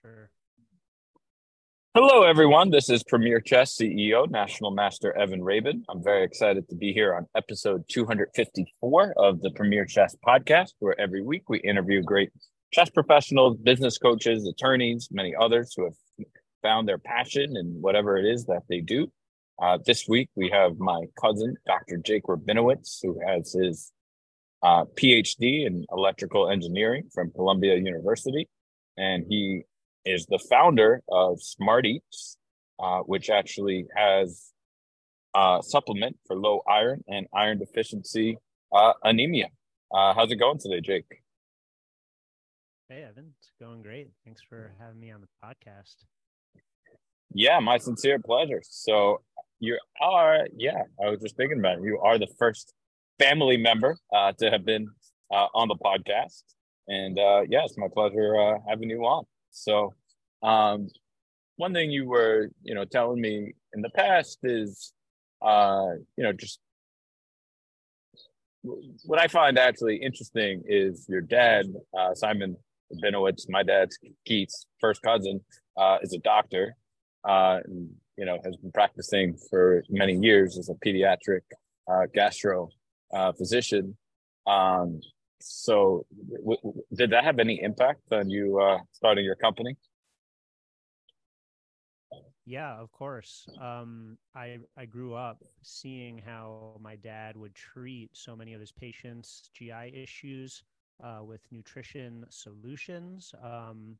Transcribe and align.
sure. 0.00 0.30
Hello, 1.94 2.22
everyone. 2.22 2.70
This 2.70 2.88
is 2.88 3.02
Premier 3.02 3.40
Chess 3.40 3.76
CEO, 3.76 4.30
National 4.30 4.70
Master 4.70 5.14
Evan 5.16 5.42
Rabin. 5.42 5.84
I'm 5.90 6.02
very 6.02 6.24
excited 6.24 6.66
to 6.70 6.74
be 6.74 6.92
here 6.94 7.14
on 7.14 7.26
episode 7.36 7.84
254 7.90 9.14
of 9.18 9.42
the 9.42 9.50
Premier 9.50 9.84
Chess 9.84 10.16
podcast, 10.26 10.70
where 10.78 10.98
every 10.98 11.22
week 11.22 11.50
we 11.50 11.60
interview 11.60 12.02
great 12.02 12.30
chess 12.72 12.88
professionals, 12.88 13.58
business 13.58 13.98
coaches, 13.98 14.46
attorneys, 14.46 15.08
many 15.12 15.34
others 15.38 15.74
who 15.76 15.84
have 15.84 16.26
found 16.62 16.88
their 16.88 16.98
passion 16.98 17.56
in 17.56 17.66
whatever 17.82 18.16
it 18.16 18.24
is 18.24 18.46
that 18.46 18.62
they 18.70 18.80
do. 18.80 19.12
Uh, 19.60 19.78
this 19.84 20.08
week 20.08 20.30
we 20.34 20.48
have 20.48 20.78
my 20.78 21.02
cousin, 21.20 21.56
Dr. 21.66 21.98
Jake 21.98 22.24
Rabinowitz, 22.24 23.00
who 23.02 23.20
has 23.26 23.52
his 23.52 23.92
uh, 24.62 24.84
PhD 24.94 25.66
in 25.66 25.84
electrical 25.92 26.48
engineering 26.48 27.10
from 27.12 27.32
Columbia 27.32 27.76
University. 27.76 28.48
And 28.96 29.24
he 29.28 29.64
is 30.04 30.26
the 30.26 30.38
founder 30.38 31.02
of 31.08 31.42
Smart 31.42 31.86
Eats, 31.86 32.36
uh, 32.78 33.00
which 33.00 33.30
actually 33.30 33.86
has 33.96 34.52
a 35.34 35.60
supplement 35.62 36.16
for 36.26 36.36
low 36.36 36.62
iron 36.68 37.02
and 37.08 37.26
iron 37.34 37.58
deficiency 37.58 38.38
uh, 38.72 38.92
anemia. 39.02 39.48
Uh, 39.92 40.14
how's 40.14 40.30
it 40.30 40.36
going 40.36 40.58
today, 40.58 40.80
Jake? 40.80 41.22
Hey, 42.88 43.04
Evan. 43.08 43.32
It's 43.38 43.50
going 43.60 43.82
great. 43.82 44.10
Thanks 44.24 44.42
for 44.46 44.72
having 44.78 45.00
me 45.00 45.10
on 45.10 45.20
the 45.20 45.28
podcast. 45.42 45.96
Yeah, 47.34 47.58
my 47.60 47.78
sincere 47.78 48.18
pleasure. 48.18 48.60
So 48.68 49.22
you 49.60 49.78
are, 50.00 50.46
yeah, 50.56 50.82
I 51.02 51.08
was 51.08 51.20
just 51.20 51.36
thinking 51.36 51.58
about 51.58 51.78
it. 51.78 51.84
You 51.84 51.98
are 52.00 52.18
the 52.18 52.28
first 52.38 52.74
family 53.18 53.56
member 53.56 53.96
uh, 54.12 54.32
to 54.38 54.50
have 54.50 54.64
been 54.64 54.88
uh, 55.32 55.46
on 55.54 55.68
the 55.68 55.76
podcast. 55.76 56.42
And 56.88 57.18
uh, 57.18 57.42
yeah, 57.48 57.64
it's 57.64 57.78
my 57.78 57.88
pleasure 57.92 58.38
uh, 58.38 58.58
having 58.68 58.90
you 58.90 59.04
on. 59.04 59.24
So, 59.50 59.94
um, 60.42 60.88
one 61.56 61.72
thing 61.72 61.90
you 61.90 62.06
were, 62.06 62.50
you 62.62 62.74
know, 62.74 62.84
telling 62.84 63.20
me 63.20 63.52
in 63.74 63.82
the 63.82 63.90
past 63.90 64.38
is, 64.42 64.92
uh, 65.40 65.90
you 66.16 66.24
know, 66.24 66.32
just 66.32 66.60
what 69.04 69.18
I 69.18 69.26
find 69.26 69.58
actually 69.58 69.96
interesting 69.96 70.62
is 70.66 71.06
your 71.08 71.20
dad, 71.20 71.66
uh, 71.98 72.14
Simon 72.14 72.56
Rabinowitz, 72.92 73.46
my 73.48 73.62
dad's 73.62 73.98
Keith's 74.24 74.66
first 74.80 75.02
cousin, 75.02 75.40
uh, 75.76 75.98
is 76.02 76.12
a 76.12 76.18
doctor, 76.18 76.76
uh, 77.28 77.58
and, 77.64 77.90
you 78.16 78.24
know, 78.24 78.38
has 78.44 78.56
been 78.56 78.70
practicing 78.72 79.36
for 79.50 79.82
many 79.88 80.14
years 80.14 80.58
as 80.58 80.68
a 80.68 80.74
pediatric 80.74 81.40
uh, 81.90 82.06
gastro 82.14 82.68
uh, 83.12 83.32
physician. 83.32 83.96
Um, 84.46 85.00
so, 85.40 86.06
w- 86.40 86.58
w- 86.62 86.82
did 86.94 87.10
that 87.10 87.24
have 87.24 87.40
any 87.40 87.60
impact 87.60 88.00
on 88.12 88.30
you 88.30 88.60
uh, 88.60 88.78
starting 88.92 89.24
your 89.24 89.34
company? 89.36 89.76
Yeah, 92.44 92.74
of 92.80 92.90
course. 92.90 93.48
Um, 93.58 94.18
I 94.34 94.58
I 94.76 94.86
grew 94.86 95.14
up 95.14 95.44
seeing 95.62 96.18
how 96.18 96.76
my 96.80 96.96
dad 96.96 97.36
would 97.36 97.54
treat 97.54 98.16
so 98.16 98.34
many 98.34 98.52
of 98.54 98.60
his 98.60 98.72
patients' 98.72 99.48
GI 99.52 99.86
issues 99.86 100.64
uh, 101.00 101.22
with 101.24 101.50
nutrition 101.52 102.26
solutions. 102.30 103.32
Um, 103.40 103.98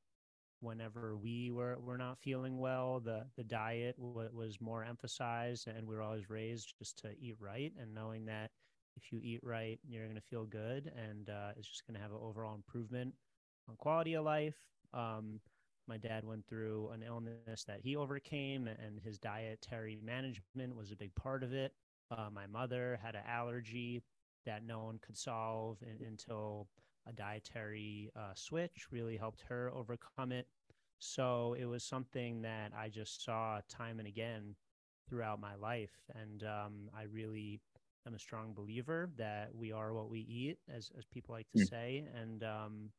whenever 0.61 1.17
we 1.17 1.51
were 1.51 1.79
were 1.81 1.99
not 1.99 2.19
feeling 2.19 2.59
well, 2.59 3.01
the 3.01 3.31
the 3.37 3.45
diet 3.45 3.97
w- 3.99 4.31
was 4.33 4.61
more 4.61 4.85
emphasized, 4.85 5.69
and 5.69 5.87
we 5.89 5.95
were 5.97 6.03
always 6.03 6.31
raised 6.31 6.77
just 6.79 6.99
to 6.99 7.17
eat 7.19 7.37
right, 7.41 7.73
and 7.79 7.95
knowing 7.95 8.27
that 8.27 8.53
if 8.97 9.13
you 9.13 9.21
eat 9.23 9.41
right, 9.45 9.81
you're 9.85 10.05
going 10.05 10.17
to 10.17 10.21
feel 10.23 10.47
good, 10.47 10.87
and 10.89 11.31
uh, 11.31 11.53
it's 11.57 11.69
just 11.69 11.87
going 11.87 11.95
to 11.95 12.01
have 12.01 12.13
an 12.13 12.19
overall 12.21 12.55
improvement 12.57 13.15
on 13.69 13.77
quality 13.77 14.15
of 14.15 14.25
life. 14.25 14.75
Um, 14.93 15.41
my 15.89 15.97
dad 15.97 16.25
went 16.25 16.47
through 16.47 16.91
an 16.95 17.03
illness 17.03 17.65
that 17.65 17.81
he 17.83 17.97
overcame, 17.97 18.69
and 18.69 19.01
his 19.01 19.19
dietary 19.19 19.99
management 20.05 20.77
was 20.77 20.93
a 20.93 20.97
big 20.97 21.15
part 21.15 21.43
of 21.43 21.53
it. 21.53 21.73
Uh, 22.11 22.29
my 22.33 22.47
mother 22.47 22.99
had 23.03 23.15
an 23.15 23.23
allergy 23.27 24.03
that 24.45 24.65
no 24.65 24.81
one 24.81 24.99
could 24.99 25.17
solve 25.17 25.79
in, 25.83 26.07
until 26.07 26.69
a 27.09 27.13
dietary 27.13 28.11
uh, 28.17 28.33
switch 28.35 28.87
really 28.91 29.17
helped 29.17 29.43
her 29.49 29.73
overcome 29.75 30.33
it. 30.33 30.47
So 30.99 31.57
it 31.59 31.65
was 31.65 31.83
something 31.83 32.43
that 32.43 32.73
I 32.79 32.89
just 32.89 33.25
saw 33.25 33.61
time 33.69 33.99
and 33.99 34.07
again 34.07 34.55
throughout 35.09 35.41
my 35.41 35.55
life. 35.57 35.95
And 36.15 36.45
um, 36.45 36.91
I 36.97 37.05
really 37.05 37.61
am 38.07 38.15
a 38.15 38.19
strong 38.19 38.53
believer 38.53 39.11
that 39.17 39.51
we 39.55 39.73
are 39.73 39.93
what 39.95 40.11
we 40.11 40.21
eat, 40.21 40.59
as, 40.73 40.91
as 40.97 41.05
people 41.07 41.35
like 41.35 41.49
to 41.57 41.63
mm. 41.63 41.69
say. 41.69 42.05
And 42.15 42.45
um, 42.45 42.91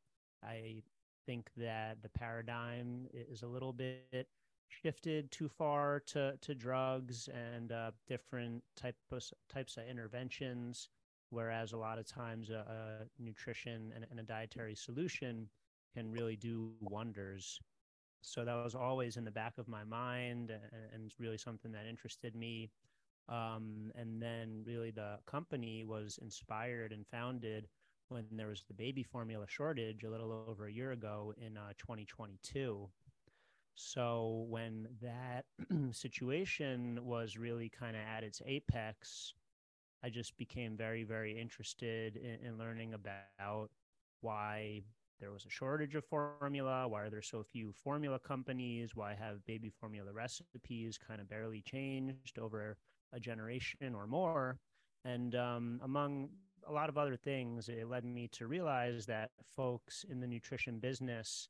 I 0.42 0.82
think 1.26 1.50
that 1.56 2.02
the 2.02 2.08
paradigm 2.08 3.06
is 3.12 3.42
a 3.42 3.46
little 3.46 3.72
bit 3.72 4.28
shifted 4.68 5.30
too 5.30 5.48
far 5.48 6.00
to, 6.06 6.36
to 6.40 6.54
drugs 6.54 7.28
and 7.28 7.72
uh, 7.72 7.90
different 8.08 8.62
type 8.76 8.96
of, 9.12 9.22
types 9.48 9.76
of 9.76 9.84
interventions 9.88 10.88
whereas 11.34 11.72
a 11.72 11.76
lot 11.76 11.98
of 11.98 12.06
times 12.06 12.50
a, 12.50 12.54
a 12.54 13.22
nutrition 13.22 13.92
and, 13.94 14.06
and, 14.10 14.20
a 14.20 14.22
dietary 14.22 14.74
solution 14.74 15.48
can 15.94 16.10
really 16.10 16.36
do 16.36 16.70
wonders. 16.80 17.60
So 18.22 18.44
that 18.44 18.54
was 18.54 18.74
always 18.74 19.16
in 19.16 19.24
the 19.24 19.30
back 19.30 19.58
of 19.58 19.68
my 19.68 19.84
mind 19.84 20.50
and, 20.50 20.60
and 20.92 21.12
really 21.18 21.36
something 21.36 21.72
that 21.72 21.86
interested 21.88 22.34
me. 22.34 22.70
Um, 23.28 23.90
and 23.94 24.22
then 24.22 24.62
really 24.64 24.90
the 24.90 25.18
company 25.26 25.84
was 25.84 26.18
inspired 26.22 26.92
and 26.92 27.06
founded 27.06 27.68
when 28.08 28.24
there 28.32 28.48
was 28.48 28.64
the 28.68 28.74
baby 28.74 29.02
formula 29.02 29.46
shortage 29.48 30.04
a 30.04 30.10
little 30.10 30.32
over 30.48 30.66
a 30.66 30.72
year 30.72 30.92
ago 30.92 31.32
in 31.36 31.56
uh, 31.56 31.72
2022. 31.78 32.88
So 33.74 34.46
when 34.48 34.88
that 35.02 35.46
situation 35.92 36.98
was 37.02 37.36
really 37.36 37.68
kind 37.68 37.96
of 37.96 38.02
at 38.02 38.22
its 38.22 38.40
apex, 38.46 39.34
I 40.02 40.10
just 40.10 40.36
became 40.36 40.76
very, 40.76 41.02
very 41.02 41.38
interested 41.38 42.16
in, 42.16 42.46
in 42.46 42.58
learning 42.58 42.94
about 42.94 43.70
why 44.20 44.82
there 45.20 45.32
was 45.32 45.44
a 45.46 45.50
shortage 45.50 45.94
of 45.94 46.04
formula, 46.04 46.86
why 46.88 47.02
are 47.02 47.10
there 47.10 47.22
so 47.22 47.42
few 47.42 47.72
formula 47.72 48.18
companies, 48.18 48.94
why 48.94 49.14
have 49.14 49.44
baby 49.46 49.70
formula 49.70 50.12
recipes 50.12 50.98
kind 50.98 51.20
of 51.20 51.28
barely 51.28 51.62
changed 51.62 52.38
over 52.38 52.76
a 53.12 53.20
generation 53.20 53.94
or 53.94 54.06
more. 54.06 54.58
And 55.04 55.34
um, 55.34 55.80
among 55.82 56.28
a 56.66 56.72
lot 56.72 56.88
of 56.88 56.98
other 56.98 57.16
things, 57.16 57.68
it 57.68 57.88
led 57.88 58.04
me 58.04 58.28
to 58.32 58.46
realize 58.46 59.06
that 59.06 59.30
folks 59.56 60.04
in 60.08 60.20
the 60.20 60.26
nutrition 60.26 60.78
business 60.78 61.48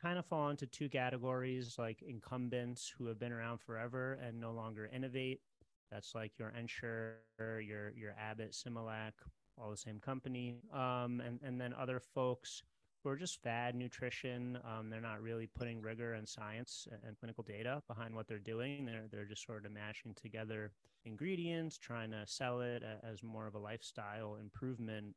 kind 0.00 0.18
of 0.18 0.26
fall 0.26 0.48
into 0.48 0.66
two 0.66 0.88
categories 0.88 1.76
like 1.78 2.02
incumbents 2.02 2.92
who 2.96 3.06
have 3.06 3.18
been 3.18 3.32
around 3.32 3.60
forever 3.60 4.18
and 4.22 4.40
no 4.40 4.50
longer 4.50 4.88
innovate 4.94 5.40
that's 5.90 6.14
like 6.14 6.38
your 6.38 6.50
Ensure, 6.50 7.16
your 7.38 7.92
your 7.96 8.14
Abbott, 8.18 8.52
Similac, 8.52 9.12
all 9.58 9.70
the 9.70 9.76
same 9.76 9.98
company. 9.98 10.60
Um, 10.72 11.20
and 11.24 11.40
and 11.42 11.60
then 11.60 11.74
other 11.74 12.00
folks 12.00 12.62
who 13.02 13.10
are 13.10 13.16
just 13.16 13.42
fad 13.42 13.74
nutrition. 13.74 14.58
Um, 14.64 14.90
they're 14.90 15.00
not 15.00 15.22
really 15.22 15.46
putting 15.46 15.80
rigor 15.80 16.14
and 16.14 16.28
science 16.28 16.86
and 17.06 17.18
clinical 17.18 17.42
data 17.42 17.82
behind 17.88 18.14
what 18.14 18.28
they're 18.28 18.38
doing. 18.38 18.84
They're 18.84 19.06
they're 19.10 19.24
just 19.24 19.46
sort 19.46 19.64
of 19.66 19.72
mashing 19.72 20.14
together 20.14 20.72
ingredients, 21.04 21.78
trying 21.78 22.10
to 22.10 22.22
sell 22.26 22.60
it 22.60 22.82
as 23.02 23.22
more 23.22 23.46
of 23.46 23.54
a 23.54 23.58
lifestyle 23.58 24.36
improvement. 24.40 25.14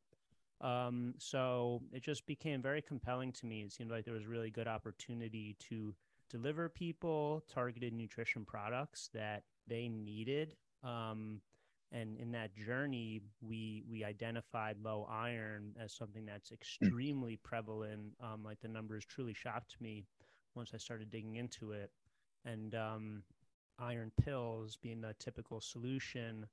Um, 0.60 1.14
so 1.18 1.82
it 1.92 2.02
just 2.02 2.26
became 2.26 2.62
very 2.62 2.80
compelling 2.80 3.32
to 3.32 3.46
me. 3.46 3.62
It 3.62 3.72
seemed 3.72 3.90
like 3.90 4.04
there 4.04 4.14
was 4.14 4.26
really 4.26 4.50
good 4.50 4.68
opportunity 4.68 5.56
to 5.68 5.94
deliver 6.30 6.68
people 6.68 7.44
targeted 7.52 7.92
nutrition 7.92 8.44
products 8.44 9.10
that 9.12 9.42
they 9.66 9.88
needed 9.88 10.56
um, 10.82 11.40
and 11.92 12.18
in 12.18 12.32
that 12.32 12.54
journey, 12.56 13.20
we 13.40 13.84
we 13.88 14.04
identified 14.04 14.76
low 14.82 15.06
iron 15.10 15.74
as 15.80 15.92
something 15.92 16.26
that's 16.26 16.48
hmm. 16.48 16.54
extremely 16.54 17.36
prevalent. 17.42 18.12
Um, 18.20 18.42
like 18.44 18.60
the 18.60 18.68
numbers 18.68 19.04
truly 19.04 19.34
shocked 19.34 19.76
me 19.80 20.06
once 20.54 20.70
I 20.74 20.78
started 20.78 21.10
digging 21.10 21.36
into 21.36 21.72
it. 21.72 21.90
And 22.44 22.74
um, 22.74 23.22
iron 23.78 24.12
pills 24.22 24.76
being 24.80 25.00
the 25.00 25.14
typical 25.18 25.60
solution, 25.60 26.46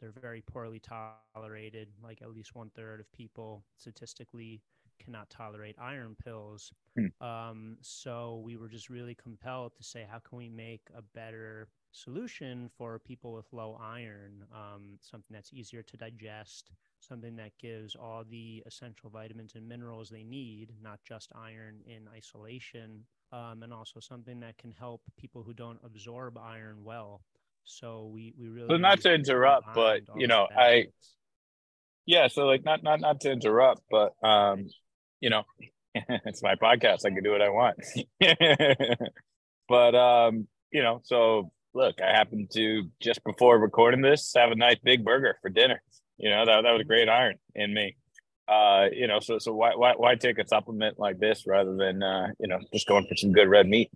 they're 0.00 0.12
very 0.20 0.42
poorly 0.42 0.80
tolerated. 0.80 1.88
Like 2.02 2.22
at 2.22 2.30
least 2.30 2.54
one 2.54 2.70
third 2.76 3.00
of 3.00 3.10
people 3.12 3.64
statistically 3.76 4.62
cannot 5.02 5.30
tolerate 5.30 5.76
iron 5.80 6.16
pills. 6.22 6.72
Hmm. 6.96 7.26
Um, 7.26 7.76
so 7.80 8.42
we 8.44 8.56
were 8.56 8.68
just 8.68 8.90
really 8.90 9.14
compelled 9.14 9.74
to 9.76 9.82
say, 9.82 10.06
how 10.08 10.18
can 10.18 10.38
we 10.38 10.48
make 10.48 10.82
a 10.96 11.02
better 11.14 11.68
solution 11.92 12.70
for 12.76 12.98
people 12.98 13.32
with 13.32 13.46
low 13.52 13.78
iron, 13.80 14.44
um, 14.52 14.98
something 15.00 15.32
that's 15.32 15.52
easier 15.52 15.82
to 15.82 15.96
digest, 15.96 16.70
something 17.00 17.36
that 17.36 17.52
gives 17.60 17.94
all 17.94 18.24
the 18.28 18.62
essential 18.66 19.10
vitamins 19.10 19.54
and 19.54 19.68
minerals 19.68 20.08
they 20.08 20.24
need, 20.24 20.70
not 20.82 21.00
just 21.06 21.30
iron 21.34 21.80
in 21.86 22.08
isolation, 22.14 23.04
um, 23.32 23.62
and 23.62 23.72
also 23.72 24.00
something 24.00 24.40
that 24.40 24.58
can 24.58 24.72
help 24.72 25.02
people 25.18 25.42
who 25.42 25.52
don't 25.52 25.78
absorb 25.84 26.38
iron 26.38 26.82
well. 26.82 27.22
So 27.64 28.10
we 28.12 28.34
we 28.38 28.48
really. 28.48 28.68
So 28.68 28.76
not 28.76 29.00
to 29.02 29.14
interrupt, 29.14 29.66
but 29.74 30.02
you 30.16 30.26
know, 30.26 30.48
I. 30.56 30.86
Yeah, 32.04 32.26
so 32.26 32.46
like 32.46 32.64
not 32.64 32.82
not 32.82 33.00
not 33.00 33.20
to 33.20 33.30
interrupt, 33.30 33.82
but 33.90 34.14
um, 34.26 34.66
you 35.20 35.30
know, 35.30 35.44
it's 35.94 36.42
my 36.42 36.56
podcast. 36.56 37.06
I 37.06 37.10
can 37.10 37.22
do 37.22 37.30
what 37.30 37.42
I 37.42 37.50
want. 37.50 37.78
but 39.68 39.94
um, 39.94 40.48
you 40.72 40.82
know, 40.82 41.00
so 41.04 41.52
look, 41.74 42.00
I 42.00 42.10
happened 42.10 42.50
to 42.54 42.90
just 43.00 43.22
before 43.24 43.58
recording 43.58 44.02
this 44.02 44.32
have 44.36 44.50
a 44.50 44.56
nice 44.56 44.78
big 44.82 45.04
burger 45.04 45.36
for 45.40 45.50
dinner. 45.50 45.82
You 46.18 46.30
know, 46.30 46.44
that 46.46 46.62
that 46.62 46.72
was 46.72 46.82
a 46.82 46.84
great 46.84 47.08
iron 47.08 47.36
in 47.54 47.72
me. 47.74 47.96
Uh, 48.48 48.86
you 48.92 49.06
know, 49.06 49.20
so 49.20 49.38
so 49.38 49.54
why 49.54 49.74
why 49.74 49.94
why 49.96 50.14
take 50.14 50.38
a 50.38 50.46
supplement 50.46 50.98
like 50.98 51.18
this 51.18 51.44
rather 51.46 51.74
than 51.76 52.02
uh, 52.02 52.28
you 52.38 52.48
know, 52.48 52.58
just 52.72 52.86
going 52.86 53.06
for 53.06 53.16
some 53.16 53.32
good 53.32 53.48
red 53.48 53.66
meat? 53.66 53.90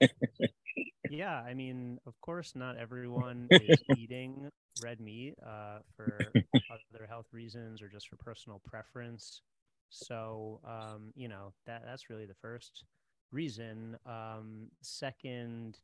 yeah, 1.10 1.34
I 1.34 1.54
mean, 1.54 1.98
of 2.06 2.14
course, 2.20 2.52
not 2.54 2.76
everyone 2.76 3.48
is 3.50 3.82
eating 3.96 4.48
red 4.82 5.00
meat 5.00 5.34
uh, 5.44 5.78
for 5.96 6.32
other 6.94 7.06
health 7.08 7.26
reasons 7.32 7.82
or 7.82 7.88
just 7.88 8.08
for 8.08 8.16
personal 8.16 8.60
preference. 8.64 9.42
So, 9.90 10.60
um, 10.64 11.12
you 11.14 11.28
know, 11.28 11.52
that 11.66 11.82
that's 11.84 12.10
really 12.10 12.26
the 12.26 12.34
first 12.34 12.84
reason. 13.32 13.96
Um, 14.06 14.68
second 14.82 15.78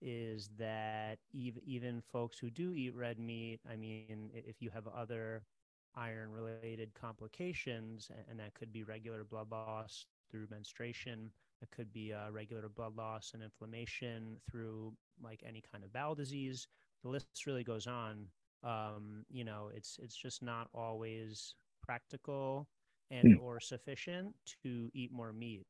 is 0.00 0.50
that 0.58 1.18
even 1.32 1.62
even 1.64 2.02
folks 2.12 2.38
who 2.38 2.50
do 2.50 2.74
eat 2.74 2.94
red 2.94 3.18
meat, 3.18 3.60
I 3.70 3.76
mean, 3.76 4.30
if 4.34 4.60
you 4.60 4.70
have 4.70 4.86
other 4.88 5.42
iron 5.96 6.30
related 6.30 6.94
complications, 6.94 8.10
and 8.30 8.38
that 8.38 8.54
could 8.54 8.72
be 8.72 8.84
regular 8.84 9.24
blood 9.24 9.50
loss 9.50 10.06
through 10.30 10.46
menstruation, 10.50 11.30
it 11.60 11.70
could 11.70 11.92
be 11.92 12.12
uh, 12.12 12.30
regular 12.30 12.68
blood 12.68 12.96
loss 12.96 13.32
and 13.34 13.42
inflammation 13.42 14.36
through 14.50 14.92
like 15.22 15.42
any 15.46 15.62
kind 15.72 15.84
of 15.84 15.92
bowel 15.92 16.14
disease. 16.14 16.68
The 17.02 17.08
list 17.10 17.46
really 17.46 17.64
goes 17.64 17.86
on. 17.86 18.26
Um, 18.64 19.24
you 19.30 19.44
know, 19.44 19.70
it's 19.74 19.98
it's 20.02 20.16
just 20.16 20.42
not 20.42 20.68
always 20.74 21.54
practical 21.82 22.68
and 23.10 23.38
mm. 23.38 23.42
or 23.42 23.60
sufficient 23.60 24.34
to 24.62 24.90
eat 24.94 25.12
more 25.12 25.32
meat. 25.32 25.66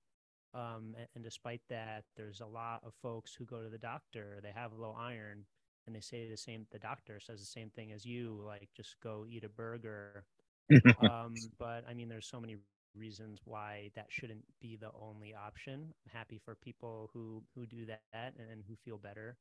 Um, 0.55 0.95
and, 0.97 1.07
and, 1.15 1.25
despite 1.25 1.61
that, 1.69 2.05
there's 2.17 2.41
a 2.41 2.47
lot 2.47 2.81
of 2.85 2.95
folks 3.03 3.35
who 3.35 3.45
go 3.45 3.63
to 3.63 3.69
the 3.69 3.79
doctor. 3.79 4.39
They 4.43 4.53
have 4.55 4.73
low 4.73 4.97
iron, 4.99 5.45
and 5.87 5.95
they 5.95 6.01
say 6.01 6.29
the 6.29 6.37
same. 6.37 6.67
The 6.73 6.79
doctor 6.79 7.21
says 7.21 7.41
the 7.41 7.47
same 7.47 7.71
thing 7.71 7.93
as 7.93 8.07
you, 8.07 8.41
like 8.47 8.69
just 8.75 8.97
go 9.03 9.27
eat 9.29 9.45
a 9.45 9.49
burger. 9.49 10.25
um, 11.11 11.35
but 11.59 11.85
I 11.89 11.95
mean, 11.95 12.09
there's 12.09 12.29
so 12.29 12.41
many 12.41 12.57
reasons 12.97 13.41
why 13.45 13.91
that 13.95 14.07
shouldn't 14.09 14.45
be 14.61 14.77
the 14.77 14.91
only 15.01 15.35
option. 15.35 15.93
I'm 16.07 16.19
happy 16.19 16.41
for 16.45 16.55
people 16.55 17.11
who 17.13 17.43
who 17.55 17.67
do 17.67 17.87
that 17.87 18.33
and, 18.39 18.51
and 18.51 18.63
who 18.67 18.75
feel 18.77 18.99
better, 18.99 19.37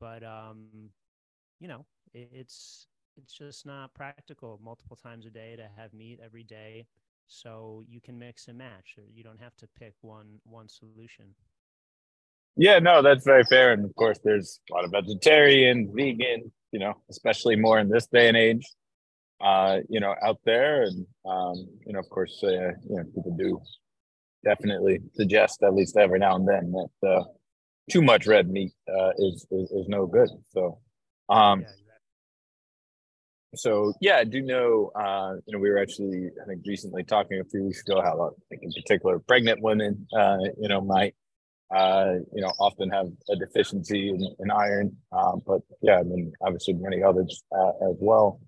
but 0.00 0.22
um, 0.22 0.90
you 1.60 1.68
know, 1.68 1.84
it, 2.14 2.30
it's 2.32 2.86
it's 3.16 3.32
just 3.34 3.66
not 3.66 3.94
practical 3.94 4.60
multiple 4.62 4.96
times 4.96 5.26
a 5.26 5.30
day 5.30 5.56
to 5.56 5.68
have 5.76 5.92
meat 5.92 6.20
every 6.24 6.44
day. 6.44 6.86
So 7.32 7.84
you 7.88 8.00
can 8.00 8.18
mix 8.18 8.48
and 8.48 8.58
match. 8.58 8.96
You 9.14 9.24
don't 9.24 9.40
have 9.40 9.56
to 9.56 9.68
pick 9.78 9.94
one 10.02 10.40
one 10.44 10.68
solution. 10.68 11.34
Yeah, 12.56 12.78
no, 12.78 13.00
that's 13.00 13.24
very 13.24 13.44
fair. 13.44 13.72
And 13.72 13.84
of 13.84 13.94
course, 13.94 14.18
there's 14.22 14.60
a 14.70 14.74
lot 14.74 14.84
of 14.84 14.90
vegetarian, 14.90 15.90
vegan, 15.94 16.52
you 16.70 16.80
know, 16.80 16.94
especially 17.10 17.56
more 17.56 17.78
in 17.78 17.88
this 17.88 18.06
day 18.06 18.28
and 18.28 18.36
age 18.36 18.66
uh, 19.42 19.80
you 19.88 20.00
know, 20.00 20.14
out 20.22 20.38
there. 20.44 20.84
And, 20.84 21.06
um, 21.26 21.66
you 21.84 21.92
know, 21.92 21.98
of 21.98 22.08
course, 22.08 22.40
uh, 22.44 22.48
you 22.48 22.96
know, 22.96 23.04
people 23.14 23.36
do 23.36 23.60
definitely 24.44 25.00
suggest 25.14 25.62
at 25.62 25.74
least 25.74 25.96
every 25.96 26.18
now 26.18 26.36
and 26.36 26.48
then 26.48 26.72
that 26.72 27.08
uh, 27.08 27.24
too 27.90 28.02
much 28.02 28.26
red 28.26 28.48
meat 28.48 28.72
uh, 28.88 29.10
is, 29.18 29.46
is, 29.50 29.70
is 29.72 29.88
no 29.88 30.06
good. 30.06 30.30
So, 30.50 30.78
um, 31.28 31.60
yeah, 31.60 31.66
so 33.54 33.92
yeah, 34.00 34.16
I 34.16 34.24
do 34.24 34.40
know. 34.42 34.90
Uh, 34.94 35.34
you 35.46 35.52
know, 35.52 35.58
we 35.58 35.70
were 35.70 35.78
actually 35.78 36.30
I 36.42 36.46
think 36.46 36.62
recently 36.66 37.04
talking 37.04 37.40
a 37.40 37.44
few 37.44 37.64
weeks 37.64 37.82
ago 37.82 38.00
how, 38.00 38.34
like, 38.50 38.60
in 38.62 38.72
particular, 38.72 39.18
pregnant 39.18 39.60
women, 39.62 40.06
uh, 40.16 40.38
you 40.58 40.68
know, 40.68 40.80
might 40.80 41.14
uh, 41.74 42.14
you 42.34 42.42
know 42.42 42.52
often 42.58 42.90
have 42.90 43.08
a 43.30 43.36
deficiency 43.36 44.08
in, 44.08 44.26
in 44.38 44.50
iron. 44.50 44.96
Um, 45.12 45.42
but 45.46 45.60
yeah, 45.82 45.98
I 45.98 46.02
mean, 46.02 46.32
obviously 46.40 46.74
many 46.74 47.02
others 47.02 47.42
uh, 47.56 47.90
as 47.90 47.96
well. 48.00 48.40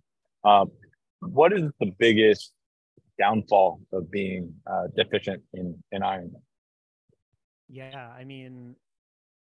Um, 0.45 0.71
what 1.21 1.53
is 1.53 1.71
the 1.81 1.93
biggest 1.99 2.53
downfall 3.19 3.81
of 3.93 4.11
being 4.11 4.55
uh, 4.67 4.89
deficient 4.97 5.43
in 5.53 5.83
in 5.93 6.03
iron? 6.03 6.35
Yeah, 7.69 8.11
I 8.17 8.25
mean, 8.25 8.77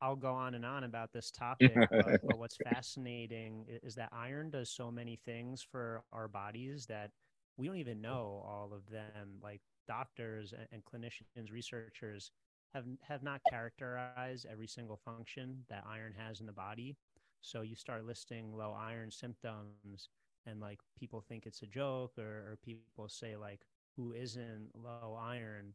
I'll 0.01 0.15
go 0.15 0.33
on 0.33 0.53
and 0.53 0.65
on 0.65 0.83
about 0.83 1.13
this 1.13 1.31
topic, 1.31 1.87
but, 2.03 2.19
but, 2.27 2.37
what's 2.37 2.57
fascinating 2.63 3.65
is 3.83 3.95
that 3.95 4.09
iron 4.11 4.49
does 4.49 4.69
so 4.69 4.91
many 4.91 5.15
things 5.15 5.61
for 5.63 6.03
our 6.11 6.27
bodies 6.27 6.85
that 6.87 7.11
we 7.57 7.67
don't 7.67 7.77
even 7.77 8.01
know 8.01 8.43
all 8.45 8.73
of 8.73 8.89
them. 8.89 9.39
Like 9.41 9.61
doctors 9.87 10.53
and, 10.53 10.67
and 10.71 10.83
clinicians, 10.85 11.51
researchers 11.51 12.31
have 12.73 12.85
have 13.03 13.23
not 13.23 13.43
characterized 13.43 14.45
every 14.49 14.67
single 14.67 14.97
function 14.97 15.65
that 15.69 15.83
iron 15.87 16.13
has 16.17 16.39
in 16.39 16.45
the 16.47 16.53
body. 16.53 16.97
So 17.41 17.61
you 17.61 17.75
start 17.75 18.05
listing 18.05 18.53
low 18.55 18.73
iron 18.77 19.11
symptoms, 19.11 20.09
and 20.45 20.59
like 20.59 20.79
people 20.99 21.21
think 21.21 21.45
it's 21.45 21.61
a 21.61 21.67
joke 21.67 22.17
or, 22.17 22.51
or 22.51 22.57
people 22.63 23.07
say 23.07 23.35
like 23.37 23.61
who 23.95 24.13
isn't 24.13 24.71
low 24.75 25.17
iron 25.19 25.73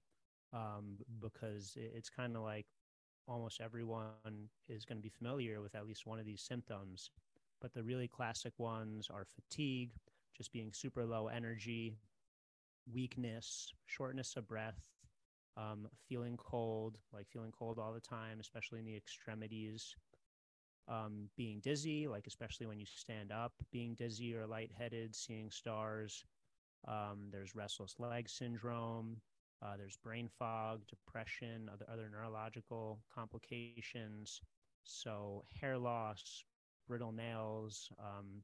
um, 0.53 0.99
because 1.21 1.75
it, 1.77 1.93
it's 1.95 2.11
kind 2.11 2.37
of 2.37 2.43
like 2.43 2.67
almost 3.29 3.61
everyone 3.61 4.49
is 4.69 4.85
going 4.85 4.99
to 4.99 5.03
be 5.03 5.09
familiar 5.09 5.61
with 5.61 5.75
at 5.75 5.87
least 5.87 6.07
one 6.07 6.19
of 6.19 6.27
these 6.27 6.43
symptoms 6.43 7.11
but 7.61 7.73
the 7.75 7.83
really 7.83 8.09
classic 8.09 8.53
ones 8.59 9.09
are 9.13 9.25
fatigue 9.27 9.91
just 10.37 10.53
being 10.53 10.73
super 10.73 11.05
low 11.05 11.29
energy 11.29 11.99
weakness 12.93 13.73
shortness 13.87 14.37
of 14.37 14.49
breath 14.49 14.89
um, 15.57 15.89
feeling 16.09 16.37
cold 16.37 16.99
like 17.13 17.29
feeling 17.29 17.53
cold 17.53 17.79
all 17.79 17.93
the 17.93 18.01
time 18.01 18.39
especially 18.41 18.79
in 18.79 18.87
the 18.87 18.97
extremities 18.97 19.97
um, 20.89 21.29
being 21.37 21.61
dizzy, 21.61 22.09
like 22.09 22.27
especially 22.27 22.67
when 22.67 22.81
you 22.81 22.87
stand 22.87 23.31
up, 23.31 23.53
being 23.71 23.95
dizzy 23.95 24.35
or 24.35 24.47
lightheaded, 24.47 25.15
seeing 25.15 25.51
stars. 25.51 26.25
Um, 26.87 27.29
there's 27.31 27.55
restless 27.55 27.97
leg 27.99 28.29
syndrome. 28.29 29.21
Uh, 29.63 29.77
there's 29.77 29.97
brain 29.97 30.29
fog, 30.39 30.81
depression, 30.89 31.69
other, 31.73 31.87
other 31.93 32.09
neurological 32.11 33.01
complications. 33.13 34.41
So, 34.85 35.45
hair 35.61 35.77
loss, 35.77 36.45
brittle 36.87 37.13
nails, 37.13 37.91
um, 37.99 38.43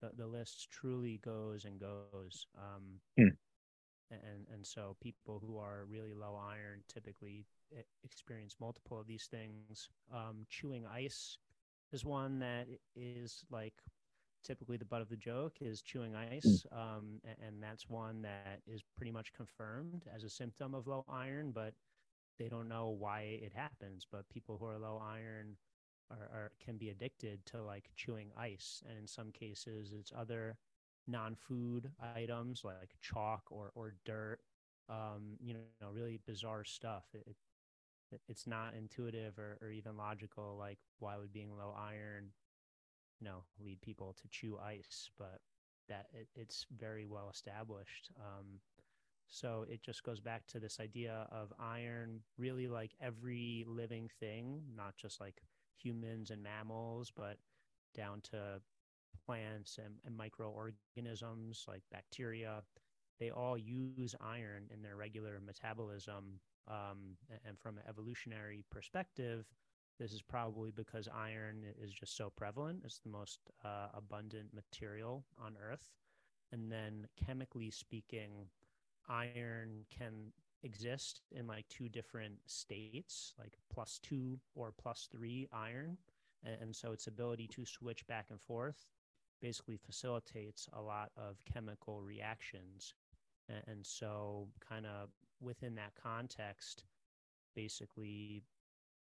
the, 0.00 0.10
the 0.16 0.26
list 0.26 0.68
truly 0.70 1.20
goes 1.24 1.64
and 1.64 1.78
goes. 1.80 2.46
Um, 2.56 3.00
mm. 3.18 3.36
and, 4.10 4.46
and 4.52 4.66
so, 4.66 4.96
people 5.02 5.42
who 5.44 5.58
are 5.58 5.86
really 5.88 6.14
low 6.14 6.38
iron 6.40 6.82
typically 6.92 7.46
experience 8.04 8.56
multiple 8.60 9.00
of 9.00 9.06
these 9.06 9.26
things. 9.30 9.88
Um, 10.12 10.46
chewing 10.48 10.84
ice 10.86 11.38
is 11.92 12.04
one 12.04 12.38
that 12.40 12.66
is 12.94 13.44
like 13.50 13.74
typically 14.44 14.76
the 14.76 14.84
butt 14.84 15.00
of 15.00 15.08
the 15.08 15.16
joke 15.16 15.56
is 15.60 15.82
chewing 15.82 16.12
mm. 16.12 16.36
ice 16.36 16.66
um, 16.72 17.20
and, 17.24 17.36
and, 17.46 17.62
that's 17.62 17.88
one 17.88 18.22
that 18.22 18.60
is 18.66 18.82
pretty 18.96 19.10
much 19.10 19.32
confirmed 19.32 20.02
as 20.14 20.22
a 20.22 20.28
symptom 20.28 20.74
of 20.74 20.86
low 20.86 21.04
iron 21.08 21.50
but 21.50 21.72
they 22.38 22.48
don't 22.48 22.68
know 22.68 22.96
why 22.98 23.38
it 23.42 23.52
happens. 23.54 24.06
But 24.10 24.28
people 24.28 24.56
who 24.58 24.66
are 24.66 24.78
low 24.78 25.00
iron 25.04 25.56
are, 26.10 26.28
are 26.32 26.52
can 26.64 26.76
be 26.76 26.90
addicted 26.90 27.44
to 27.46 27.62
like 27.62 27.90
chewing 27.96 28.30
ice. 28.36 28.82
And 28.88 28.98
in 28.98 29.06
some 29.06 29.30
cases 29.30 29.92
it's 29.98 30.12
other 30.16 30.58
non-food 31.06 31.90
items 32.16 32.62
like 32.64 32.96
chalk 33.02 33.42
or, 33.50 33.70
or 33.74 33.94
dirt 34.06 34.38
um, 34.88 35.36
you 35.40 35.54
know 35.54 35.88
really 35.90 36.20
bizarre 36.26 36.64
stuff. 36.64 37.04
It, 37.14 37.36
it's 38.28 38.46
not 38.46 38.74
intuitive 38.78 39.38
or, 39.38 39.58
or 39.60 39.70
even 39.70 39.96
logical 39.96 40.56
like 40.58 40.78
why 40.98 41.16
would 41.16 41.32
being 41.32 41.50
low 41.56 41.74
iron 41.76 42.28
know 43.24 43.44
lead 43.60 43.80
people 43.80 44.14
to 44.20 44.28
chew 44.30 44.58
ice 44.58 45.10
but 45.18 45.40
that 45.88 46.06
it, 46.12 46.28
it's 46.34 46.66
very 46.78 47.06
well 47.06 47.28
established 47.32 48.10
um, 48.20 48.60
so 49.26 49.64
it 49.68 49.82
just 49.82 50.02
goes 50.02 50.20
back 50.20 50.46
to 50.46 50.60
this 50.60 50.78
idea 50.80 51.26
of 51.32 51.52
iron 51.58 52.20
really 52.38 52.68
like 52.68 52.92
every 53.00 53.64
living 53.66 54.08
thing 54.20 54.62
not 54.76 54.96
just 54.96 55.20
like 55.20 55.42
humans 55.76 56.30
and 56.30 56.42
mammals 56.42 57.10
but 57.14 57.38
down 57.94 58.20
to 58.22 58.60
plants 59.24 59.78
and, 59.78 59.94
and 60.04 60.16
microorganisms 60.16 61.64
like 61.68 61.82
bacteria. 61.90 62.62
They 63.20 63.30
all 63.30 63.56
use 63.56 64.14
iron 64.20 64.64
in 64.72 64.82
their 64.82 64.96
regular 64.96 65.40
metabolism 65.44 66.40
um, 66.68 67.16
and 67.46 67.58
from 67.58 67.78
an 67.78 67.84
evolutionary 67.88 68.64
perspective, 68.70 69.46
this 69.98 70.12
is 70.12 70.22
probably 70.22 70.70
because 70.70 71.08
iron 71.14 71.64
is 71.80 71.92
just 71.92 72.16
so 72.16 72.30
prevalent. 72.30 72.82
It's 72.84 72.98
the 72.98 73.10
most 73.10 73.38
uh, 73.64 73.88
abundant 73.94 74.48
material 74.52 75.24
on 75.42 75.56
Earth. 75.62 75.90
And 76.52 76.70
then, 76.70 77.06
chemically 77.24 77.70
speaking, 77.70 78.48
iron 79.08 79.84
can 79.96 80.32
exist 80.62 81.20
in 81.30 81.46
like 81.46 81.66
two 81.68 81.88
different 81.88 82.34
states, 82.46 83.34
like 83.38 83.54
plus 83.72 84.00
two 84.02 84.38
or 84.54 84.72
plus 84.72 85.08
three 85.10 85.48
iron. 85.52 85.96
And, 86.60 86.74
so, 86.76 86.92
its 86.92 87.06
ability 87.06 87.48
to 87.48 87.64
switch 87.64 88.06
back 88.06 88.26
and 88.30 88.40
forth 88.40 88.86
basically 89.40 89.78
facilitates 89.78 90.68
a 90.72 90.80
lot 90.80 91.10
of 91.16 91.36
chemical 91.50 92.02
reactions. 92.02 92.94
And 93.48 93.84
so, 93.84 94.48
kind 94.66 94.86
of 94.86 95.10
within 95.40 95.74
that 95.76 95.92
context, 96.02 96.84
basically 97.54 98.42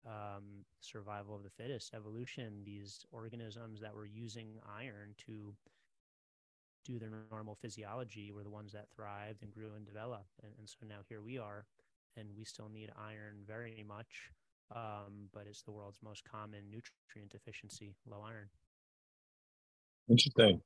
um, 0.08 0.64
survival 0.80 1.36
of 1.36 1.42
the 1.42 1.50
fittest, 1.50 1.94
evolution, 1.94 2.62
these 2.64 3.04
organisms 3.12 3.80
that 3.80 3.94
were 3.94 4.06
using 4.06 4.58
iron 4.66 5.14
to 5.26 5.54
do 6.86 6.98
their 6.98 7.10
normal 7.30 7.54
physiology 7.60 8.32
were 8.32 8.42
the 8.42 8.50
ones 8.50 8.72
that 8.72 8.86
thrived 8.94 9.42
and 9.42 9.52
grew 9.52 9.70
and 9.76 9.84
developed. 9.84 10.40
And, 10.42 10.52
and 10.58 10.68
so 10.68 10.86
now 10.88 11.00
here 11.08 11.20
we 11.20 11.38
are, 11.38 11.66
and 12.16 12.28
we 12.36 12.44
still 12.44 12.70
need 12.72 12.90
iron 12.98 13.42
very 13.46 13.84
much, 13.86 14.30
um, 14.74 15.28
but 15.34 15.46
it's 15.46 15.62
the 15.62 15.72
world's 15.72 15.98
most 16.02 16.24
common 16.24 16.64
nutrient 16.64 17.30
deficiency, 17.30 17.94
low 18.08 18.24
iron. 18.26 18.48
Interesting. 20.08 20.62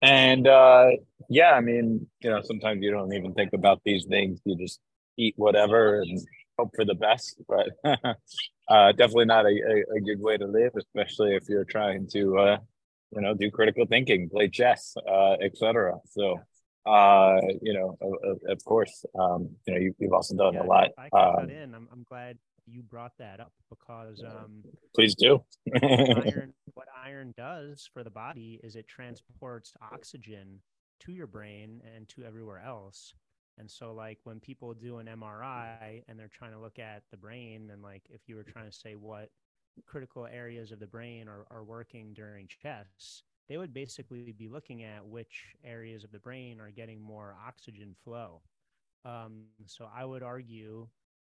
And 0.00 0.46
uh, 0.46 0.90
yeah, 1.28 1.50
I 1.50 1.60
mean, 1.60 2.06
you 2.20 2.30
know, 2.30 2.40
sometimes 2.42 2.82
you 2.82 2.92
don't 2.92 3.12
even 3.12 3.34
think 3.34 3.52
about 3.52 3.80
these 3.84 4.06
things. 4.08 4.40
You 4.44 4.56
just 4.56 4.78
eat 5.16 5.34
whatever 5.36 6.00
and 6.02 6.20
hope 6.58 6.72
for 6.74 6.84
the 6.84 6.94
best. 6.94 7.40
But 7.48 7.68
uh, 8.68 8.92
definitely 8.92 9.26
not 9.26 9.46
a, 9.46 9.48
a, 9.48 9.96
a, 9.96 10.00
good 10.00 10.20
way 10.20 10.36
to 10.36 10.46
live, 10.46 10.72
especially 10.76 11.34
if 11.34 11.48
you're 11.48 11.64
trying 11.64 12.08
to, 12.12 12.38
uh, 12.38 12.56
you 13.12 13.20
know, 13.20 13.34
do 13.34 13.50
critical 13.50 13.86
thinking, 13.86 14.28
play 14.28 14.48
chess, 14.48 14.94
uh, 15.08 15.36
etc. 15.42 15.94
So, 16.10 16.40
uh, 16.86 17.40
you 17.62 17.74
know, 17.74 17.96
of, 18.00 18.38
of 18.48 18.64
course, 18.64 19.04
um, 19.18 19.50
you 19.66 19.74
know, 19.74 19.80
you, 19.80 19.94
have 20.02 20.12
also 20.12 20.36
done 20.36 20.54
yeah, 20.54 20.62
a 20.62 20.64
lot. 20.64 20.88
I 20.98 21.08
can 21.10 21.44
um, 21.44 21.50
in. 21.50 21.74
I'm, 21.74 21.88
I'm 21.92 22.04
glad 22.08 22.38
you 22.66 22.82
brought 22.82 23.12
that 23.18 23.40
up 23.40 23.52
because 23.70 24.22
um, 24.22 24.62
please 24.94 25.14
do. 25.14 25.42
iron, 25.82 26.52
what 26.74 26.88
iron 27.04 27.32
does 27.36 27.88
for 27.92 28.04
the 28.04 28.10
body 28.10 28.60
is 28.62 28.76
it 28.76 28.86
transports 28.88 29.72
oxygen 29.92 30.60
to 31.00 31.12
your 31.12 31.26
brain 31.26 31.80
and 31.94 32.08
to 32.10 32.24
everywhere 32.24 32.62
else. 32.64 33.14
And 33.58 33.70
so, 33.70 33.92
like 33.92 34.20
when 34.24 34.40
people 34.40 34.74
do 34.74 34.98
an 34.98 35.08
MRI 35.08 35.88
and 35.96 36.06
they're 36.08 36.16
trying 36.16 36.52
to 36.52 36.60
look 36.60 36.78
at 36.78 36.92
the 37.00 37.06
brain, 37.06 37.70
and 37.70 37.82
like 37.82 38.02
if 38.10 38.28
you 38.28 38.36
were 38.36 38.44
trying 38.44 38.66
to 38.66 38.72
say 38.76 38.94
what 38.94 39.30
critical 39.86 40.26
areas 40.26 40.72
of 40.72 40.80
the 40.80 40.86
brain 40.86 41.28
are, 41.28 41.46
are 41.50 41.64
working 41.64 42.12
during 42.14 42.48
chess, 42.48 43.22
they 43.48 43.56
would 43.56 43.72
basically 43.74 44.32
be 44.32 44.48
looking 44.48 44.82
at 44.82 45.06
which 45.06 45.56
areas 45.64 46.04
of 46.04 46.12
the 46.12 46.18
brain 46.20 46.60
are 46.60 46.70
getting 46.70 47.00
more 47.02 47.36
oxygen 47.46 47.94
flow. 48.04 48.42
Um, 49.04 49.46
so 49.46 49.68
I 49.74 50.04
would 50.04 50.22
argue 50.22 50.68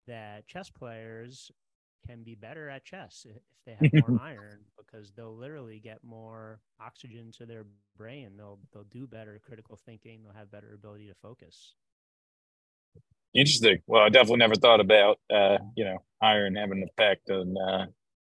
that 0.07 0.47
chess 0.47 0.71
players 0.71 1.50
can 2.07 2.23
be 2.23 2.35
better 2.35 2.69
at 2.69 2.85
chess 2.85 3.26
if 3.28 3.43
they 3.64 3.75
have 3.75 3.90
more 3.93 4.14
iron 4.21 4.64
because 4.76 5.12
they'll 5.12 5.37
literally 5.37 5.81
get 5.81 6.02
more 6.05 6.61
oxygen 6.81 7.31
to 7.33 7.47
their 7.47 7.64
brain. 7.97 8.37
They'll 8.37 8.61
they'll 8.73 8.85
do 8.85 9.07
better 9.07 9.40
critical 9.45 9.76
thinking. 9.76 10.23
They'll 10.23 10.33
have 10.35 10.50
better 10.50 10.73
ability 10.75 11.09
to 11.09 11.14
focus. 11.14 11.75
Interesting. 13.37 13.78
Well, 13.87 14.02
I 14.02 14.09
definitely 14.09 14.38
never 14.38 14.55
thought 14.55 14.81
about 14.81 15.19
uh, 15.31 15.59
you 15.76 15.85
know 15.85 15.99
iron 16.23 16.57
having 16.57 16.83
an 16.83 16.88
effect 16.88 17.31
on 17.31 17.55
uh, 17.57 17.87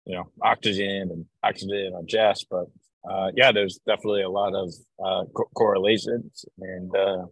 you 0.05 0.15
know 0.15 0.31
oxygen 0.41 1.09
and 1.11 1.25
oxygen 1.43 1.93
on 1.95 2.07
chess, 2.07 2.43
but 2.49 2.65
uh, 3.09 3.31
yeah, 3.35 3.51
there's 3.51 3.79
definitely 3.85 4.23
a 4.23 4.29
lot 4.29 4.55
of 4.55 4.73
uh, 5.03 5.23
co- 5.35 5.49
correlations, 5.55 6.45
and 6.59 6.95
uh, 6.95 7.25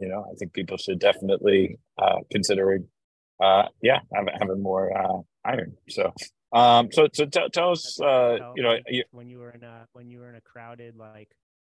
you 0.00 0.08
know 0.08 0.24
I 0.30 0.34
think 0.38 0.52
people 0.52 0.76
should 0.76 1.00
definitely 1.00 1.78
uh, 1.98 2.20
considering 2.30 2.86
uh, 3.42 3.64
yeah, 3.82 4.00
having, 4.14 4.34
having 4.38 4.62
more 4.62 4.96
uh, 4.96 5.20
iron. 5.44 5.76
So, 5.88 6.12
um, 6.52 6.88
so 6.92 7.08
so 7.12 7.24
t- 7.26 7.48
tell 7.52 7.70
us, 7.70 8.00
uh, 8.00 8.38
you 8.54 8.62
know, 8.62 8.76
you, 8.88 9.02
when 9.10 9.28
you 9.28 9.38
were 9.38 9.50
in 9.50 9.64
a 9.64 9.86
when 9.92 10.08
you 10.08 10.20
were 10.20 10.28
in 10.28 10.36
a 10.36 10.40
crowded 10.40 10.96
like 10.96 11.30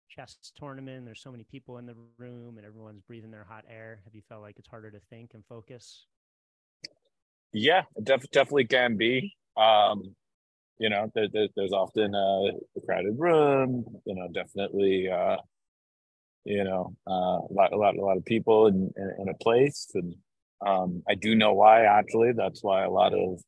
chess 0.09 0.37
tournament, 0.57 1.05
there's 1.05 1.23
so 1.23 1.31
many 1.31 1.45
people 1.45 1.79
in 1.79 1.87
the 1.87 1.95
room 2.19 2.57
and 2.57 2.67
everyone's 2.67 3.01
breathing 3.03 3.31
their 3.31 3.45
hot 3.45 3.65
air. 3.69 4.01
Have 4.05 4.15
you 4.15 4.23
felt 4.29 4.43
like 4.43 4.59
it's 4.59 4.69
harder 4.69 4.91
to 4.91 5.01
think 5.11 5.33
and 5.35 5.45
focus? 5.49 6.07
Yeah, 7.53 7.83
def- 8.03 8.31
definitely 8.31 8.67
can 8.67 8.97
be. 8.97 9.35
Um, 9.57 10.15
you 10.79 10.89
know, 10.91 11.11
there, 11.15 11.29
there, 11.33 11.49
there's 11.57 11.73
often 11.73 12.15
a 12.15 12.53
crowded 12.87 13.19
room. 13.19 13.85
You 14.05 14.15
know, 14.15 14.29
definitely. 14.33 15.09
Uh, 15.09 15.37
you 16.45 16.65
know, 16.65 16.95
uh, 17.07 17.41
a 17.45 17.53
lot, 17.53 17.73
a 17.73 17.77
lot, 17.77 17.97
a 17.97 18.01
lot 18.01 18.17
of 18.17 18.25
people 18.25 18.69
in, 18.69 18.91
in, 18.97 19.13
in 19.21 19.29
a 19.29 19.35
place, 19.35 19.89
and 19.95 20.15
um, 20.67 21.03
I 21.07 21.15
do 21.15 21.35
know 21.35 21.53
why, 21.53 21.85
actually. 21.85 22.33
That's 22.33 22.63
why 22.63 22.85
a 22.85 22.91
lot 22.91 23.13
of 23.13 23.43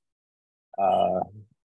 uh, 0.78 1.20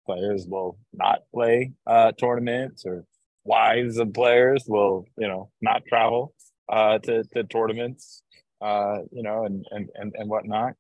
players 0.04 0.46
will 0.46 0.78
not 0.92 1.20
play 1.32 1.72
uh, 1.86 2.12
tournaments, 2.12 2.84
or 2.84 3.04
wives 3.44 3.98
of 3.98 4.12
players 4.12 4.64
will, 4.66 5.04
you 5.18 5.28
know, 5.28 5.50
not 5.60 5.82
travel 5.86 6.34
uh, 6.68 6.98
to, 6.98 7.24
to 7.34 7.44
tournaments, 7.44 8.22
uh, 8.60 8.98
you 9.10 9.22
know, 9.22 9.44
and, 9.44 9.64
and, 9.70 9.88
and, 9.94 10.12
and 10.16 10.28
whatnot. 10.28 10.74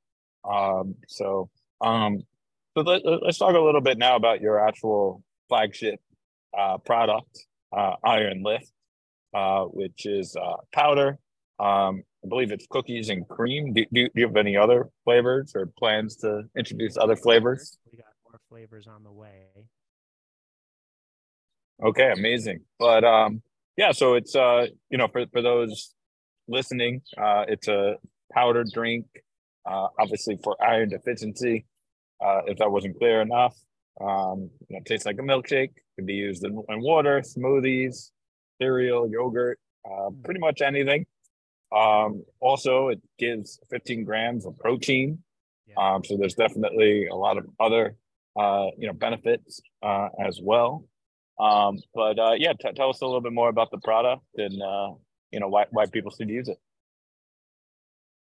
Um, 0.48 0.94
so, 1.08 1.50
um, 1.80 2.22
so 2.76 2.82
let, 2.82 3.04
us 3.04 3.38
talk 3.38 3.54
a 3.54 3.60
little 3.60 3.80
bit 3.80 3.98
now 3.98 4.16
about 4.16 4.40
your 4.40 4.66
actual 4.66 5.22
flagship 5.48 6.00
uh, 6.56 6.78
product, 6.78 7.46
uh, 7.76 7.94
Iron 8.04 8.42
Lift, 8.42 8.72
uh, 9.34 9.64
which 9.64 10.06
is 10.06 10.36
uh, 10.36 10.56
powder. 10.72 11.18
Um, 11.58 12.02
I 12.24 12.28
believe 12.28 12.52
it's 12.52 12.66
cookies 12.70 13.08
and 13.08 13.28
cream. 13.28 13.72
Do, 13.72 13.84
do, 13.92 14.04
do, 14.04 14.10
you 14.14 14.26
have 14.26 14.36
any 14.36 14.56
other 14.56 14.88
flavors 15.04 15.52
or 15.54 15.66
plans 15.78 16.16
to 16.16 16.44
introduce 16.56 16.96
other 16.96 17.16
flavors? 17.16 17.78
We 17.90 17.98
got 17.98 18.06
more 18.24 18.40
flavors 18.48 18.86
on 18.86 19.02
the 19.02 19.12
way. 19.12 19.46
Okay, 21.82 22.12
amazing. 22.16 22.60
But 22.78 23.04
um, 23.04 23.42
yeah, 23.76 23.92
so 23.92 24.14
it's 24.14 24.36
uh, 24.36 24.66
you 24.90 24.98
know, 24.98 25.08
for 25.08 25.24
for 25.32 25.42
those 25.42 25.94
listening, 26.48 27.02
uh, 27.18 27.44
it's 27.48 27.68
a 27.68 27.96
powdered 28.32 28.68
drink, 28.72 29.06
uh, 29.68 29.88
obviously 29.98 30.38
for 30.42 30.56
iron 30.64 30.90
deficiency. 30.90 31.66
Uh, 32.24 32.42
if 32.46 32.58
that 32.58 32.70
wasn't 32.70 32.96
clear 32.98 33.20
enough, 33.20 33.56
um, 34.00 34.48
you 34.68 34.76
know, 34.76 34.78
it 34.78 34.86
tastes 34.86 35.06
like 35.06 35.18
a 35.18 35.22
milkshake. 35.22 35.70
Can 35.96 36.06
be 36.06 36.14
used 36.14 36.44
in, 36.44 36.52
in 36.68 36.80
water, 36.80 37.20
smoothies, 37.20 38.10
cereal, 38.60 39.10
yogurt, 39.10 39.58
uh, 39.84 40.10
pretty 40.24 40.40
much 40.40 40.62
anything. 40.62 41.04
Um, 41.76 42.24
also, 42.40 42.88
it 42.88 43.00
gives 43.18 43.58
15 43.70 44.04
grams 44.04 44.46
of 44.46 44.58
protein. 44.58 45.18
Um, 45.76 46.04
so 46.04 46.16
there's 46.16 46.34
definitely 46.34 47.08
a 47.08 47.14
lot 47.14 47.38
of 47.38 47.46
other, 47.58 47.96
uh, 48.38 48.66
you 48.78 48.86
know, 48.86 48.92
benefits 48.92 49.60
uh, 49.82 50.08
as 50.20 50.38
well. 50.42 50.84
Um, 51.38 51.78
but 51.94 52.18
uh, 52.18 52.34
yeah, 52.36 52.52
t- 52.52 52.72
tell 52.74 52.90
us 52.90 53.00
a 53.00 53.06
little 53.06 53.20
bit 53.20 53.32
more 53.32 53.48
about 53.48 53.70
the 53.70 53.78
product 53.78 54.22
and 54.36 54.62
uh, 54.62 54.90
you 55.30 55.40
know 55.40 55.48
why 55.48 55.66
why 55.70 55.86
people 55.86 56.10
should 56.10 56.28
use 56.28 56.48
it. 56.48 56.58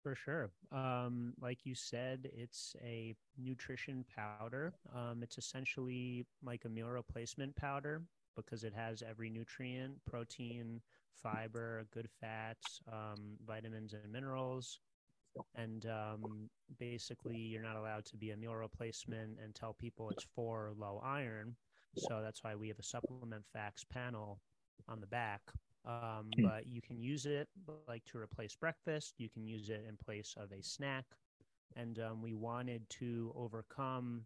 For 0.01 0.15
sure. 0.15 0.51
Um, 0.71 1.33
like 1.41 1.65
you 1.65 1.73
said, 1.73 2.29
it's 2.31 2.75
a 2.83 3.15
nutrition 3.39 4.05
powder. 4.15 4.73
Um, 4.95 5.23
it's 5.23 5.39
essentially 5.39 6.27
like 6.43 6.65
a 6.65 6.69
meal 6.69 6.89
replacement 6.89 7.55
powder 7.55 8.03
because 8.35 8.63
it 8.63 8.73
has 8.75 9.01
every 9.01 9.31
nutrient, 9.31 9.93
protein, 10.05 10.81
fiber, 11.11 11.87
good 11.91 12.07
fats, 12.21 12.81
um, 12.91 13.37
vitamins 13.47 13.93
and 13.93 14.11
minerals. 14.11 14.79
And 15.55 15.85
um, 15.87 16.49
basically, 16.79 17.37
you're 17.37 17.63
not 17.63 17.75
allowed 17.75 18.05
to 18.05 18.17
be 18.17 18.31
a 18.31 18.37
meal 18.37 18.55
replacement 18.55 19.39
and 19.43 19.55
tell 19.55 19.73
people 19.73 20.09
it's 20.11 20.27
for 20.35 20.71
low 20.77 21.01
iron. 21.03 21.55
So 21.97 22.21
that's 22.21 22.43
why 22.43 22.55
we 22.55 22.67
have 22.69 22.79
a 22.79 22.83
supplement 22.83 23.43
facts 23.53 23.83
panel 23.83 24.39
on 24.87 24.99
the 24.99 25.07
back. 25.07 25.41
Um, 25.85 26.29
hmm. 26.35 26.45
But 26.45 26.67
you 26.67 26.81
can 26.81 26.99
use 26.99 27.25
it 27.25 27.47
like 27.87 28.03
to 28.05 28.17
replace 28.17 28.55
breakfast. 28.55 29.15
You 29.17 29.29
can 29.29 29.45
use 29.45 29.69
it 29.69 29.85
in 29.87 29.97
place 29.97 30.35
of 30.37 30.51
a 30.51 30.61
snack. 30.61 31.05
And 31.75 31.99
um, 31.99 32.21
we 32.21 32.33
wanted 32.33 32.89
to 33.01 33.33
overcome 33.35 34.25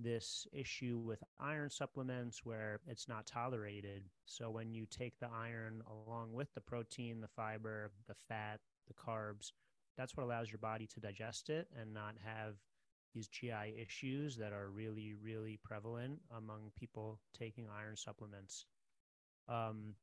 this 0.00 0.46
issue 0.52 0.98
with 0.98 1.22
iron 1.38 1.70
supplements 1.70 2.44
where 2.44 2.80
it's 2.88 3.08
not 3.08 3.26
tolerated. 3.26 4.02
So 4.26 4.50
when 4.50 4.72
you 4.72 4.86
take 4.90 5.18
the 5.20 5.28
iron 5.32 5.82
along 5.86 6.32
with 6.32 6.52
the 6.54 6.60
protein, 6.60 7.20
the 7.20 7.28
fiber, 7.28 7.92
the 8.08 8.14
fat, 8.28 8.58
the 8.88 8.94
carbs, 8.94 9.52
that's 9.96 10.16
what 10.16 10.24
allows 10.24 10.50
your 10.50 10.58
body 10.58 10.86
to 10.88 11.00
digest 11.00 11.50
it 11.50 11.68
and 11.78 11.94
not 11.94 12.14
have 12.24 12.56
these 13.14 13.28
GI 13.28 13.74
issues 13.80 14.36
that 14.36 14.52
are 14.52 14.70
really, 14.70 15.14
really 15.22 15.58
prevalent 15.62 16.18
among 16.36 16.70
people 16.78 17.18
taking 17.36 17.66
iron 17.68 17.96
supplements. 17.96 18.66
Um, 19.48 19.94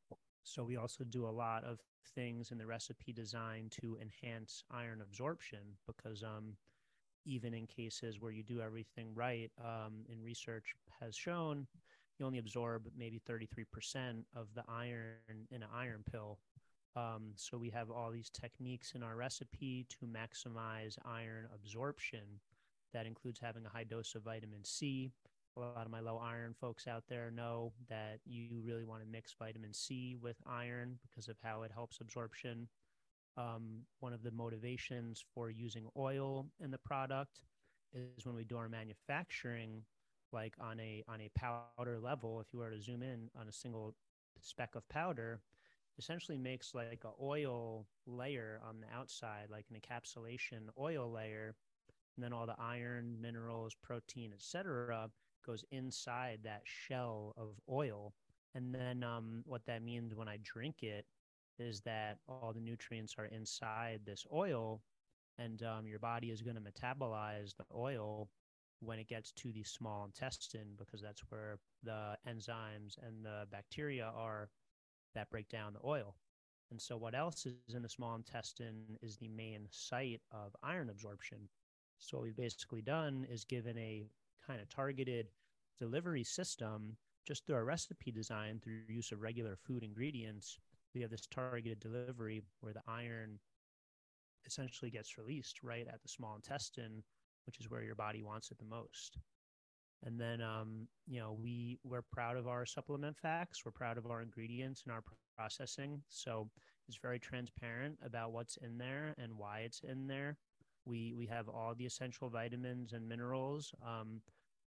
so 0.43 0.63
we 0.63 0.77
also 0.77 1.03
do 1.03 1.27
a 1.27 1.29
lot 1.29 1.63
of 1.63 1.79
things 2.15 2.51
in 2.51 2.57
the 2.57 2.65
recipe 2.65 3.13
design 3.13 3.69
to 3.81 3.97
enhance 4.01 4.63
iron 4.71 5.01
absorption 5.01 5.59
because 5.85 6.23
um, 6.23 6.53
even 7.25 7.53
in 7.53 7.67
cases 7.67 8.19
where 8.19 8.31
you 8.31 8.43
do 8.43 8.61
everything 8.61 9.13
right, 9.13 9.51
um, 9.63 10.05
in 10.09 10.21
research 10.21 10.73
has 10.99 11.15
shown 11.15 11.67
you 12.17 12.25
only 12.25 12.39
absorb 12.39 12.87
maybe 12.97 13.21
33% 13.29 14.23
of 14.35 14.47
the 14.53 14.63
iron 14.67 15.47
in 15.51 15.63
an 15.63 15.69
iron 15.73 16.03
pill. 16.11 16.39
Um, 16.95 17.31
so 17.35 17.57
we 17.57 17.69
have 17.69 17.89
all 17.89 18.11
these 18.11 18.29
techniques 18.29 18.93
in 18.93 19.03
our 19.03 19.15
recipe 19.15 19.85
to 19.89 20.05
maximize 20.05 20.97
iron 21.05 21.47
absorption. 21.53 22.41
That 22.93 23.05
includes 23.05 23.39
having 23.39 23.65
a 23.65 23.69
high 23.69 23.83
dose 23.83 24.15
of 24.15 24.23
vitamin 24.23 24.63
C. 24.63 25.11
A 25.57 25.59
lot 25.59 25.85
of 25.85 25.91
my 25.91 25.99
low 25.99 26.17
iron 26.17 26.55
folks 26.59 26.87
out 26.87 27.03
there 27.09 27.31
know 27.31 27.73
that 27.89 28.19
you 28.25 28.61
really 28.63 28.85
want 28.85 29.01
to 29.01 29.07
mix 29.07 29.35
vitamin 29.37 29.73
C 29.73 30.15
with 30.21 30.37
iron 30.45 30.97
because 31.01 31.27
of 31.27 31.37
how 31.43 31.63
it 31.63 31.71
helps 31.73 31.99
absorption. 32.01 32.67
Um, 33.37 33.81
one 33.99 34.13
of 34.13 34.23
the 34.23 34.31
motivations 34.31 35.23
for 35.33 35.49
using 35.49 35.87
oil 35.97 36.47
in 36.63 36.71
the 36.71 36.77
product 36.77 37.41
is 37.93 38.25
when 38.25 38.35
we 38.35 38.43
do 38.43 38.57
our 38.57 38.69
manufacturing, 38.69 39.83
like 40.31 40.53
on 40.59 40.79
a 40.79 41.03
on 41.07 41.21
a 41.21 41.29
powder 41.37 41.99
level. 41.99 42.39
If 42.39 42.47
you 42.53 42.59
were 42.59 42.69
to 42.69 42.81
zoom 42.81 43.01
in 43.03 43.29
on 43.39 43.47
a 43.47 43.53
single 43.53 43.95
speck 44.39 44.75
of 44.75 44.87
powder, 44.89 45.41
essentially 45.97 46.37
makes 46.37 46.73
like 46.73 47.03
a 47.03 47.23
oil 47.23 47.85
layer 48.05 48.61
on 48.67 48.79
the 48.79 48.87
outside, 48.95 49.47
like 49.51 49.65
an 49.69 49.79
encapsulation 49.79 50.69
oil 50.79 51.11
layer, 51.11 51.55
and 52.19 52.23
then 52.25 52.33
all 52.33 52.45
the 52.45 52.55
iron, 52.59 53.15
minerals, 53.21 53.77
protein, 53.81 54.33
etc., 54.33 55.09
goes 55.45 55.63
inside 55.71 56.39
that 56.43 56.63
shell 56.65 57.33
of 57.37 57.55
oil. 57.69 58.13
And 58.55 58.75
then 58.75 59.05
um, 59.05 59.41
what 59.45 59.65
that 59.67 59.83
means 59.83 60.15
when 60.15 60.27
I 60.27 60.37
drink 60.43 60.83
it 60.83 61.05
is 61.59 61.79
that 61.81 62.17
all 62.27 62.51
the 62.53 62.59
nutrients 62.59 63.15
are 63.17 63.27
inside 63.27 64.01
this 64.05 64.25
oil, 64.33 64.81
and 65.37 65.63
um, 65.63 65.87
your 65.87 65.99
body 65.99 66.29
is 66.29 66.41
going 66.41 66.57
to 66.57 66.61
metabolize 66.61 67.55
the 67.55 67.63
oil 67.73 68.27
when 68.81 68.99
it 68.99 69.07
gets 69.07 69.31
to 69.31 69.53
the 69.53 69.63
small 69.63 70.03
intestine 70.03 70.75
because 70.77 71.01
that's 71.01 71.21
where 71.29 71.57
the 71.83 72.17
enzymes 72.27 72.97
and 73.01 73.23
the 73.23 73.45
bacteria 73.49 74.11
are 74.13 74.49
that 75.15 75.29
break 75.29 75.47
down 75.47 75.71
the 75.71 75.87
oil. 75.87 76.15
And 76.69 76.81
so, 76.81 76.97
what 76.97 77.15
else 77.15 77.45
is 77.45 77.73
in 77.73 77.81
the 77.81 77.87
small 77.87 78.15
intestine 78.15 78.97
is 79.01 79.15
the 79.15 79.29
main 79.29 79.67
site 79.71 80.19
of 80.33 80.53
iron 80.61 80.89
absorption. 80.89 81.47
So, 81.99 82.17
what 82.17 82.23
we've 82.23 82.35
basically 82.35 82.81
done 82.81 83.25
is 83.29 83.45
given 83.45 83.77
a 83.77 84.07
kind 84.45 84.61
of 84.61 84.69
targeted 84.69 85.27
delivery 85.79 86.23
system 86.23 86.97
just 87.27 87.45
through 87.45 87.55
our 87.55 87.65
recipe 87.65 88.11
design, 88.11 88.59
through 88.63 88.81
use 88.87 89.11
of 89.11 89.21
regular 89.21 89.55
food 89.55 89.83
ingredients. 89.83 90.57
We 90.95 91.01
have 91.01 91.11
this 91.11 91.27
targeted 91.27 91.79
delivery 91.79 92.41
where 92.61 92.73
the 92.73 92.81
iron 92.87 93.39
essentially 94.47 94.89
gets 94.89 95.17
released 95.17 95.61
right 95.61 95.87
at 95.87 96.01
the 96.01 96.09
small 96.09 96.35
intestine, 96.35 97.03
which 97.45 97.59
is 97.59 97.69
where 97.69 97.83
your 97.83 97.95
body 97.95 98.23
wants 98.23 98.49
it 98.49 98.57
the 98.57 98.65
most. 98.65 99.17
And 100.05 100.19
then, 100.19 100.41
um, 100.41 100.87
you 101.07 101.19
know, 101.19 101.37
we 101.39 101.77
we're 101.83 102.01
proud 102.01 102.37
of 102.37 102.47
our 102.47 102.65
supplement 102.65 103.17
facts. 103.17 103.63
We're 103.65 103.71
proud 103.71 103.97
of 103.97 104.07
our 104.07 104.21
ingredients 104.21 104.83
and 104.85 104.93
our 104.93 105.03
processing. 105.37 106.01
So 106.09 106.49
it's 106.87 106.97
very 106.97 107.19
transparent 107.19 107.97
about 108.03 108.31
what's 108.31 108.57
in 108.57 108.77
there 108.77 109.13
and 109.17 109.37
why 109.37 109.59
it's 109.59 109.81
in 109.81 110.07
there. 110.07 110.37
We 110.85 111.13
we 111.13 111.25
have 111.27 111.47
all 111.49 111.73
the 111.75 111.85
essential 111.85 112.29
vitamins 112.29 112.93
and 112.93 113.07
minerals. 113.07 113.73
Um, 113.85 114.21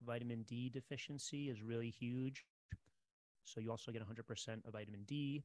vitamin 0.05 0.43
D 0.43 0.69
deficiency 0.69 1.49
is 1.50 1.62
really 1.62 1.90
huge. 1.90 2.45
So 3.45 3.61
you 3.61 3.71
also 3.71 3.90
get 3.90 4.02
100% 4.02 4.67
of 4.67 4.73
vitamin 4.73 5.05
D. 5.07 5.43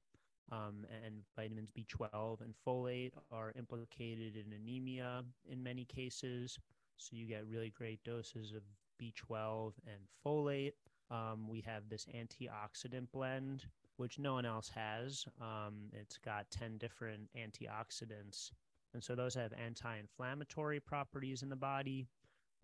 Um, 0.52 0.86
and 1.04 1.24
vitamins 1.36 1.72
B12 1.76 2.42
and 2.42 2.54
folate 2.66 3.14
are 3.32 3.52
implicated 3.58 4.36
in 4.36 4.54
anemia 4.54 5.24
in 5.50 5.64
many 5.64 5.86
cases. 5.86 6.60
So 6.98 7.16
you 7.16 7.26
get 7.26 7.48
really 7.48 7.72
great 7.72 8.04
doses 8.04 8.54
of 8.54 8.62
B12 9.02 9.74
and 9.88 9.98
folate. 10.24 10.74
Um, 11.10 11.48
we 11.50 11.62
have 11.62 11.90
this 11.90 12.06
antioxidant 12.16 13.08
blend, 13.12 13.66
which 13.98 14.20
no 14.20 14.34
one 14.34 14.46
else 14.46 14.70
has. 14.70 15.26
Um, 15.42 15.90
it's 15.94 16.18
got 16.18 16.50
10 16.52 16.78
different 16.78 17.28
antioxidants. 17.36 18.52
And 18.96 19.04
so 19.04 19.14
those 19.14 19.36
have 19.36 19.52
anti 19.62 19.98
inflammatory 19.98 20.80
properties 20.80 21.44
in 21.44 21.50
the 21.50 21.56
body. 21.58 22.08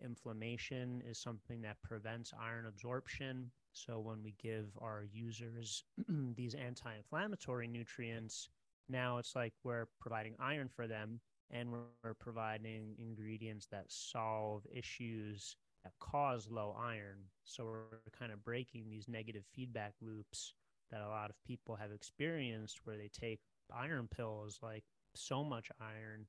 Inflammation 0.02 1.02
is 1.06 1.18
something 1.18 1.60
that 1.60 1.76
prevents 1.82 2.32
iron 2.40 2.64
absorption. 2.66 3.50
So 3.74 4.00
when 4.00 4.22
we 4.22 4.34
give 4.42 4.70
our 4.80 5.04
users 5.12 5.84
these 6.34 6.54
anti 6.54 6.88
inflammatory 6.96 7.68
nutrients, 7.68 8.48
now 8.88 9.18
it's 9.18 9.36
like 9.36 9.52
we're 9.62 9.88
providing 10.00 10.34
iron 10.40 10.70
for 10.74 10.86
them 10.86 11.20
and 11.50 11.70
we're 11.70 12.14
providing 12.14 12.94
ingredients 12.98 13.66
that 13.70 13.84
solve 13.88 14.62
issues 14.74 15.58
that 15.84 15.92
cause 16.00 16.48
low 16.50 16.74
iron. 16.82 17.18
So 17.44 17.64
we're 17.64 18.00
kind 18.18 18.32
of 18.32 18.42
breaking 18.42 18.88
these 18.88 19.06
negative 19.06 19.44
feedback 19.54 19.92
loops 20.00 20.54
that 20.90 21.02
a 21.02 21.08
lot 21.08 21.28
of 21.28 21.36
people 21.46 21.76
have 21.76 21.92
experienced 21.92 22.80
where 22.84 22.96
they 22.96 23.10
take 23.12 23.40
iron 23.70 24.08
pills, 24.08 24.60
like 24.62 24.84
so 25.14 25.44
much 25.44 25.70
iron, 25.80 26.26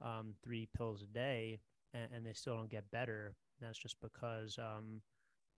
um, 0.00 0.34
three 0.42 0.68
pills 0.76 1.02
a 1.02 1.06
day, 1.06 1.60
and, 1.94 2.08
and, 2.14 2.26
they 2.26 2.32
still 2.32 2.56
don't 2.56 2.70
get 2.70 2.90
better. 2.90 3.34
That's 3.60 3.78
just 3.78 3.96
because 4.00 4.58
um, 4.58 5.02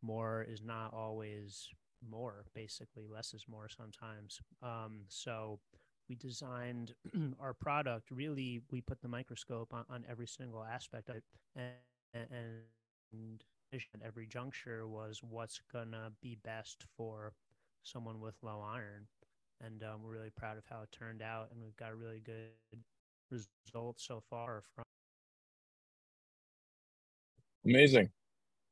more 0.02 0.44
is 0.48 0.62
not 0.62 0.92
always 0.92 1.68
more, 2.08 2.44
basically, 2.54 3.06
less 3.10 3.32
is 3.32 3.46
more 3.48 3.68
sometimes. 3.68 4.40
Um, 4.62 5.02
so 5.08 5.60
we 6.08 6.14
designed 6.16 6.94
our 7.40 7.54
product 7.54 8.10
really 8.10 8.60
we 8.70 8.80
put 8.80 9.00
the 9.00 9.08
microscope 9.08 9.72
on, 9.72 9.84
on 9.88 10.04
every 10.08 10.26
single 10.26 10.62
aspect 10.62 11.08
of 11.08 11.16
it 11.16 11.24
and, 11.56 11.72
and 12.14 12.26
and 13.12 13.42
at 13.72 14.06
every 14.06 14.26
juncture 14.26 14.87
was 14.87 15.20
what's 15.22 15.60
gonna 15.72 16.12
be 16.20 16.37
best 16.44 16.84
for 16.96 17.32
someone 17.82 18.20
with 18.20 18.34
low 18.42 18.60
iron, 18.60 19.06
and 19.61 19.83
um, 19.83 20.03
we're 20.05 20.12
really 20.12 20.33
proud 20.37 20.57
of 20.57 20.64
how 20.69 20.83
it 20.83 20.88
turned 20.93 21.23
out, 21.23 21.49
and 21.53 21.62
we've 21.62 21.77
got 21.77 21.90
a 21.90 21.95
really 21.95 22.21
good 22.25 22.81
results 23.31 24.07
so 24.07 24.23
far 24.31 24.62
from. 24.75 24.85
Amazing. 27.67 28.11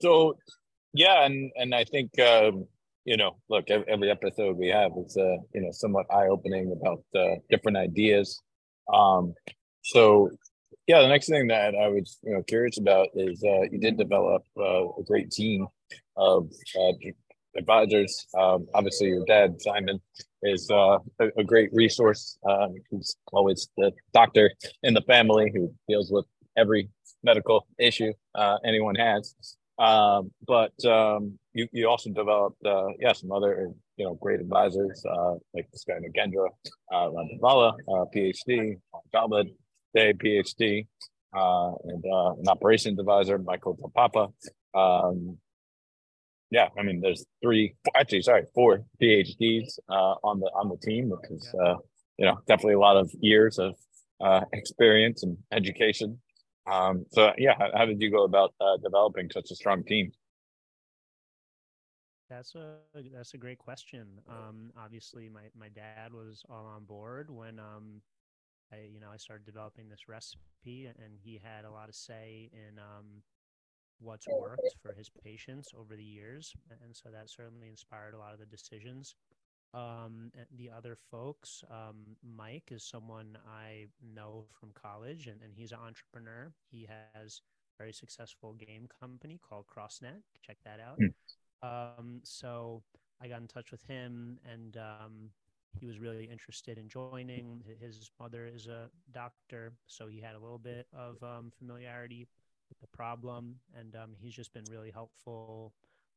So, 0.01 0.37
yeah, 0.93 1.25
and 1.25 1.51
and 1.57 1.75
I 1.75 1.85
think 1.85 2.19
um, 2.19 2.67
you 3.05 3.17
know, 3.17 3.37
look, 3.49 3.71
every 3.71 4.11
episode 4.11 4.57
we 4.57 4.69
have 4.69 4.93
is 5.05 5.17
uh, 5.17 5.37
you 5.55 5.63
know 5.63 5.71
somewhat 5.73 6.07
eye 6.11 6.29
opening 6.29 6.73
about 6.73 7.03
uh, 7.15 7.37
different 7.51 7.79
ideas. 7.79 8.41
Um, 8.93 9.35
so 9.83 10.31
yeah, 10.87 11.01
the 11.01 11.09
next 11.09 11.29
thing 11.29 11.49
that 11.49 11.75
I 11.75 11.89
was 11.89 12.19
you 12.23 12.35
know 12.35 12.43
curious 12.43 12.79
about 12.79 13.09
is 13.15 13.43
uh, 13.45 13.63
you 13.71 13.79
did 13.79 13.97
develop 13.97 14.45
uh, 14.59 14.89
a 14.89 15.03
great 15.07 15.31
team 15.31 15.67
of 16.17 16.51
uh, 16.79 16.93
advisors. 17.57 18.27
Um, 18.39 18.67
obviously, 18.75 19.09
your 19.09 19.25
dad 19.27 19.61
Simon 19.61 20.01
is 20.43 20.71
uh, 20.71 20.99
a, 21.21 21.29
a, 21.39 21.45
great 21.45 21.71
resource. 21.73 22.39
Um, 22.49 22.75
he's 22.91 23.17
always 23.33 23.69
the 23.77 23.93
doctor 24.13 24.51
in 24.83 24.95
the 24.95 25.03
family 25.03 25.53
who 25.55 25.73
deals 25.89 26.11
with 26.11 26.27
every 26.57 26.91
medical 27.23 27.67
issue 27.79 28.13
uh, 28.35 28.59
anyone 28.65 28.95
has. 28.95 29.35
Um, 29.79 30.31
but 30.47 30.73
um, 30.85 31.39
you 31.55 31.67
you 31.73 31.89
also 31.89 32.11
developed 32.11 32.65
uh, 32.65 32.89
yeah 33.01 33.13
some 33.13 33.33
other 33.33 33.71
you 33.97 34.05
know 34.05 34.15
great 34.15 34.41
advisors 34.41 35.05
uh, 35.09 35.35
like 35.55 35.71
this 35.73 35.85
guy 35.85 35.95
Nagendra 35.95 36.49
uh, 36.93 37.09
Randavala, 37.09 37.73
uh, 37.89 38.05
PhD, 38.15 38.79
Jalad, 39.15 39.51
Day, 39.95 40.13
PhD, 40.13 40.87
uh, 41.37 41.73
and 41.85 42.05
an 42.05 42.49
operations 42.49 42.99
advisor, 42.99 43.39
Michael 43.39 43.93
Papa. 43.95 44.29
Um, 44.75 45.39
yeah, 46.53 46.69
I 46.79 46.83
mean, 46.83 47.01
there's 47.01 47.25
three, 47.43 47.75
actually, 47.97 48.21
sorry, 48.21 48.45
four 48.55 48.85
PhDs 49.03 49.79
uh, 49.89 50.15
on 50.23 50.39
the 50.39 50.51
on 50.55 50.69
the 50.69 50.77
team, 50.77 51.09
which 51.09 51.31
is 51.31 51.55
uh, 51.59 51.77
you 52.19 52.27
know 52.27 52.39
definitely 52.47 52.75
a 52.75 52.79
lot 52.79 52.99
of 52.99 53.11
years 53.21 53.59
of 53.59 53.75
uh, 54.21 54.43
experience 54.53 55.23
and 55.23 55.39
education. 55.51 56.21
Um, 56.71 57.07
so 57.11 57.33
yeah, 57.39 57.55
how, 57.59 57.71
how, 57.75 57.87
did 57.87 58.03
you 58.03 58.11
go 58.11 58.25
about 58.25 58.53
uh, 58.61 58.77
developing 58.83 59.31
such 59.33 59.51
a 59.51 59.57
strong 59.57 59.83
team? 59.83 60.13
That's 62.29 62.55
a 62.55 62.77
that's 63.15 63.33
a 63.33 63.39
great 63.39 63.59
question. 63.59 64.21
Um, 64.29 64.73
obviously, 64.79 65.31
my 65.31 65.49
my 65.59 65.71
dad 65.71 66.13
was 66.13 66.45
all 66.51 66.67
on 66.67 66.85
board 66.85 67.31
when 67.31 67.59
um, 67.59 68.03
I, 68.71 68.89
you 68.93 69.01
know, 69.01 69.09
I 69.11 69.17
started 69.17 69.47
developing 69.47 69.89
this 69.89 70.07
recipe, 70.07 70.87
and 70.87 71.15
he 71.25 71.41
had 71.43 71.65
a 71.65 71.71
lot 71.71 71.89
of 71.89 71.95
say 71.95 72.51
in 72.53 72.79
um, 72.79 73.23
what's 74.01 74.27
worked 74.29 74.77
for 74.81 74.93
his 74.93 75.09
patients 75.09 75.73
over 75.79 75.97
the 75.97 76.05
years, 76.05 76.55
and 76.83 76.95
so 76.95 77.09
that 77.11 77.31
certainly 77.31 77.69
inspired 77.69 78.15
a 78.15 78.19
lot 78.19 78.33
of 78.33 78.39
the 78.39 78.47
decisions. 78.47 79.15
Um, 79.75 80.31
the 80.57 80.71
other 80.71 80.97
folks, 81.11 81.65
um, 81.71 82.17
Mike 82.23 82.69
is 82.71 82.85
someone 82.85 83.39
I 83.49 83.87
know 84.15 84.45
from 84.53 84.71
college, 84.75 85.29
and, 85.29 85.41
and 85.43 85.53
he's 85.55 85.73
an 85.73 85.79
entrepreneur. 85.85 86.53
He 86.71 86.87
has 87.15 87.41
a 87.79 87.83
very 87.83 87.93
successful 87.93 88.53
game 88.55 88.87
company 89.01 89.41
called 89.49 89.65
CrossNet. 89.67 90.21
Check 90.43 90.59
that 90.65 90.79
out. 90.79 90.99
Mm. 91.01 91.99
Um, 91.99 92.21
so 92.23 92.83
I 93.21 93.29
got 93.29 93.41
in 93.41 93.47
touch 93.47 93.71
with 93.71 93.83
him, 93.85 94.39
and 94.51 94.77
um, 94.77 95.31
he 95.79 95.87
was 95.87 95.99
really 95.99 96.25
interested 96.25 96.77
in 96.77 96.89
joining. 96.89 97.63
His 97.81 98.11
mother 98.21 98.47
is 98.47 98.67
a 98.67 98.91
doctor, 99.13 99.73
so 99.87 100.07
he 100.07 100.21
had 100.21 100.35
a 100.35 100.39
little 100.39 100.59
bit 100.59 100.87
of 100.93 101.23
um, 101.23 101.51
familiarity 101.59 102.27
the 102.83 102.89
problem, 102.89 103.57
and 103.79 103.97
um, 103.97 104.11
he's 104.19 104.35
just 104.35 104.53
been 104.53 104.65
really 104.71 104.91
helpful 104.91 105.73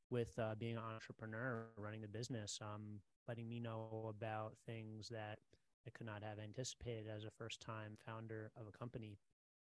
with 0.10 0.38
uh, 0.38 0.56
being 0.60 0.76
an 0.76 0.84
entrepreneur, 0.84 1.68
running 1.78 2.02
the 2.02 2.08
business, 2.08 2.60
um, 2.62 3.00
letting 3.28 3.48
me 3.48 3.60
know 3.60 4.08
about 4.10 4.54
things 4.66 5.08
that 5.10 5.40
I 5.88 5.92
could 5.92 6.06
not 6.06 6.24
have 6.24 6.40
anticipated 6.40 7.06
as 7.16 7.24
a 7.24 7.32
first-time 7.38 7.98
founder 8.06 8.52
of 8.60 8.68
a 8.68 8.78
company. 8.78 9.18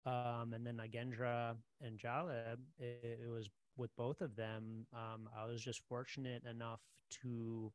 Um, 0.06 0.54
and 0.54 0.66
then 0.66 0.78
Nagendra 0.78 1.56
and 1.82 1.98
Jaleb, 1.98 2.58
it, 2.80 3.20
it, 3.24 3.30
was 3.30 3.50
with 3.78 3.96
both 3.96 4.22
of 4.22 4.36
them. 4.36 4.88
Um, 4.94 5.30
I 5.38 5.46
was 5.46 5.62
just 5.62 5.82
fortunate 5.88 6.44
enough 6.50 6.82
to 7.22 7.72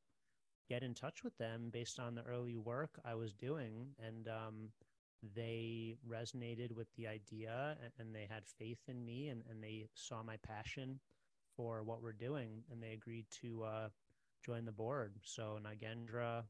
get 0.69 0.83
in 0.83 0.93
touch 0.93 1.23
with 1.23 1.37
them 1.39 1.71
based 1.73 2.01
on 2.01 2.15
the 2.15 2.23
early 2.23 2.57
work 2.57 2.99
I 3.05 3.15
was 3.15 3.33
doing. 3.33 3.87
And 4.05 4.29
um, 4.29 4.69
they 5.35 5.97
resonated 6.09 6.73
with 6.73 6.89
the 6.97 7.07
idea 7.07 7.77
and, 7.83 7.93
and 7.99 8.15
they 8.15 8.27
had 8.29 8.47
faith 8.59 8.81
in 8.89 9.05
me 9.05 9.29
and, 9.29 9.43
and 9.51 9.63
they 9.63 9.87
saw 9.95 10.23
my 10.23 10.37
passion 10.47 11.01
for 11.57 11.83
what 11.83 12.03
we're 12.03 12.13
doing 12.13 12.63
and 12.71 12.83
they 12.83 12.93
agreed 12.93 13.27
to 13.43 13.63
uh, 13.65 13.89
join 14.45 14.65
the 14.65 14.73
board. 14.73 15.15
So 15.23 15.59
Nagendra 15.63 16.45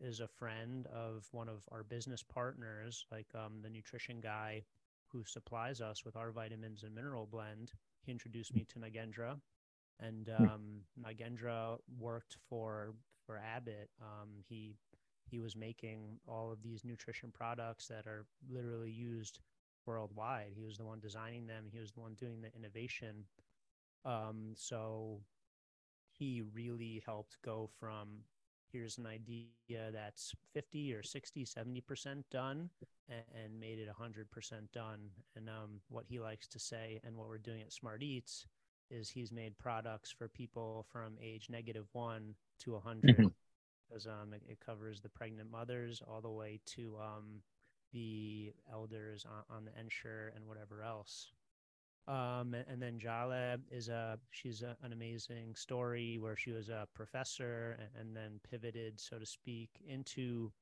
is 0.00 0.20
a 0.20 0.28
friend 0.28 0.86
of 0.94 1.26
one 1.32 1.48
of 1.48 1.62
our 1.70 1.82
business 1.82 2.22
partners, 2.22 3.06
like 3.10 3.26
um, 3.34 3.60
the 3.62 3.70
nutrition 3.70 4.20
guy 4.20 4.62
who 5.06 5.24
supplies 5.24 5.80
us 5.80 6.04
with 6.04 6.16
our 6.16 6.30
vitamins 6.32 6.82
and 6.82 6.94
mineral 6.94 7.26
blend. 7.30 7.72
He 8.04 8.12
introduced 8.12 8.54
me 8.54 8.66
to 8.68 8.78
Nagendra, 8.78 9.36
and 10.00 10.28
hmm. 10.36 10.44
um, 10.44 10.80
Nagendra 11.00 11.78
worked 11.98 12.36
for 12.48 12.94
for 13.24 13.38
Abbott. 13.38 13.88
Um, 14.02 14.28
he 14.48 14.74
he 15.34 15.40
was 15.40 15.56
making 15.56 16.20
all 16.28 16.52
of 16.52 16.62
these 16.62 16.84
nutrition 16.84 17.32
products 17.32 17.88
that 17.88 18.06
are 18.06 18.24
literally 18.48 18.92
used 18.92 19.40
worldwide. 19.84 20.52
He 20.54 20.64
was 20.64 20.78
the 20.78 20.84
one 20.84 21.00
designing 21.00 21.48
them. 21.48 21.64
He 21.72 21.80
was 21.80 21.90
the 21.90 22.00
one 22.00 22.14
doing 22.14 22.40
the 22.40 22.54
innovation. 22.56 23.24
Um, 24.04 24.52
so 24.54 25.18
he 26.12 26.44
really 26.54 27.02
helped 27.04 27.36
go 27.44 27.68
from 27.80 28.22
here's 28.72 28.96
an 28.98 29.06
idea 29.06 29.90
that's 29.92 30.32
50 30.52 30.94
or 30.94 31.02
60 31.02 31.44
70% 31.44 32.24
done 32.30 32.70
and, 33.08 33.22
and 33.44 33.58
made 33.58 33.78
it 33.78 33.88
100% 33.88 34.26
done 34.72 34.98
and 35.36 35.48
um, 35.48 35.80
what 35.88 36.04
he 36.08 36.20
likes 36.20 36.46
to 36.48 36.58
say 36.60 37.00
and 37.04 37.16
what 37.16 37.28
we're 37.28 37.38
doing 37.38 37.60
at 37.62 37.72
smart 37.72 38.02
eats 38.02 38.46
is 38.90 39.08
he's 39.08 39.32
made 39.32 39.58
products 39.58 40.10
for 40.10 40.28
people 40.28 40.86
from 40.92 41.14
age 41.22 41.48
negative 41.50 41.86
one 41.92 42.34
to 42.60 42.72
100 42.72 43.16
mm-hmm. 43.16 43.26
Because 43.88 44.06
um, 44.06 44.32
it, 44.32 44.42
it, 44.48 44.58
covers 44.64 45.00
the 45.00 45.08
pregnant 45.08 45.50
mothers 45.50 46.02
all 46.06 46.20
the 46.20 46.30
way 46.30 46.60
to 46.66 46.96
um, 47.00 47.40
the 47.92 48.52
elders 48.72 49.24
on, 49.24 49.56
on 49.56 49.64
the 49.64 49.80
Ensure 49.80 50.32
and 50.34 50.46
whatever 50.46 50.82
else 50.82 51.32
um, 52.06 52.54
and 52.68 52.82
then 52.82 52.98
Jala 52.98 53.56
is 53.70 53.88
a 53.88 54.18
she's 54.30 54.62
a, 54.62 54.76
an 54.82 54.92
amazing 54.92 55.54
story 55.54 56.18
where 56.18 56.36
she 56.36 56.50
was 56.50 56.68
a 56.68 56.86
professor 56.94 57.78
and, 57.78 57.88
and, 57.98 58.16
then 58.16 58.40
pivoted, 58.48 59.00
so 59.00 59.18
to 59.18 59.24
speak, 59.24 59.70
into 59.88 60.52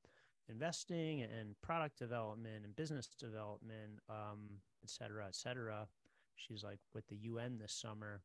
investing 0.47 1.23
and 1.23 1.59
product 1.61 1.99
development 1.99 2.63
and 2.63 2.73
business 2.77 3.07
development, 3.19 3.99
um, 4.09 4.47
et 4.83 4.89
cetera, 4.89 5.25
et 5.27 5.35
cetera. 5.35 5.85
She's 6.35 6.63
like 6.63 6.79
with 6.93 7.05
the 7.07 7.17
UN 7.17 7.57
this 7.57 7.73
summer, 7.73 8.21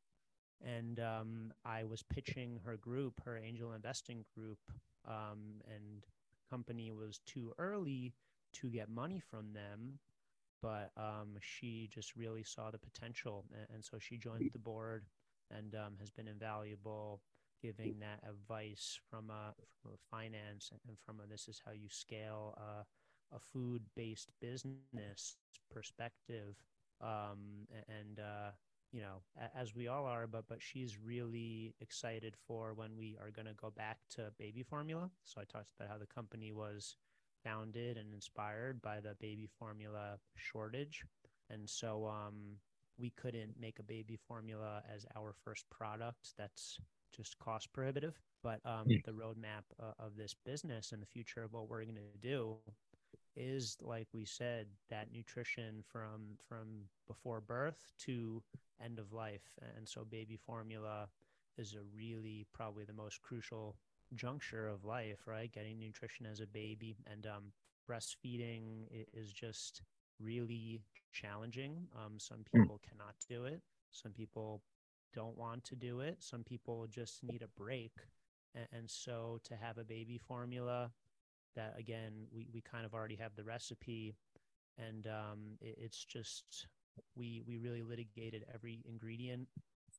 and 0.64 1.00
um, 1.00 1.52
I 1.64 1.84
was 1.84 2.02
pitching 2.02 2.60
her 2.64 2.76
group, 2.76 3.20
her 3.24 3.36
angel 3.36 3.72
investing 3.72 4.24
group, 4.36 4.58
um, 5.06 5.60
and 5.66 6.04
company 6.50 6.90
was 6.92 7.20
too 7.26 7.52
early 7.58 8.14
to 8.54 8.68
get 8.68 8.88
money 8.88 9.20
from 9.20 9.52
them 9.52 9.98
but 10.62 10.90
um, 10.96 11.36
she 11.40 11.88
just 11.92 12.16
really 12.16 12.42
saw 12.42 12.70
the 12.70 12.78
potential, 12.78 13.44
and, 13.52 13.66
and 13.74 13.84
so 13.84 13.98
she 13.98 14.16
joined 14.16 14.50
the 14.52 14.58
board 14.58 15.04
and 15.56 15.74
um, 15.74 15.94
has 16.00 16.10
been 16.10 16.28
invaluable, 16.28 17.20
giving 17.62 17.96
that 18.00 18.20
advice 18.28 18.98
from 19.10 19.30
a, 19.30 19.54
from 19.80 19.92
a 19.92 20.16
finance 20.16 20.70
and 20.88 20.96
from 20.98 21.20
a 21.20 21.26
this 21.28 21.48
is 21.48 21.60
how 21.64 21.72
you 21.72 21.88
scale 21.88 22.56
a, 22.58 23.36
a 23.36 23.38
food-based 23.38 24.30
business 24.40 25.36
perspective, 25.70 26.56
um, 27.00 27.66
and 27.88 28.18
uh, 28.18 28.50
you 28.92 29.00
know 29.00 29.22
as 29.54 29.74
we 29.74 29.88
all 29.88 30.06
are, 30.06 30.26
but 30.26 30.44
but 30.48 30.62
she's 30.62 30.98
really 30.98 31.74
excited 31.80 32.34
for 32.46 32.74
when 32.74 32.96
we 32.96 33.16
are 33.20 33.30
going 33.30 33.46
to 33.46 33.54
go 33.54 33.70
back 33.70 33.98
to 34.10 34.32
baby 34.38 34.62
formula. 34.62 35.10
So 35.24 35.40
I 35.40 35.44
talked 35.44 35.72
about 35.78 35.90
how 35.90 35.98
the 35.98 36.06
company 36.06 36.52
was 36.52 36.96
founded 37.44 37.96
and 37.96 38.12
inspired 38.12 38.80
by 38.82 39.00
the 39.00 39.14
baby 39.20 39.48
formula 39.58 40.18
shortage. 40.36 41.04
And 41.50 41.68
so 41.68 42.06
um, 42.06 42.56
we 42.98 43.10
couldn't 43.10 43.54
make 43.58 43.78
a 43.78 43.82
baby 43.82 44.16
formula 44.16 44.82
as 44.92 45.06
our 45.16 45.32
first 45.44 45.64
product. 45.70 46.34
That's 46.36 46.78
just 47.14 47.38
cost 47.38 47.72
prohibitive. 47.72 48.18
But 48.42 48.60
um, 48.64 48.84
yeah. 48.86 48.98
the 49.04 49.12
roadmap 49.12 49.64
uh, 49.80 49.92
of 49.98 50.16
this 50.16 50.34
business 50.44 50.92
and 50.92 51.02
the 51.02 51.06
future 51.06 51.42
of 51.42 51.52
what 51.52 51.68
we're 51.68 51.84
going 51.84 51.96
to 51.96 52.18
do 52.20 52.56
is, 53.38 53.76
like 53.80 54.08
we 54.12 54.24
said, 54.24 54.66
that 54.90 55.12
nutrition 55.12 55.82
from 55.86 56.36
from 56.46 56.84
before 57.06 57.40
birth 57.40 57.92
to 58.00 58.42
end 58.84 58.98
of 58.98 59.12
life. 59.12 59.52
And 59.76 59.88
so 59.88 60.04
baby 60.04 60.36
formula 60.36 61.08
is 61.56 61.74
a 61.74 61.96
really 61.96 62.46
probably 62.52 62.84
the 62.84 62.92
most 62.92 63.22
crucial 63.22 63.76
juncture 64.14 64.66
of 64.68 64.84
life, 64.84 65.20
right? 65.26 65.52
Getting 65.52 65.78
nutrition 65.78 66.26
as 66.26 66.40
a 66.40 66.46
baby 66.46 66.96
and 67.10 67.26
um, 67.26 67.52
breastfeeding 67.88 68.86
is 69.12 69.32
just 69.32 69.82
really 70.20 70.80
challenging. 71.12 71.86
Um, 71.96 72.18
some 72.18 72.44
hmm. 72.52 72.60
people 72.60 72.80
mm. 72.84 72.90
cannot 72.90 73.14
do 73.28 73.44
it. 73.44 73.60
Some 73.90 74.12
people 74.12 74.62
don't 75.14 75.36
want 75.36 75.64
to 75.64 75.76
do 75.76 76.00
it. 76.00 76.16
Some 76.20 76.44
people 76.44 76.86
just 76.88 77.22
need 77.24 77.42
a 77.42 77.60
break. 77.60 77.92
And, 78.54 78.66
and 78.72 78.90
so 78.90 79.40
to 79.44 79.56
have 79.56 79.78
a 79.78 79.84
baby 79.84 80.18
formula 80.18 80.90
that 81.58 81.74
again, 81.78 82.12
we, 82.32 82.46
we 82.52 82.62
kind 82.62 82.86
of 82.86 82.94
already 82.94 83.16
have 83.16 83.36
the 83.36 83.44
recipe 83.44 84.16
and 84.78 85.06
um, 85.06 85.38
it, 85.60 85.76
it's 85.78 86.04
just, 86.04 86.66
we, 87.14 87.42
we 87.46 87.58
really 87.58 87.82
litigated 87.82 88.44
every 88.54 88.82
ingredient. 88.88 89.46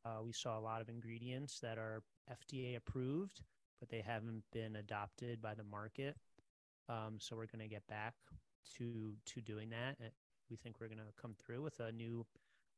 Uh, 0.05 0.23
we 0.25 0.33
saw 0.33 0.57
a 0.57 0.61
lot 0.61 0.81
of 0.81 0.89
ingredients 0.89 1.59
that 1.59 1.77
are 1.77 2.01
FDA 2.31 2.75
approved 2.75 3.41
but 3.79 3.89
they 3.89 4.01
haven't 4.05 4.43
been 4.51 4.75
adopted 4.75 5.41
by 5.41 5.53
the 5.53 5.63
market. 5.63 6.15
Um, 6.89 7.17
so 7.19 7.35
we're 7.35 7.45
going 7.45 7.61
to 7.61 7.67
get 7.67 7.87
back 7.87 8.13
to 8.77 9.13
to 9.25 9.41
doing 9.41 9.69
that. 9.69 9.97
We 10.49 10.57
think 10.57 10.77
we're 10.79 10.87
going 10.87 10.99
to 10.99 11.21
come 11.21 11.35
through 11.39 11.61
with 11.61 11.79
a 11.79 11.91
new 11.91 12.25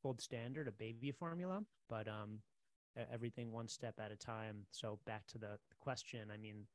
gold 0.03 0.21
standard, 0.21 0.67
a 0.67 0.71
baby 0.71 1.11
formula, 1.11 1.61
but 1.89 2.07
um, 2.07 2.39
everything 3.11 3.51
one 3.51 3.67
step 3.67 3.95
at 3.99 4.11
a 4.11 4.15
time. 4.15 4.65
So 4.71 4.99
back 5.05 5.25
to 5.27 5.37
the 5.37 5.57
question. 5.79 6.29
I 6.33 6.37
mean, 6.37 6.65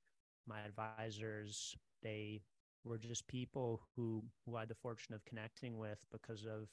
my 0.48 0.60
advisors, 0.62 1.76
they 2.02 2.42
were 2.84 2.98
just 2.98 3.26
people 3.26 3.82
who 3.94 4.22
who 4.44 4.56
I 4.56 4.60
had 4.60 4.68
the 4.68 4.74
fortune 4.74 5.14
of 5.14 5.24
connecting 5.24 5.78
with 5.78 5.98
because 6.12 6.44
of 6.44 6.68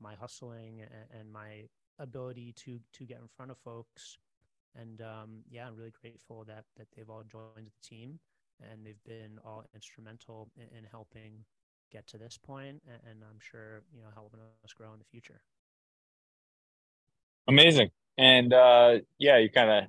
my 0.00 0.14
hustling 0.14 0.82
and, 0.82 1.20
and 1.20 1.32
my 1.32 1.64
ability 1.98 2.54
to 2.64 2.80
to 2.94 3.04
get 3.04 3.18
in 3.18 3.28
front 3.28 3.50
of 3.50 3.58
folks 3.58 4.18
and 4.74 5.00
um, 5.00 5.42
yeah, 5.50 5.66
I'm 5.66 5.76
really 5.76 5.92
grateful 6.00 6.44
that 6.44 6.64
that 6.76 6.86
they've 6.96 7.08
all 7.08 7.22
joined 7.22 7.66
the 7.66 7.88
team 7.88 8.18
and 8.60 8.84
they've 8.84 9.02
been 9.04 9.38
all 9.44 9.64
instrumental 9.74 10.50
in, 10.56 10.78
in 10.78 10.84
helping 10.90 11.44
get 11.90 12.06
to 12.08 12.18
this 12.18 12.38
point, 12.38 12.82
and, 12.86 13.00
and 13.10 13.20
I'm 13.28 13.40
sure 13.40 13.82
you 13.94 14.02
know 14.02 14.08
helping 14.14 14.40
us 14.64 14.72
grow 14.72 14.92
in 14.92 14.98
the 14.98 15.04
future. 15.04 15.40
Amazing, 17.48 17.90
and 18.16 18.52
uh, 18.52 18.98
yeah, 19.18 19.38
you 19.38 19.50
kind 19.50 19.70
of 19.70 19.84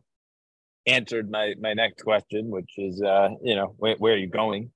answered 0.87 1.29
my 1.29 1.53
my 1.59 1.73
next 1.73 2.03
question, 2.03 2.49
which 2.49 2.73
is 2.77 3.01
uh, 3.01 3.29
you 3.43 3.55
know 3.55 3.75
where, 3.77 3.95
where 3.95 4.13
are 4.13 4.17
you 4.17 4.27
going? 4.29 4.71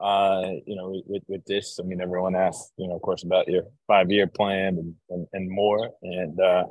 Uh, 0.00 0.52
you 0.66 0.76
know, 0.76 1.02
with 1.06 1.22
with 1.26 1.44
this, 1.44 1.78
I 1.80 1.84
mean, 1.84 2.00
everyone 2.00 2.36
asks, 2.36 2.72
you 2.76 2.88
know, 2.88 2.94
of 2.94 3.02
course, 3.02 3.24
about 3.24 3.48
your 3.48 3.64
five 3.86 4.10
year 4.10 4.26
plan 4.26 4.78
and, 4.78 4.94
and 5.10 5.26
and 5.32 5.50
more, 5.50 5.90
and 6.02 6.40
uh, 6.40 6.64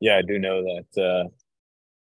yeah, 0.00 0.18
I 0.18 0.22
do 0.22 0.38
know 0.38 0.62
that 0.62 1.02
uh, 1.02 1.28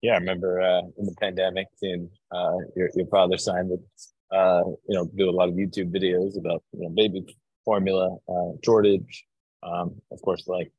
yeah, 0.01 0.13
I 0.13 0.17
remember 0.17 0.61
uh, 0.61 0.81
in 0.97 1.05
the 1.05 1.15
pandemic 1.19 1.67
seeing 1.77 2.09
uh, 2.31 2.57
your 2.75 2.89
your 2.95 3.07
father 3.07 3.37
Simon, 3.37 3.81
uh, 4.31 4.63
you 4.87 4.95
know, 4.95 5.09
do 5.15 5.29
a 5.29 5.31
lot 5.31 5.49
of 5.49 5.55
YouTube 5.55 5.95
videos 5.95 6.37
about 6.37 6.63
you 6.73 6.83
know 6.83 6.89
baby 6.89 7.25
formula 7.63 8.17
uh, 8.27 8.51
shortage. 8.63 9.25
Um, 9.63 9.95
of 10.11 10.21
course, 10.21 10.47
like 10.47 10.71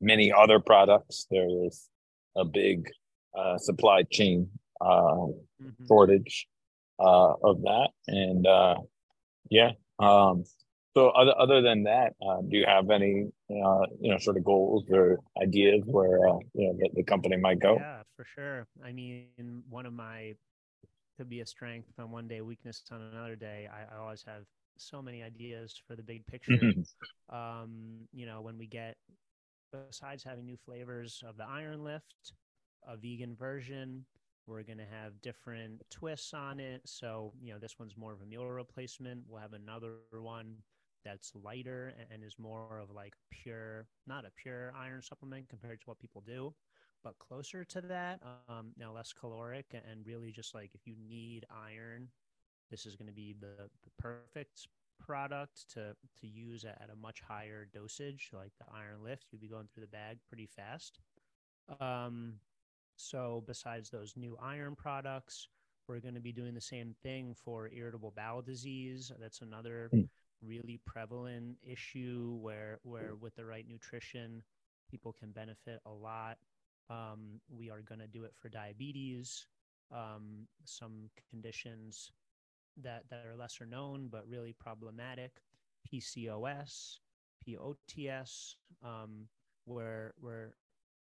many 0.00 0.32
other 0.32 0.60
products, 0.60 1.26
there 1.30 1.48
is 1.66 1.88
a 2.36 2.44
big 2.44 2.88
uh, 3.36 3.58
supply 3.58 4.02
chain 4.04 4.48
mm-hmm. 4.86 5.86
shortage 5.86 6.48
uh, 6.98 7.34
of 7.42 7.62
that, 7.62 7.88
and 8.06 8.46
uh, 8.46 8.76
yeah. 9.50 9.72
Um, 9.98 10.44
so 10.96 11.10
other 11.10 11.34
other 11.38 11.62
than 11.62 11.84
that, 11.84 12.14
uh, 12.20 12.40
do 12.48 12.56
you 12.56 12.66
have 12.66 12.90
any 12.90 13.28
uh, 13.50 13.86
you 14.00 14.10
know 14.10 14.18
sort 14.18 14.36
of 14.36 14.44
goals 14.44 14.84
or 14.90 15.18
ideas 15.42 15.82
where 15.86 16.28
uh, 16.28 16.38
you 16.54 16.66
know 16.66 16.76
the, 16.78 16.90
the 16.94 17.02
company 17.02 17.36
might 17.36 17.60
go? 17.60 17.76
Yeah, 17.78 18.02
for 18.16 18.24
sure. 18.24 18.66
I 18.84 18.92
mean, 18.92 19.62
one 19.68 19.86
of 19.86 19.92
my 19.92 20.34
could 21.16 21.28
be 21.28 21.40
a 21.40 21.46
strength 21.46 21.88
on 21.98 22.10
one 22.10 22.28
day, 22.28 22.40
weakness 22.40 22.82
on 22.92 23.00
another 23.00 23.36
day. 23.36 23.68
I, 23.72 23.94
I 23.94 23.98
always 24.00 24.24
have 24.26 24.44
so 24.76 25.02
many 25.02 25.22
ideas 25.22 25.80
for 25.86 25.96
the 25.96 26.02
big 26.02 26.26
picture. 26.26 26.52
Mm-hmm. 26.52 27.36
um, 27.36 28.06
you 28.12 28.26
know, 28.26 28.40
when 28.40 28.56
we 28.56 28.66
get 28.66 28.96
besides 29.72 30.24
having 30.24 30.46
new 30.46 30.56
flavors 30.64 31.22
of 31.26 31.36
the 31.36 31.44
Iron 31.44 31.84
Lift, 31.84 32.32
a 32.86 32.96
vegan 32.96 33.34
version, 33.36 34.04
we're 34.48 34.62
going 34.62 34.78
to 34.78 34.86
have 34.90 35.20
different 35.20 35.82
twists 35.90 36.32
on 36.32 36.58
it. 36.58 36.80
So, 36.84 37.32
you 37.40 37.52
know, 37.52 37.58
this 37.58 37.78
one's 37.78 37.96
more 37.96 38.12
of 38.12 38.22
a 38.22 38.26
meal 38.26 38.46
replacement. 38.46 39.20
We'll 39.28 39.40
have 39.40 39.52
another 39.52 39.96
one 40.12 40.56
that's 41.04 41.32
lighter 41.34 41.94
and 42.12 42.24
is 42.24 42.36
more 42.38 42.80
of 42.82 42.90
like 42.90 43.14
pure, 43.30 43.86
not 44.06 44.24
a 44.24 44.30
pure 44.42 44.72
iron 44.76 45.02
supplement 45.02 45.48
compared 45.48 45.80
to 45.80 45.86
what 45.86 45.98
people 45.98 46.22
do, 46.26 46.54
but 47.04 47.18
closer 47.18 47.64
to 47.64 47.80
that. 47.82 48.20
Um, 48.48 48.72
now 48.76 48.92
less 48.92 49.12
caloric 49.12 49.66
and 49.72 50.06
really 50.06 50.32
just 50.32 50.54
like 50.54 50.70
if 50.74 50.86
you 50.86 50.94
need 51.08 51.44
iron, 51.50 52.08
this 52.70 52.86
is 52.86 52.96
going 52.96 53.08
to 53.08 53.14
be 53.14 53.36
the, 53.38 53.68
the 53.84 53.90
perfect 53.98 54.66
product 54.98 55.70
to 55.72 55.94
to 56.20 56.26
use 56.26 56.64
at 56.64 56.90
a 56.92 56.96
much 56.96 57.20
higher 57.20 57.68
dosage, 57.72 58.30
like 58.32 58.52
the 58.58 58.66
Iron 58.74 59.02
Lift. 59.04 59.26
You'd 59.30 59.40
be 59.40 59.48
going 59.48 59.68
through 59.72 59.82
the 59.82 59.88
bag 59.88 60.18
pretty 60.28 60.46
fast. 60.46 60.98
Um, 61.80 62.34
so 62.98 63.44
besides 63.46 63.90
those 63.90 64.14
new 64.16 64.36
iron 64.42 64.74
products, 64.74 65.48
we're 65.86 66.00
going 66.00 66.14
to 66.14 66.20
be 66.20 66.32
doing 66.32 66.52
the 66.52 66.60
same 66.60 66.94
thing 67.02 67.34
for 67.34 67.70
irritable 67.72 68.12
bowel 68.14 68.42
disease. 68.42 69.10
That's 69.20 69.40
another 69.40 69.88
mm. 69.94 70.08
really 70.42 70.80
prevalent 70.84 71.56
issue 71.62 72.36
where 72.42 72.80
where 72.82 73.14
with 73.14 73.36
the 73.36 73.44
right 73.46 73.66
nutrition, 73.66 74.42
people 74.90 75.14
can 75.18 75.30
benefit 75.30 75.80
a 75.86 75.90
lot. 75.90 76.38
Um, 76.90 77.40
we 77.48 77.70
are 77.70 77.82
going 77.82 78.00
to 78.00 78.06
do 78.06 78.24
it 78.24 78.32
for 78.34 78.48
diabetes, 78.48 79.46
um, 79.92 80.48
some 80.64 81.08
conditions 81.30 82.10
that 82.82 83.04
that 83.10 83.24
are 83.26 83.36
lesser 83.36 83.64
known 83.64 84.08
but 84.10 84.28
really 84.28 84.54
problematic, 84.58 85.40
PCOS, 85.90 86.98
POTS, 87.46 88.56
um, 88.84 89.28
where 89.66 90.14
we're 90.20 90.52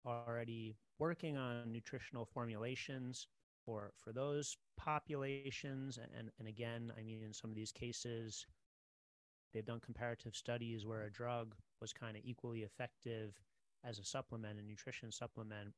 already 0.06 0.76
working 1.00 1.38
on 1.38 1.72
nutritional 1.72 2.26
formulations 2.26 3.28
for 3.66 3.92
for 3.98 4.12
those 4.12 4.58
populations. 4.78 5.98
And 5.98 6.30
and 6.40 6.48
again 6.48 6.92
i 6.98 7.04
mean 7.04 7.22
in 7.24 7.34
some 7.34 7.50
of 7.50 7.56
these 7.56 7.72
cases 7.72 8.46
they've 9.54 9.66
done 9.66 9.80
comparative 9.80 10.36
studies 10.36 10.86
where 10.86 11.04
a 11.04 11.12
drug 11.12 11.56
was 11.80 11.94
kind 11.94 12.18
of 12.18 12.24
equally 12.26 12.62
effective 12.62 13.40
as 13.86 14.00
a 14.00 14.04
supplement 14.04 14.60
a 14.60 14.64
nutrition 14.64 15.12
supplement 15.12 15.74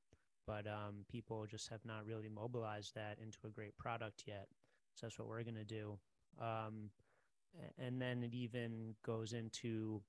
but 0.47 0.67
um, 0.67 1.05
people 1.09 1.45
just 1.45 1.69
have 1.69 1.83
not 1.85 2.05
really 2.05 2.29
mobilized 2.29 2.93
that 2.95 3.17
into 3.21 3.37
a 3.45 3.49
great 3.49 3.75
product 3.77 4.23
yet. 4.27 4.47
So 4.93 5.05
that's 5.05 5.19
what 5.19 5.27
we're 5.27 5.43
going 5.43 5.55
to 5.55 5.63
do. 5.65 5.97
Um, 6.39 6.89
and 7.77 8.01
then 8.01 8.23
it 8.23 8.33
even 8.33 8.95
goes 9.03 9.33
into 9.33 10.01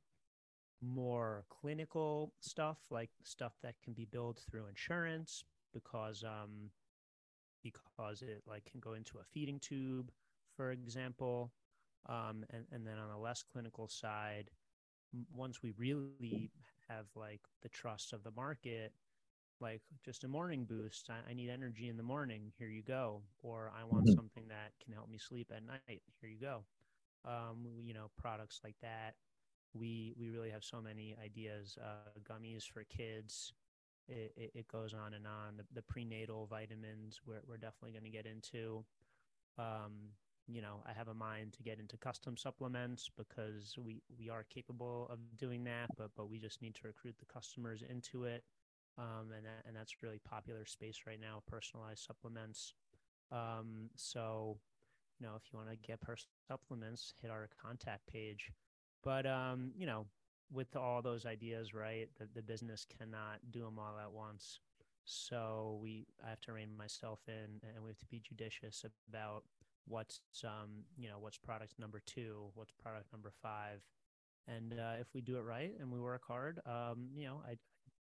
more 0.83 1.45
clinical 1.49 2.33
stuff 2.41 2.79
like 2.91 3.11
stuff 3.23 3.55
that 3.62 3.75
can 3.83 3.93
be 3.93 4.05
billed 4.05 4.39
through 4.39 4.67
insurance 4.67 5.45
because 5.73 6.23
um, 6.25 6.71
because 7.62 8.23
it 8.23 8.43
like 8.47 8.65
can 8.71 8.81
go 8.81 8.95
into 8.95 9.19
a 9.19 9.25
feeding 9.33 9.59
tube, 9.59 10.11
for 10.57 10.71
example. 10.71 11.53
Um, 12.09 12.45
and, 12.51 12.65
and 12.71 12.87
then 12.87 12.99
on 12.99 13.11
a 13.11 13.19
less 13.19 13.43
clinical 13.43 13.89
side, 13.89 14.51
once 15.35 15.62
we 15.62 15.73
really 15.77 16.53
have 16.89 17.07
like 17.17 17.41
the 17.62 17.69
trust 17.69 18.12
of 18.12 18.23
the 18.23 18.31
market, 18.31 18.93
like 19.61 19.83
just 20.05 20.25
a 20.25 20.29
morning 20.29 20.65
boost, 20.65 21.11
I, 21.11 21.31
I 21.31 21.35
need 21.35 21.51
energy 21.51 21.89
in 21.89 21.97
the 21.97 22.03
morning. 22.03 22.53
Here 22.59 22.69
you 22.69 22.83
go. 22.83 23.23
Or 23.43 23.73
I 23.77 23.85
want 23.85 24.07
mm-hmm. 24.07 24.15
something 24.15 24.45
that 24.49 24.73
can 24.85 24.93
help 24.93 25.11
me 25.11 25.19
sleep 25.19 25.51
at 25.55 25.67
night. 25.67 26.03
Here 26.21 26.31
you 26.31 26.41
go. 26.41 26.65
Um, 27.25 27.67
you 27.83 27.95
know, 27.95 28.11
products 28.17 28.61
like 28.62 28.77
that. 28.83 29.15
We 29.79 30.15
we 30.19 30.31
really 30.31 30.51
have 30.51 30.65
so 30.65 30.81
many 30.81 31.17
ideas. 31.23 31.79
Uh, 31.83 32.11
gummies 32.23 32.65
for 32.65 32.85
kids, 32.85 33.53
it, 34.09 34.33
it, 34.37 34.51
it 34.55 34.69
goes 34.69 34.95
on 34.95 35.15
and 35.15 35.27
on. 35.27 35.57
The, 35.57 35.65
the 35.75 35.83
prenatal 35.83 36.47
vitamins 36.47 37.21
we're, 37.27 37.41
we're 37.47 37.57
definitely 37.57 37.93
going 37.93 38.05
to 38.05 38.11
get 38.11 38.27
into. 38.27 38.85
Um, 39.59 40.12
you 40.49 40.62
know, 40.62 40.83
I 40.87 40.93
have 40.93 41.09
a 41.09 41.15
mind 41.15 41.55
to 41.55 41.62
get 41.62 41.81
into 41.81 41.97
custom 41.97 42.37
supplements 42.37 43.11
because 43.17 43.77
we, 43.77 44.03
we 44.17 44.31
are 44.31 44.45
capable 44.45 45.09
of 45.11 45.19
doing 45.37 45.65
that, 45.65 45.91
but 45.97 46.11
but 46.17 46.31
we 46.31 46.39
just 46.39 46.62
need 46.62 46.75
to 46.77 46.87
recruit 46.87 47.17
the 47.19 47.27
customers 47.27 47.83
into 47.89 48.25
it. 48.25 48.45
Um, 48.99 49.33
and 49.37 49.45
that, 49.45 49.65
and 49.67 49.77
that's 49.77 50.03
really 50.03 50.21
popular 50.25 50.65
space 50.65 51.01
right 51.07 51.21
now, 51.21 51.43
personalized 51.47 52.05
supplements. 52.05 52.75
Um, 53.31 53.91
so, 53.97 54.59
you 55.19 55.27
know, 55.27 55.35
if 55.37 55.43
you 55.53 55.59
want 55.59 55.71
to 55.71 55.77
get 55.77 56.01
personal 56.01 56.33
supplements, 56.49 57.12
hit 57.21 57.31
our 57.31 57.49
contact 57.61 58.07
page. 58.07 58.53
But 59.07 59.25
um, 59.25 59.71
you 59.79 59.87
know, 59.87 60.05
with 60.53 60.75
all 60.75 61.01
those 61.01 61.27
ideas, 61.27 61.73
right, 61.73 62.09
the, 62.19 62.27
the 62.35 62.42
business 62.42 62.85
cannot 62.99 63.38
do 63.53 63.61
them 63.61 63.79
all 63.79 63.97
at 64.03 64.11
once. 64.11 64.59
So 65.05 65.79
we, 65.81 66.09
I 66.27 66.29
have 66.29 66.40
to 66.42 66.53
rein 66.53 66.77
myself 66.77 67.21
in, 67.29 67.61
and 67.62 67.85
we 67.85 67.90
have 67.90 67.99
to 67.99 68.07
be 68.07 68.19
judicious 68.19 68.85
about 69.09 69.45
what's, 69.87 70.21
um, 70.42 70.83
you 70.99 71.09
know, 71.09 71.21
what's 71.21 71.38
product 71.38 71.75
number 71.79 72.03
two, 72.05 72.51
what's 72.55 72.73
product 72.83 73.12
number 73.12 73.31
five, 73.40 73.81
and 74.49 74.75
uh, 74.75 74.95
if 75.01 75.07
we 75.14 75.21
do 75.21 75.37
it 75.37 75.42
right 75.42 75.75
and 75.79 75.92
we 75.92 76.01
work 76.01 76.23
hard, 76.27 76.59
um, 76.66 77.07
you 77.14 77.27
know, 77.27 77.40
I 77.49 77.55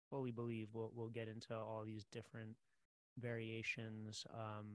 fully 0.10 0.32
believe 0.32 0.70
we'll 0.74 0.92
we'll 0.96 1.10
get 1.10 1.28
into 1.28 1.56
all 1.56 1.84
these 1.86 2.06
different 2.12 2.56
variations 3.20 4.26
um, 4.34 4.66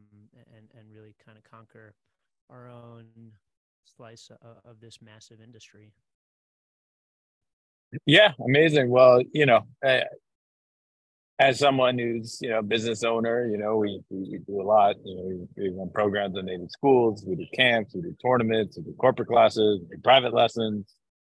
and 0.57 0.69
and 0.79 0.93
really 0.95 1.16
kind 1.25 1.37
of 1.37 1.43
conquer 1.43 1.95
our 2.49 2.69
own 2.69 3.07
slice 3.85 4.31
of, 4.31 4.59
of 4.64 4.81
this 4.81 4.99
massive 5.03 5.40
industry. 5.40 5.93
Yeah, 8.07 8.33
amazing. 8.44 8.90
Well, 8.90 9.22
you 9.33 9.46
know, 9.46 9.66
uh, 9.85 10.00
as 11.38 11.59
someone 11.59 11.98
who's 11.98 12.38
you 12.42 12.50
know 12.50 12.62
business 12.62 13.03
owner, 13.03 13.48
you 13.48 13.57
know, 13.59 13.76
we 13.76 14.00
we, 14.11 14.18
we 14.33 14.38
do 14.46 14.61
a 14.61 14.64
lot. 14.64 14.96
You 15.05 15.16
know, 15.16 15.22
we, 15.57 15.70
we 15.70 15.76
run 15.76 15.90
programs 15.94 16.37
in 16.37 16.46
Navy 16.46 16.66
schools, 16.68 17.24
we 17.26 17.37
do 17.37 17.46
camps, 17.55 17.94
we 17.94 18.03
do 18.03 18.14
tournaments, 18.24 18.76
we 18.76 18.85
do 18.85 18.94
corporate 18.98 19.29
classes, 19.29 19.81
do 19.90 19.96
private 20.05 20.35
lessons, 20.35 20.94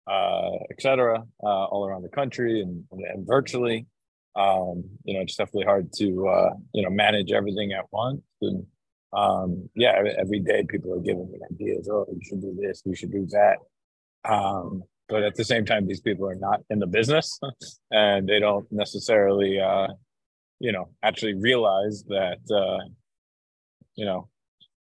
uh, 0.10 0.52
etc., 0.72 1.24
uh, 1.44 1.48
all 1.48 1.86
around 1.88 2.04
the 2.04 2.10
country 2.10 2.62
and 2.62 2.84
and 2.92 3.26
virtually. 3.28 3.88
Um, 4.36 4.84
you 5.06 5.14
know, 5.16 5.22
it's 5.22 5.36
definitely 5.36 5.66
hard 5.66 5.92
to 5.94 6.28
uh, 6.28 6.54
you 6.74 6.84
know 6.84 6.90
manage 6.90 7.32
everything 7.32 7.74
at 7.74 7.86
once. 7.92 8.22
And 8.42 8.66
um, 9.14 9.70
yeah, 9.76 10.02
every 10.20 10.40
day 10.40 10.66
people 10.70 10.94
are 10.94 11.00
giving 11.02 11.32
me 11.32 11.40
ideas. 11.52 11.90
Oh, 11.92 12.06
you 12.12 12.20
should 12.24 12.42
do 12.42 12.56
this. 12.62 12.84
You 12.86 12.96
should 12.96 13.12
do 13.12 13.26
that. 13.32 13.58
Um, 14.30 14.84
but 15.08 15.24
at 15.24 15.36
the 15.36 15.44
same 15.44 15.66
time 15.66 15.88
these 15.88 16.02
people 16.02 16.28
are 16.28 16.36
not 16.36 16.62
in 16.70 16.80
the 16.80 16.88
business 16.88 17.40
and 17.92 18.28
they 18.28 18.40
don't 18.40 18.66
necessarily 18.72 19.60
uh 19.60 19.88
you 20.60 20.72
know 20.72 20.90
actually 21.04 21.34
realize 21.34 22.04
that 22.08 22.40
uh 22.52 22.84
you 23.96 24.06
know 24.06 24.28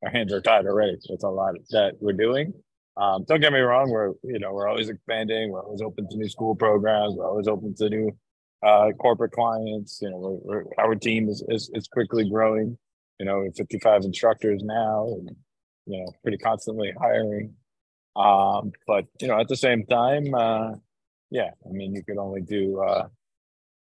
our 0.05 0.11
hands 0.11 0.33
are 0.33 0.40
tied 0.40 0.66
already 0.66 0.96
it's 1.05 1.25
a 1.25 1.29
lot 1.29 1.55
that 1.70 1.94
we're 2.01 2.12
doing. 2.12 2.53
Um 2.96 3.25
don't 3.27 3.40
get 3.40 3.53
me 3.53 3.61
wrong 3.61 3.90
we're 3.90 4.12
you 4.22 4.38
know 4.38 4.53
we're 4.53 4.68
always 4.68 4.88
expanding 4.88 5.51
we're 5.51 5.64
always 5.64 5.83
open 5.83 6.09
to 6.11 6.16
new 6.16 6.29
school 6.29 6.55
programs 6.55 7.14
we're 7.14 7.29
always 7.29 7.48
open 7.48 7.75
to 7.77 7.88
new 7.88 8.11
uh 8.66 8.90
corporate 9.01 9.33
clients 9.33 9.98
you 10.03 10.11
know 10.11 10.18
we're, 10.18 10.64
we're, 10.64 10.64
our 10.79 10.94
team 10.94 11.29
is, 11.29 11.42
is 11.48 11.70
is 11.75 11.88
quickly 11.88 12.29
growing. 12.29 12.77
You 13.18 13.27
know 13.27 13.48
55 13.57 14.03
instructors 14.03 14.62
now 14.64 15.07
and 15.07 15.31
you 15.87 15.98
know 16.01 16.12
pretty 16.22 16.38
constantly 16.38 16.92
hiring 17.01 17.55
um, 18.16 18.72
but 18.87 19.07
you 19.20 19.29
know, 19.29 19.38
at 19.38 19.48
the 19.48 19.57
same 19.57 19.85
time, 19.87 20.35
uh, 20.35 20.72
yeah, 21.31 21.51
I 21.66 21.72
mean, 21.72 21.94
you 21.94 22.05
could 22.05 22.18
only 22.18 22.42
do 22.42 22.81
uh, 22.81 23.09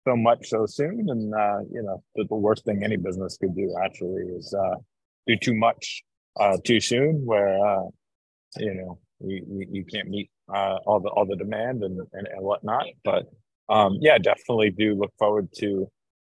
so 0.06 0.16
much 0.16 0.48
so 0.48 0.66
soon, 0.66 1.08
and 1.08 1.34
uh, 1.34 1.60
you 1.70 1.82
know, 1.82 2.02
the, 2.14 2.24
the 2.24 2.34
worst 2.34 2.64
thing 2.64 2.82
any 2.82 2.96
business 2.96 3.36
could 3.36 3.54
do 3.54 3.74
actually 3.84 4.22
is 4.36 4.54
uh, 4.54 4.76
do 5.26 5.36
too 5.36 5.54
much 5.54 6.02
uh, 6.40 6.56
too 6.64 6.80
soon, 6.80 7.24
where 7.24 7.58
uh, 7.64 7.84
you 8.58 8.74
know 8.74 8.98
you, 9.20 9.44
you, 9.48 9.66
you 9.70 9.84
can't 9.84 10.08
meet 10.08 10.30
uh, 10.52 10.76
all 10.86 11.00
the 11.00 11.08
all 11.08 11.26
the 11.26 11.36
demand 11.36 11.82
and 11.82 12.00
and, 12.12 12.26
and 12.26 12.40
whatnot. 12.42 12.86
But 13.04 13.26
um, 13.68 13.98
yeah, 14.00 14.18
definitely 14.18 14.70
do 14.70 14.94
look 14.94 15.12
forward 15.18 15.48
to 15.58 15.90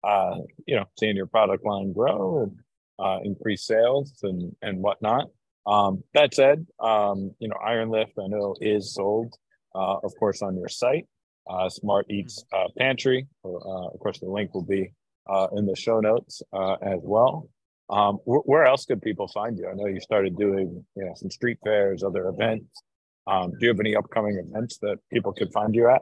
uh, 0.03 0.35
you 0.65 0.75
know 0.75 0.85
seeing 0.99 1.15
your 1.15 1.27
product 1.27 1.65
line 1.65 1.93
grow 1.93 2.43
and 2.43 2.59
uh, 2.99 3.19
increase 3.23 3.65
sales 3.65 4.13
and 4.23 4.55
and 4.61 4.81
whatnot. 4.81 5.27
Um, 5.67 6.03
that 6.13 6.33
said, 6.33 6.65
um, 6.79 7.31
you 7.39 7.49
know, 7.49 7.57
Iron 7.63 7.89
Lift 7.89 8.13
I 8.17 8.27
know 8.27 8.55
is 8.61 8.93
sold, 8.93 9.33
uh, 9.75 9.97
of 10.01 10.13
course, 10.17 10.41
on 10.41 10.55
your 10.55 10.69
site, 10.69 11.05
uh, 11.49 11.67
Smart 11.67 12.05
Eats 12.09 12.43
uh, 12.53 12.69
Pantry. 12.77 13.27
Uh, 13.43 13.87
of 13.87 13.99
course, 13.99 14.19
the 14.19 14.27
link 14.27 14.53
will 14.53 14.65
be 14.65 14.93
uh, 15.29 15.47
in 15.57 15.65
the 15.65 15.75
show 15.75 15.99
notes 15.99 16.41
uh, 16.53 16.75
as 16.81 16.99
well. 17.03 17.49
Um, 17.89 18.15
wh- 18.25 18.47
where 18.47 18.65
else 18.65 18.85
could 18.85 19.01
people 19.01 19.27
find 19.27 19.57
you? 19.57 19.67
I 19.67 19.73
know 19.73 19.87
you 19.87 19.99
started 19.99 20.37
doing, 20.37 20.85
you 20.95 21.05
know, 21.05 21.13
some 21.15 21.29
street 21.29 21.57
fairs, 21.63 22.01
other 22.01 22.29
events. 22.29 22.81
Um, 23.27 23.51
do 23.51 23.57
you 23.61 23.67
have 23.69 23.79
any 23.81 23.95
upcoming 23.95 24.37
events 24.37 24.77
that 24.79 24.97
people 25.11 25.33
could 25.33 25.51
find 25.51 25.75
you 25.75 25.89
at? 25.89 26.01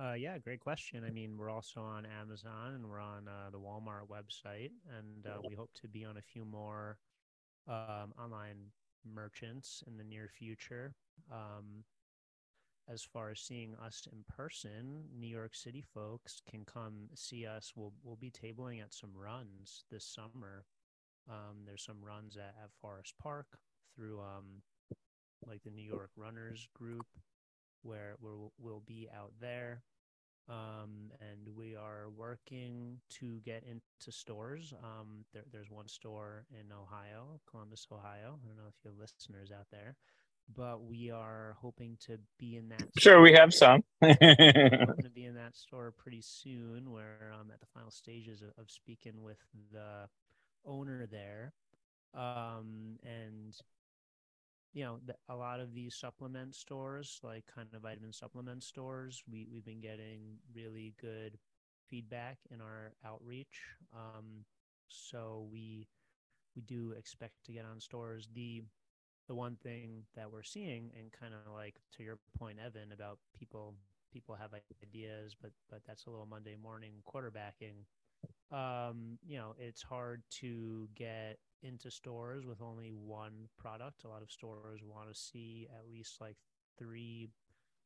Uh, 0.00 0.14
yeah, 0.14 0.38
great 0.38 0.60
question. 0.60 1.04
I 1.04 1.10
mean, 1.10 1.36
we're 1.36 1.50
also 1.50 1.80
on 1.80 2.06
Amazon 2.06 2.74
and 2.74 2.88
we're 2.88 3.00
on 3.00 3.28
uh, 3.28 3.50
the 3.50 3.58
Walmart 3.58 4.08
website, 4.08 4.70
and 4.98 5.26
uh, 5.26 5.38
we 5.48 5.54
hope 5.54 5.70
to 5.82 5.88
be 5.88 6.04
on 6.04 6.16
a 6.16 6.22
few 6.22 6.44
more 6.44 6.96
um, 7.68 8.12
online 8.22 8.72
merchants 9.04 9.82
in 9.86 9.96
the 9.96 10.04
near 10.04 10.28
future. 10.28 10.94
Um, 11.30 11.84
as 12.92 13.02
far 13.02 13.30
as 13.30 13.40
seeing 13.40 13.74
us 13.76 14.08
in 14.10 14.24
person, 14.28 15.04
New 15.16 15.28
York 15.28 15.54
City 15.54 15.84
folks 15.94 16.42
can 16.50 16.64
come 16.64 17.08
see 17.14 17.46
us. 17.46 17.72
We'll 17.76 17.92
we'll 18.02 18.16
be 18.16 18.32
tabling 18.32 18.82
at 18.82 18.92
some 18.92 19.10
runs 19.14 19.84
this 19.90 20.04
summer. 20.04 20.64
Um, 21.30 21.58
there's 21.64 21.84
some 21.84 22.04
runs 22.04 22.36
at, 22.36 22.54
at 22.62 22.70
Forest 22.80 23.14
Park 23.22 23.46
through 23.94 24.20
um, 24.20 24.62
like 25.46 25.62
the 25.62 25.70
New 25.70 25.86
York 25.86 26.10
Runners 26.16 26.68
Group, 26.74 27.06
where 27.82 28.16
we'll, 28.20 28.52
we'll 28.58 28.82
be 28.86 29.08
out 29.16 29.32
there. 29.40 29.82
Um, 30.48 31.10
and 31.20 31.56
we 31.56 31.76
are 31.76 32.10
working 32.16 32.98
to 33.20 33.40
get 33.44 33.62
into 33.62 34.10
stores. 34.10 34.74
Um, 34.82 35.24
there, 35.32 35.44
there's 35.52 35.70
one 35.70 35.88
store 35.88 36.46
in 36.50 36.72
Ohio, 36.72 37.40
Columbus, 37.48 37.86
Ohio. 37.92 38.38
I 38.42 38.48
don't 38.48 38.56
know 38.56 38.68
if 38.68 38.74
you 38.84 38.90
have 38.90 38.98
listeners 38.98 39.52
out 39.52 39.66
there, 39.70 39.96
but 40.54 40.84
we 40.84 41.10
are 41.10 41.56
hoping 41.60 41.96
to 42.06 42.18
be 42.38 42.56
in 42.56 42.68
that. 42.70 42.82
Sure, 42.98 43.20
we 43.20 43.32
have 43.32 43.54
some. 43.54 43.82
We're 44.00 44.14
going 44.16 45.02
to 45.04 45.10
be 45.14 45.26
in 45.26 45.34
that 45.36 45.56
store 45.56 45.92
pretty 45.96 46.22
soon. 46.22 46.90
Where 46.90 47.32
I'm 47.32 47.50
at 47.50 47.60
the 47.60 47.66
final 47.72 47.90
stages 47.90 48.42
of, 48.42 48.48
of 48.58 48.70
speaking 48.70 49.22
with 49.22 49.38
the 49.72 50.08
owner 50.66 51.06
there, 51.06 51.52
um, 52.14 52.98
and 53.04 53.54
you 54.72 54.84
know, 54.84 55.00
the, 55.04 55.14
a 55.28 55.36
lot 55.36 55.60
of 55.60 55.74
these 55.74 55.94
supplement 55.94 56.54
stores, 56.54 57.20
like 57.22 57.44
kind 57.52 57.68
of 57.74 57.82
vitamin 57.82 58.12
supplement 58.12 58.62
stores, 58.62 59.22
we 59.30 59.46
we've 59.52 59.64
been 59.64 59.80
getting 59.80 60.38
really 60.54 60.94
good 61.00 61.38
feedback 61.88 62.38
in 62.50 62.60
our 62.60 62.94
outreach. 63.04 63.62
Um, 63.94 64.44
so 64.88 65.48
we 65.52 65.88
we 66.56 66.62
do 66.62 66.92
expect 66.92 67.44
to 67.46 67.52
get 67.52 67.64
on 67.64 67.80
stores. 67.80 68.28
The 68.34 68.62
the 69.28 69.34
one 69.34 69.56
thing 69.56 70.04
that 70.14 70.30
we're 70.30 70.42
seeing 70.42 70.90
and 70.98 71.12
kind 71.12 71.34
of 71.34 71.52
like 71.52 71.80
to 71.96 72.02
your 72.02 72.18
point 72.38 72.58
evan 72.64 72.92
about 72.92 73.18
people 73.38 73.74
people 74.12 74.34
have 74.34 74.50
ideas 74.82 75.34
but 75.40 75.52
but 75.70 75.80
that's 75.86 76.06
a 76.06 76.10
little 76.10 76.26
monday 76.26 76.56
morning 76.60 76.92
quarterbacking 77.06 77.86
um 78.50 79.18
you 79.26 79.36
know 79.36 79.54
it's 79.58 79.82
hard 79.82 80.22
to 80.30 80.88
get 80.94 81.38
into 81.62 81.90
stores 81.90 82.44
with 82.44 82.60
only 82.60 82.92
one 82.92 83.48
product 83.58 84.04
a 84.04 84.08
lot 84.08 84.22
of 84.22 84.30
stores 84.30 84.80
want 84.84 85.08
to 85.08 85.18
see 85.18 85.68
at 85.74 85.90
least 85.90 86.20
like 86.20 86.36
three 86.78 87.28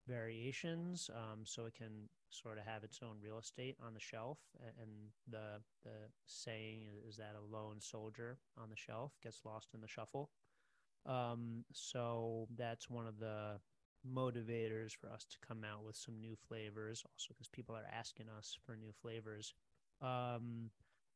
variations 0.08 1.10
um, 1.14 1.40
so 1.44 1.66
it 1.66 1.74
can 1.74 2.08
sort 2.30 2.58
of 2.58 2.64
have 2.64 2.84
its 2.84 3.00
own 3.02 3.16
real 3.22 3.38
estate 3.38 3.76
on 3.84 3.92
the 3.92 4.00
shelf 4.00 4.38
and 4.80 4.90
the 5.28 5.60
the 5.84 5.90
saying 6.26 6.82
is 7.08 7.16
that 7.16 7.34
a 7.36 7.54
lone 7.54 7.80
soldier 7.80 8.38
on 8.56 8.70
the 8.70 8.76
shelf 8.76 9.12
gets 9.22 9.44
lost 9.44 9.70
in 9.74 9.80
the 9.80 9.88
shuffle 9.88 10.30
um, 11.06 11.64
so 11.72 12.48
that's 12.56 12.90
one 12.90 13.06
of 13.06 13.18
the 13.18 13.60
motivators 14.06 14.92
for 14.92 15.10
us 15.10 15.24
to 15.24 15.38
come 15.46 15.64
out 15.64 15.84
with 15.84 15.96
some 15.96 16.20
new 16.20 16.36
flavors, 16.48 17.04
also 17.06 17.28
because 17.34 17.48
people 17.48 17.74
are 17.74 17.86
asking 17.92 18.26
us 18.36 18.56
for 18.64 18.76
new 18.76 18.92
flavors. 18.92 19.54
Um, 20.02 20.70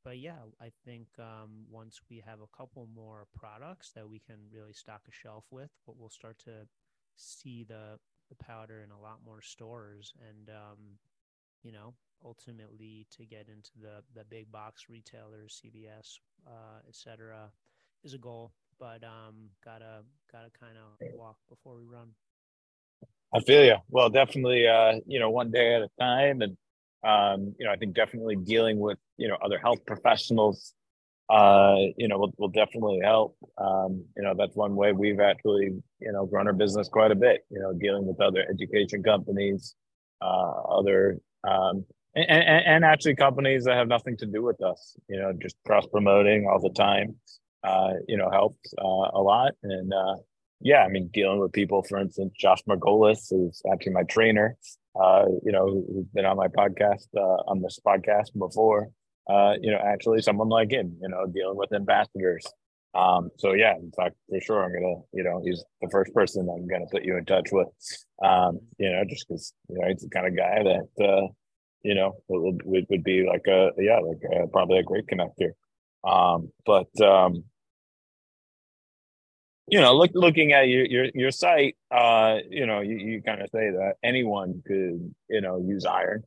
but 0.04 0.18
yeah, 0.18 0.38
I 0.60 0.70
think 0.84 1.08
um, 1.18 1.64
once 1.70 2.00
we 2.10 2.22
have 2.26 2.40
a 2.40 2.56
couple 2.56 2.88
more 2.94 3.26
products 3.34 3.92
that 3.94 4.08
we 4.08 4.18
can 4.18 4.36
really 4.50 4.72
stock 4.72 5.02
a 5.08 5.12
shelf 5.12 5.44
with, 5.50 5.70
but 5.86 5.96
we'll 5.98 6.08
start 6.08 6.38
to 6.44 6.66
see 7.16 7.64
the 7.64 7.98
the 8.28 8.36
powder 8.36 8.82
in 8.82 8.92
a 8.92 9.00
lot 9.00 9.18
more 9.24 9.42
stores, 9.42 10.14
and 10.28 10.48
um, 10.48 10.78
you 11.62 11.72
know, 11.72 11.94
ultimately 12.24 13.06
to 13.10 13.26
get 13.26 13.48
into 13.48 13.72
the 13.80 14.02
the 14.14 14.24
big 14.24 14.50
box 14.50 14.86
retailers, 14.88 15.60
CVS, 15.62 16.18
uh, 16.46 16.80
etc., 16.88 17.50
is 18.04 18.14
a 18.14 18.18
goal 18.18 18.52
but 18.80 19.04
um, 19.04 19.50
gotta 19.62 20.02
gotta 20.32 20.48
kind 20.58 20.76
of 20.76 21.14
walk 21.14 21.36
before 21.48 21.76
we 21.76 21.84
run. 21.84 22.08
I 23.32 23.40
feel 23.40 23.64
you. 23.64 23.76
Well, 23.90 24.08
definitely, 24.08 24.66
uh, 24.66 24.98
you 25.06 25.20
know, 25.20 25.30
one 25.30 25.52
day 25.52 25.74
at 25.74 25.82
a 25.82 25.90
time, 26.00 26.40
and 26.40 26.56
um, 27.02 27.54
you 27.58 27.66
know, 27.66 27.72
I 27.72 27.76
think 27.76 27.94
definitely 27.94 28.36
dealing 28.36 28.78
with 28.78 28.98
you 29.16 29.28
know 29.28 29.36
other 29.42 29.58
health 29.58 29.84
professionals, 29.86 30.74
uh, 31.28 31.76
you 31.96 32.08
know, 32.08 32.18
will 32.18 32.34
will 32.38 32.48
definitely 32.48 33.00
help. 33.02 33.36
Um, 33.58 34.04
you 34.16 34.22
know, 34.22 34.34
that's 34.36 34.56
one 34.56 34.76
way 34.76 34.92
we've 34.92 35.20
actually 35.20 35.72
you 36.00 36.12
know 36.12 36.26
grown 36.26 36.46
our 36.46 36.52
business 36.52 36.88
quite 36.88 37.10
a 37.10 37.16
bit. 37.16 37.44
You 37.50 37.60
know, 37.60 37.72
dealing 37.72 38.06
with 38.06 38.20
other 38.20 38.44
education 38.50 39.02
companies, 39.02 39.74
uh, 40.20 40.50
other 40.68 41.18
um, 41.44 41.84
and, 42.14 42.28
and, 42.28 42.66
and 42.66 42.84
actually 42.84 43.14
companies 43.14 43.64
that 43.64 43.76
have 43.76 43.88
nothing 43.88 44.16
to 44.18 44.26
do 44.26 44.42
with 44.42 44.62
us. 44.62 44.96
You 45.08 45.18
know, 45.18 45.32
just 45.40 45.56
cross 45.66 45.86
promoting 45.86 46.48
all 46.50 46.60
the 46.60 46.74
time 46.74 47.16
uh, 47.62 47.92
you 48.08 48.16
know, 48.16 48.30
helped 48.30 48.68
uh, 48.78 49.10
a 49.12 49.20
lot. 49.20 49.52
And 49.62 49.92
uh, 49.92 50.16
yeah, 50.60 50.84
I 50.84 50.88
mean, 50.88 51.10
dealing 51.12 51.40
with 51.40 51.52
people, 51.52 51.82
for 51.82 51.98
instance, 51.98 52.34
Josh 52.38 52.62
Margolis, 52.68 53.30
who's 53.30 53.62
actually 53.72 53.92
my 53.92 54.02
trainer, 54.02 54.56
uh, 55.00 55.24
you 55.44 55.52
know, 55.52 55.66
who's 55.66 56.06
been 56.12 56.26
on 56.26 56.36
my 56.36 56.48
podcast, 56.48 57.06
uh, 57.16 57.42
on 57.48 57.62
this 57.62 57.78
podcast 57.84 58.38
before, 58.38 58.90
uh, 59.28 59.54
you 59.60 59.70
know, 59.70 59.78
actually 59.78 60.20
someone 60.20 60.48
like 60.48 60.70
him, 60.70 60.96
you 61.00 61.08
know, 61.08 61.26
dealing 61.26 61.56
with 61.56 61.72
ambassadors. 61.72 62.44
Um, 62.94 63.30
so 63.38 63.52
yeah, 63.52 63.76
in 63.76 63.92
fact, 63.96 64.16
for 64.28 64.40
sure, 64.40 64.64
I'm 64.64 64.72
gonna, 64.72 65.00
you 65.12 65.22
know, 65.22 65.40
he's 65.44 65.64
the 65.80 65.88
first 65.90 66.12
person 66.12 66.48
I'm 66.48 66.66
gonna 66.66 66.86
put 66.90 67.04
you 67.04 67.16
in 67.16 67.24
touch 67.24 67.48
with. 67.52 67.68
Um, 68.22 68.58
you 68.78 68.90
know, 68.90 69.04
just 69.08 69.28
because 69.28 69.54
you 69.68 69.78
know 69.78 69.88
he's 69.88 70.02
the 70.02 70.10
kind 70.10 70.26
of 70.26 70.36
guy 70.36 70.62
that 70.64 71.04
uh, 71.06 71.28
you 71.82 71.94
know 71.94 72.16
would, 72.28 72.62
would, 72.64 73.04
be 73.04 73.24
like 73.26 73.46
a 73.46 73.70
yeah, 73.78 73.98
like 74.00 74.18
a, 74.32 74.48
probably 74.48 74.78
a 74.78 74.82
great 74.82 75.06
connector. 75.06 75.52
Um, 76.02 76.50
but 76.66 76.88
um, 77.00 77.44
you 79.70 79.80
know, 79.80 79.96
look 79.96 80.10
looking 80.14 80.52
at 80.52 80.68
your 80.68 80.84
your 80.84 81.06
your 81.14 81.30
site, 81.30 81.76
uh, 81.90 82.38
you 82.48 82.66
know, 82.66 82.80
you, 82.80 82.96
you 82.96 83.22
kind 83.22 83.40
of 83.40 83.48
say 83.50 83.70
that 83.70 83.94
anyone 84.02 84.62
could, 84.66 85.14
you 85.28 85.40
know, 85.40 85.62
use 85.64 85.86
iron. 85.86 86.24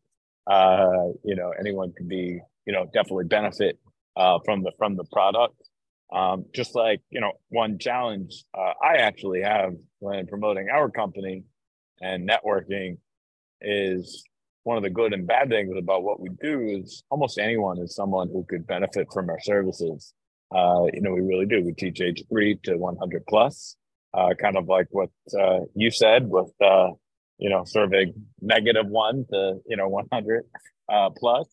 Uh, 0.48 1.10
you 1.24 1.36
know, 1.36 1.54
anyone 1.60 1.94
could 1.96 2.08
be, 2.08 2.40
you 2.66 2.74
know, 2.74 2.86
definitely 2.94 3.26
benefit 3.26 3.78
uh, 4.16 4.40
from 4.46 4.64
the 4.64 4.72
from 4.78 4.96
the 4.96 5.04
product. 5.12 5.56
Um, 6.12 6.46
just 6.54 6.74
like 6.74 7.02
you 7.10 7.20
know, 7.20 7.34
one 7.50 7.80
challenge 7.80 8.46
uh, 8.58 8.74
I 8.82 8.98
actually 8.98 9.42
have 9.42 9.74
when 10.00 10.26
promoting 10.28 10.70
our 10.70 10.90
company 10.90 11.44
and 12.02 12.30
networking 12.30 12.98
is 13.62 14.24
one 14.64 14.78
of 14.78 14.84
the 14.84 14.90
good 14.90 15.14
and 15.14 15.28
bad 15.28 15.50
things 15.50 15.76
about 15.78 16.04
what 16.04 16.20
we 16.20 16.30
do 16.42 16.62
is 16.62 17.04
almost 17.10 17.38
anyone 17.38 17.78
is 17.80 17.96
someone 17.96 18.30
who 18.30 18.46
could 18.48 18.66
benefit 18.66 19.08
from 19.14 19.30
our 19.30 19.40
services. 19.42 20.14
Uh, 20.54 20.86
you 20.94 21.02
know, 21.02 21.12
we 21.12 21.22
really 21.22 21.46
do. 21.46 21.64
We 21.64 21.74
teach 21.74 22.00
age 22.00 22.24
three 22.30 22.60
to 22.64 22.76
100 22.76 23.26
plus, 23.28 23.76
uh, 24.14 24.30
kind 24.40 24.56
of 24.56 24.68
like 24.68 24.88
what 24.92 25.10
uh, 25.40 25.62
you 25.74 25.90
said 25.90 26.30
with, 26.30 26.52
uh, 26.62 26.90
you 27.40 27.50
know, 27.50 27.64
serving 27.66 28.14
negative 28.40 28.86
one 28.88 29.26
to, 29.32 29.56
you 29.68 29.78
know, 29.78 29.88
100 29.88 30.44
uh, 30.92 31.10
plus. 31.18 31.48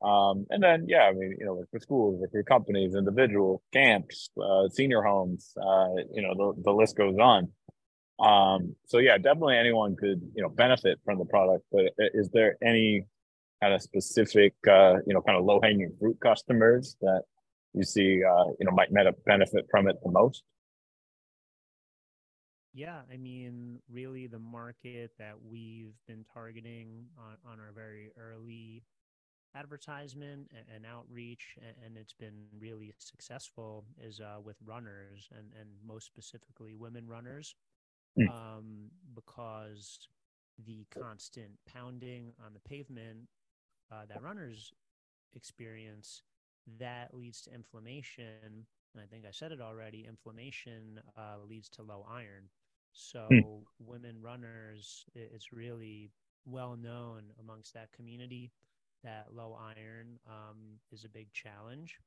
Um, 0.00 0.46
and 0.50 0.62
then, 0.62 0.86
yeah, 0.88 1.02
I 1.02 1.12
mean, 1.12 1.36
you 1.38 1.44
know, 1.44 1.54
like 1.54 1.70
for 1.70 1.80
schools, 1.80 2.20
like 2.20 2.30
for 2.30 2.42
companies, 2.42 2.94
individual 2.94 3.62
camps, 3.72 4.30
uh, 4.42 4.68
senior 4.68 5.02
homes, 5.02 5.52
you 6.14 6.22
know, 6.22 6.34
the, 6.34 6.62
the 6.62 6.72
list 6.72 6.96
goes 6.96 7.16
on. 7.18 7.48
Um, 8.20 8.74
so 8.86 8.98
yeah, 8.98 9.18
definitely 9.18 9.56
anyone 9.56 9.94
could, 9.96 10.22
you 10.34 10.42
know, 10.42 10.48
benefit 10.48 10.98
from 11.04 11.18
the 11.18 11.24
product, 11.24 11.64
but 11.70 11.92
is 11.98 12.30
there 12.30 12.56
any 12.64 13.04
kind 13.60 13.74
of 13.74 13.82
specific, 13.82 14.54
you 14.64 15.02
know, 15.14 15.20
kind 15.20 15.36
of 15.36 15.44
low 15.44 15.60
hanging 15.60 15.92
fruit 16.00 16.18
customers 16.20 16.96
that 17.00 17.22
you 17.74 17.84
see 17.84 18.22
uh, 18.24 18.44
you 18.58 18.66
know 18.66 18.72
might 18.72 18.92
benefit 19.24 19.66
from 19.70 19.88
it 19.88 19.96
the 20.02 20.10
most? 20.10 20.42
Yeah, 22.74 23.00
I 23.12 23.16
mean, 23.16 23.80
really, 23.90 24.26
the 24.26 24.38
market 24.38 25.10
that 25.18 25.34
we've 25.42 25.94
been 26.06 26.24
targeting 26.32 27.06
on, 27.18 27.52
on 27.52 27.58
our 27.58 27.72
very 27.74 28.12
early 28.16 28.84
advertisement 29.56 30.48
and, 30.52 30.64
and 30.76 30.86
outreach, 30.86 31.56
and, 31.56 31.74
and, 31.84 31.96
it's 31.96 32.12
been 32.12 32.44
really 32.56 32.92
successful, 32.98 33.84
is 34.00 34.20
uh, 34.20 34.40
with 34.40 34.56
runners 34.64 35.28
and, 35.36 35.46
and 35.58 35.70
most 35.84 36.06
specifically 36.06 36.74
women 36.74 37.08
runners, 37.08 37.56
mm. 38.16 38.28
um, 38.28 38.90
because 39.14 40.06
the 40.66 40.86
constant 40.90 41.50
pounding 41.66 42.32
on 42.44 42.52
the 42.52 42.60
pavement 42.60 43.26
uh, 43.90 44.02
that 44.08 44.22
runners 44.22 44.72
experience 45.34 46.22
that 46.78 47.14
leads 47.14 47.40
to 47.42 47.54
inflammation. 47.54 48.64
And 48.94 49.02
I 49.02 49.06
think 49.06 49.24
I 49.26 49.30
said 49.30 49.52
it 49.52 49.60
already 49.60 50.06
inflammation 50.08 51.00
uh, 51.16 51.36
leads 51.48 51.68
to 51.70 51.82
low 51.82 52.06
iron. 52.10 52.48
So, 52.92 53.28
mm. 53.30 53.62
women 53.78 54.16
runners, 54.20 55.04
it's 55.14 55.52
really 55.52 56.10
well 56.46 56.76
known 56.76 57.24
amongst 57.38 57.74
that 57.74 57.92
community 57.92 58.50
that 59.04 59.26
low 59.32 59.56
iron 59.76 60.18
um, 60.26 60.78
is 60.90 61.04
a 61.04 61.08
big 61.08 61.32
challenge. 61.32 61.98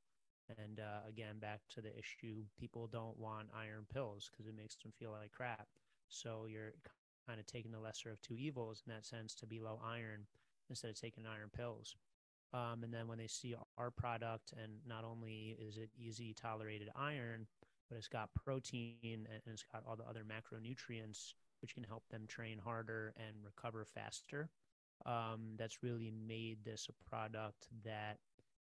And 0.57 0.79
uh, 0.79 1.07
again, 1.07 1.39
back 1.39 1.61
to 1.75 1.81
the 1.81 1.97
issue, 1.97 2.43
people 2.59 2.87
don't 2.87 3.17
want 3.17 3.47
iron 3.55 3.85
pills 3.93 4.29
because 4.29 4.47
it 4.47 4.57
makes 4.57 4.75
them 4.75 4.91
feel 4.99 5.11
like 5.11 5.31
crap. 5.31 5.67
So 6.09 6.45
you're 6.49 6.73
kind 7.27 7.39
of 7.39 7.45
taking 7.45 7.71
the 7.71 7.79
lesser 7.79 8.09
of 8.09 8.21
two 8.21 8.35
evils 8.35 8.83
in 8.85 8.93
that 8.93 9.05
sense 9.05 9.33
to 9.35 9.45
be 9.45 9.59
low 9.59 9.79
iron 9.85 10.25
instead 10.69 10.89
of 10.89 10.99
taking 10.99 11.25
iron 11.25 11.49
pills. 11.55 11.95
Um, 12.53 12.83
and 12.83 12.93
then 12.93 13.07
when 13.07 13.17
they 13.17 13.27
see 13.27 13.55
our 13.77 13.91
product, 13.91 14.53
and 14.61 14.73
not 14.85 15.03
only 15.05 15.57
is 15.59 15.77
it 15.77 15.89
easy 15.97 16.33
tolerated 16.33 16.89
iron, 16.95 17.47
but 17.89 17.97
it's 17.97 18.07
got 18.07 18.29
protein 18.33 18.97
and 19.27 19.41
it's 19.47 19.63
got 19.71 19.83
all 19.87 19.95
the 19.95 20.07
other 20.07 20.23
macronutrients, 20.23 21.33
which 21.61 21.73
can 21.73 21.83
help 21.83 22.03
them 22.09 22.25
train 22.27 22.57
harder 22.57 23.13
and 23.17 23.35
recover 23.43 23.85
faster. 23.85 24.49
Um, 25.05 25.55
that's 25.57 25.81
really 25.81 26.11
made 26.11 26.63
this 26.63 26.87
a 26.89 27.09
product 27.09 27.67
that 27.83 28.17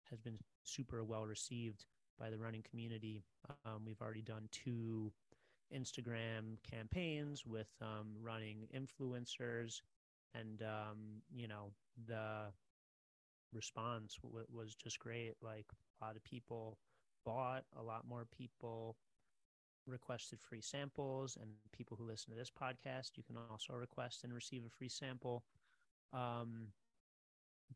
has 0.09 0.19
been 0.19 0.37
super 0.63 1.03
well 1.03 1.25
received 1.25 1.85
by 2.19 2.29
the 2.29 2.37
running 2.37 2.63
community. 2.69 3.23
Um, 3.65 3.83
we've 3.85 4.01
already 4.01 4.21
done 4.21 4.49
two 4.51 5.11
Instagram 5.73 6.57
campaigns 6.69 7.45
with 7.45 7.67
um, 7.81 8.07
running 8.21 8.67
influencers, 8.75 9.81
and 10.33 10.61
um, 10.61 11.21
you 11.33 11.47
know 11.47 11.71
the 12.07 12.51
response 13.54 14.18
w- 14.24 14.45
was 14.52 14.76
just 14.76 15.00
great. 15.00 15.34
Like 15.41 15.66
a 16.02 16.06
lot 16.06 16.16
of 16.16 16.24
people 16.24 16.78
bought, 17.26 17.64
a 17.78 17.84
lot 17.84 18.08
more 18.08 18.26
people 18.26 18.95
requested 19.88 20.39
free 20.41 20.62
samples, 20.62 21.38
and 21.39 21.50
people 21.72 21.97
who 21.97 22.06
listen 22.06 22.32
to 22.32 22.38
this 22.38 22.52
podcast, 22.52 23.12
you 23.16 23.24
can 23.24 23.38
also 23.50 23.74
request 23.74 24.24
and 24.24 24.34
receive 24.34 24.64
a 24.66 24.70
free 24.70 24.89
sample. 24.89 25.43
Um, 26.14 26.68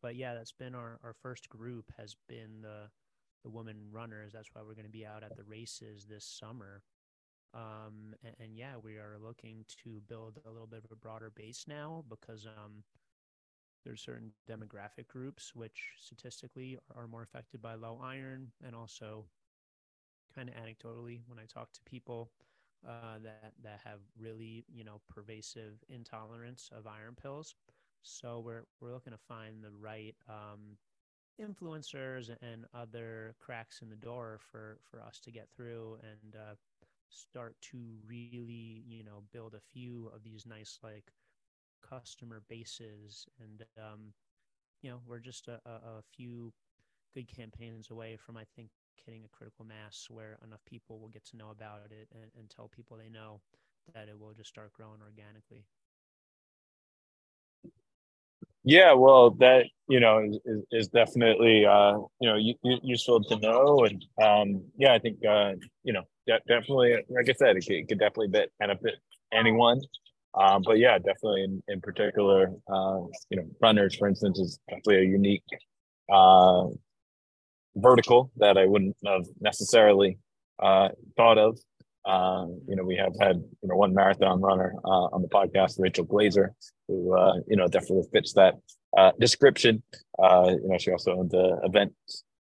but 0.00 0.16
yeah, 0.16 0.34
that's 0.34 0.52
been 0.52 0.74
our, 0.74 0.98
our 1.04 1.14
first 1.22 1.48
group 1.48 1.92
has 1.98 2.16
been 2.28 2.62
the 2.62 2.88
the 3.44 3.50
women 3.50 3.76
runners. 3.92 4.32
That's 4.32 4.48
why 4.54 4.62
we're 4.62 4.74
going 4.74 4.86
to 4.86 4.90
be 4.90 5.06
out 5.06 5.22
at 5.22 5.36
the 5.36 5.44
races 5.44 6.06
this 6.08 6.24
summer. 6.24 6.82
Um, 7.52 8.14
and, 8.24 8.34
and, 8.40 8.56
yeah, 8.56 8.72
we 8.82 8.94
are 8.94 9.16
looking 9.22 9.64
to 9.84 10.00
build 10.08 10.40
a 10.44 10.50
little 10.50 10.66
bit 10.66 10.82
of 10.84 10.90
a 10.90 10.96
broader 10.96 11.30
base 11.30 11.66
now 11.68 12.04
because 12.08 12.46
um, 12.46 12.82
there's 13.84 14.02
certain 14.02 14.32
demographic 14.48 15.08
groups 15.08 15.54
which 15.54 15.92
statistically 15.98 16.78
are 16.94 17.06
more 17.06 17.22
affected 17.22 17.62
by 17.62 17.74
low 17.74 18.00
iron, 18.02 18.52
and 18.64 18.74
also 18.74 19.26
kind 20.34 20.48
of 20.48 20.54
anecdotally 20.54 21.22
when 21.26 21.38
I 21.38 21.46
talk 21.46 21.72
to 21.72 21.80
people 21.84 22.32
uh, 22.86 23.18
that 23.22 23.52
that 23.62 23.80
have 23.84 24.00
really 24.18 24.64
you 24.68 24.84
know 24.84 25.00
pervasive 25.08 25.82
intolerance 25.88 26.70
of 26.76 26.86
iron 26.86 27.14
pills. 27.14 27.54
So 28.02 28.40
we're 28.40 28.66
we're 28.80 28.92
looking 28.92 29.12
to 29.12 29.18
find 29.18 29.62
the 29.62 29.70
right 29.70 30.14
um, 30.28 30.78
influencers 31.40 32.30
and 32.42 32.66
other 32.74 33.34
cracks 33.40 33.82
in 33.82 33.90
the 33.90 33.96
door 33.96 34.38
for 34.40 34.78
for 34.82 35.00
us 35.02 35.20
to 35.20 35.30
get 35.32 35.48
through 35.54 35.98
and 36.02 36.36
uh, 36.36 36.54
start 37.08 37.56
to 37.60 37.98
really 38.06 38.84
you 38.86 39.02
know 39.04 39.22
build 39.32 39.54
a 39.54 39.60
few 39.60 40.08
of 40.14 40.22
these 40.22 40.46
nice 40.46 40.78
like 40.82 41.12
customer 41.88 42.42
bases 42.48 43.26
and 43.40 43.64
um, 43.78 44.12
you 44.82 44.90
know 44.90 45.00
we're 45.06 45.18
just 45.18 45.48
a, 45.48 45.60
a, 45.66 46.02
few 46.16 46.52
good 47.14 47.28
campaigns 47.34 47.90
away 47.90 48.16
from 48.16 48.36
i 48.36 48.44
think 48.56 48.68
hitting 49.04 49.24
a 49.24 49.36
critical 49.36 49.64
mass 49.64 50.06
where 50.08 50.38
enough 50.44 50.64
people 50.66 50.98
will 50.98 51.08
get 51.08 51.24
to 51.24 51.36
know 51.36 51.50
about 51.50 51.80
it 51.90 52.08
and, 52.12 52.30
and 52.38 52.50
tell 52.50 52.68
people 52.68 52.96
they 52.96 53.08
know 53.08 53.40
that 53.94 54.08
it 54.08 54.18
will 54.18 54.32
just 54.32 54.48
start 54.48 54.72
growing 54.72 55.00
organically 55.02 55.64
yeah, 58.66 58.94
well, 58.94 59.30
that 59.40 59.66
you 59.88 60.00
know 60.00 60.26
is, 60.46 60.62
is 60.72 60.88
definitely 60.88 61.66
uh, 61.66 61.98
you 62.18 62.28
know 62.30 62.38
useful 62.82 63.22
to 63.24 63.36
know, 63.38 63.84
and 63.84 64.02
um, 64.22 64.62
yeah, 64.78 64.94
I 64.94 64.98
think 64.98 65.18
uh, 65.24 65.52
you 65.82 65.92
know 65.92 66.02
definitely, 66.26 66.96
like 67.10 67.28
I 67.28 67.34
said, 67.34 67.56
it 67.56 67.66
could, 67.66 67.76
it 67.76 67.88
could 67.88 67.98
definitely 67.98 68.46
benefit 68.58 68.94
anyone. 69.34 69.82
Um, 70.40 70.62
but 70.64 70.78
yeah, 70.78 70.98
definitely 70.98 71.44
in, 71.44 71.62
in 71.68 71.80
particular, 71.80 72.50
uh, 72.72 73.00
you 73.30 73.36
know, 73.36 73.44
runners, 73.62 73.96
for 73.96 74.08
instance, 74.08 74.38
is 74.38 74.58
definitely 74.68 75.06
a 75.06 75.08
unique 75.08 75.44
uh, 76.12 76.64
vertical 77.76 78.30
that 78.36 78.58
I 78.58 78.66
wouldn't 78.66 78.96
have 79.06 79.24
necessarily 79.40 80.18
uh, 80.60 80.88
thought 81.16 81.38
of. 81.38 81.58
Um, 82.04 82.60
you 82.68 82.76
know, 82.76 82.84
we 82.84 82.96
have 82.96 83.12
had 83.20 83.36
you 83.36 83.68
know 83.68 83.76
one 83.76 83.94
marathon 83.94 84.40
runner 84.40 84.74
uh, 84.84 85.08
on 85.14 85.22
the 85.22 85.28
podcast, 85.28 85.76
Rachel 85.78 86.04
Glazer, 86.04 86.48
who 86.86 87.16
uh, 87.16 87.36
you 87.48 87.56
know 87.56 87.66
definitely 87.66 88.04
fits 88.12 88.34
that 88.34 88.54
uh, 88.96 89.12
description. 89.18 89.82
Uh, 90.18 90.50
you 90.50 90.68
know, 90.68 90.78
she 90.78 90.90
also 90.90 91.16
owned 91.16 91.30
the 91.30 91.58
event 91.64 91.92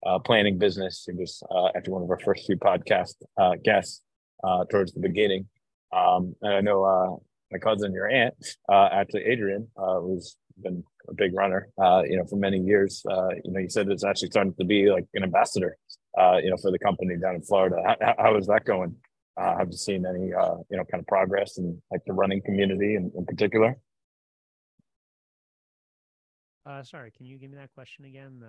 uh, 0.07 0.19
planning 0.19 0.59
business. 0.59 1.05
She 1.05 1.13
was 1.13 1.43
uh, 1.51 1.69
actually 1.77 1.93
one 1.93 2.03
of 2.03 2.11
our 2.11 2.19
first 2.21 2.47
few 2.47 2.57
podcast 2.57 3.15
uh, 3.37 3.53
guests 3.63 4.01
uh, 4.43 4.65
towards 4.71 4.93
the 4.93 5.01
beginning. 5.01 5.47
Um, 5.93 6.35
and 6.43 6.55
I 6.55 6.61
know 6.61 6.85
uh, 6.85 7.17
my 7.51 7.59
cousin, 7.59 7.93
your 7.93 8.09
aunt, 8.09 8.35
uh, 8.71 8.89
actually 8.93 9.25
Adrian, 9.25 9.69
uh, 9.77 10.01
who's 10.01 10.37
been 10.63 10.85
a 11.09 11.15
big 11.15 11.35
runner, 11.35 11.69
uh, 11.83 12.03
you 12.07 12.17
know, 12.17 12.25
for 12.25 12.37
many 12.37 12.59
years. 12.59 13.05
Uh, 13.11 13.29
you 13.45 13.53
know, 13.53 13.61
you 13.61 13.69
said 13.69 13.89
it's 13.89 14.05
actually 14.05 14.31
starting 14.31 14.55
to 14.55 14.65
be 14.65 14.91
like 14.91 15.07
an 15.15 15.23
ambassador, 15.23 15.77
uh, 16.19 16.37
you 16.43 16.51
know, 16.51 16.57
for 16.57 16.71
the 16.71 16.79
company 16.79 17.17
down 17.17 17.35
in 17.35 17.43
Florida. 17.43 17.77
How, 18.01 18.15
how 18.19 18.37
is 18.37 18.47
that 18.47 18.65
going? 18.65 18.95
Uh, 19.37 19.57
have 19.57 19.69
you 19.71 19.77
seen 19.77 20.05
any, 20.07 20.33
uh, 20.35 20.57
you 20.71 20.77
know, 20.77 20.85
kind 20.85 21.01
of 21.01 21.07
progress 21.07 21.59
in 21.59 21.81
like 21.91 22.03
the 22.07 22.13
running 22.13 22.43
community 22.43 22.95
in, 22.95 23.11
in 23.17 23.25
particular? 23.25 23.77
Uh, 26.67 26.83
sorry, 26.83 27.11
can 27.17 27.27
you 27.27 27.39
give 27.39 27.51
me 27.51 27.57
that 27.57 27.73
question 27.75 28.05
again? 28.05 28.43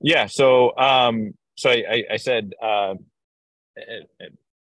Yeah. 0.00 0.26
So, 0.26 0.76
um, 0.78 1.34
so 1.56 1.70
I, 1.70 1.84
I, 1.90 2.04
I 2.12 2.16
said, 2.16 2.52
uh, 2.62 2.94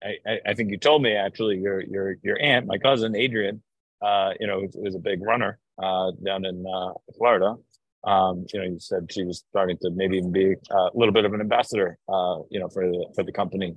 I, 0.03 0.39
I 0.47 0.55
think 0.55 0.71
you 0.71 0.79
told 0.79 1.03
me 1.03 1.15
actually 1.15 1.59
your 1.59 1.81
your 1.83 2.17
your 2.23 2.41
aunt, 2.41 2.67
my 2.67 2.79
cousin 2.79 3.17
Adrian, 3.17 3.63
uh, 4.03 4.33
you 4.39 4.47
know, 4.47 4.67
was 4.75 4.95
a 4.95 4.99
big 4.99 5.23
runner 5.23 5.59
uh, 5.83 6.13
down 6.25 6.45
in 6.45 6.65
uh, 6.67 6.93
Florida. 7.17 7.55
Um, 8.05 8.47
you 8.53 8.61
know, 8.61 8.67
you 8.67 8.79
said 8.79 9.11
she 9.11 9.25
was 9.25 9.43
starting 9.51 9.79
to 9.79 9.91
maybe 9.91 10.19
even 10.19 10.31
be 10.31 10.55
uh, 10.71 10.91
a 10.95 10.95
little 10.95 11.13
bit 11.13 11.25
of 11.25 11.33
an 11.33 11.41
ambassador, 11.41 11.99
uh, 12.09 12.39
you 12.51 12.61
know, 12.61 12.69
for 12.69 12.87
the 12.87 13.07
for 13.15 13.25
the 13.25 13.33
company. 13.33 13.75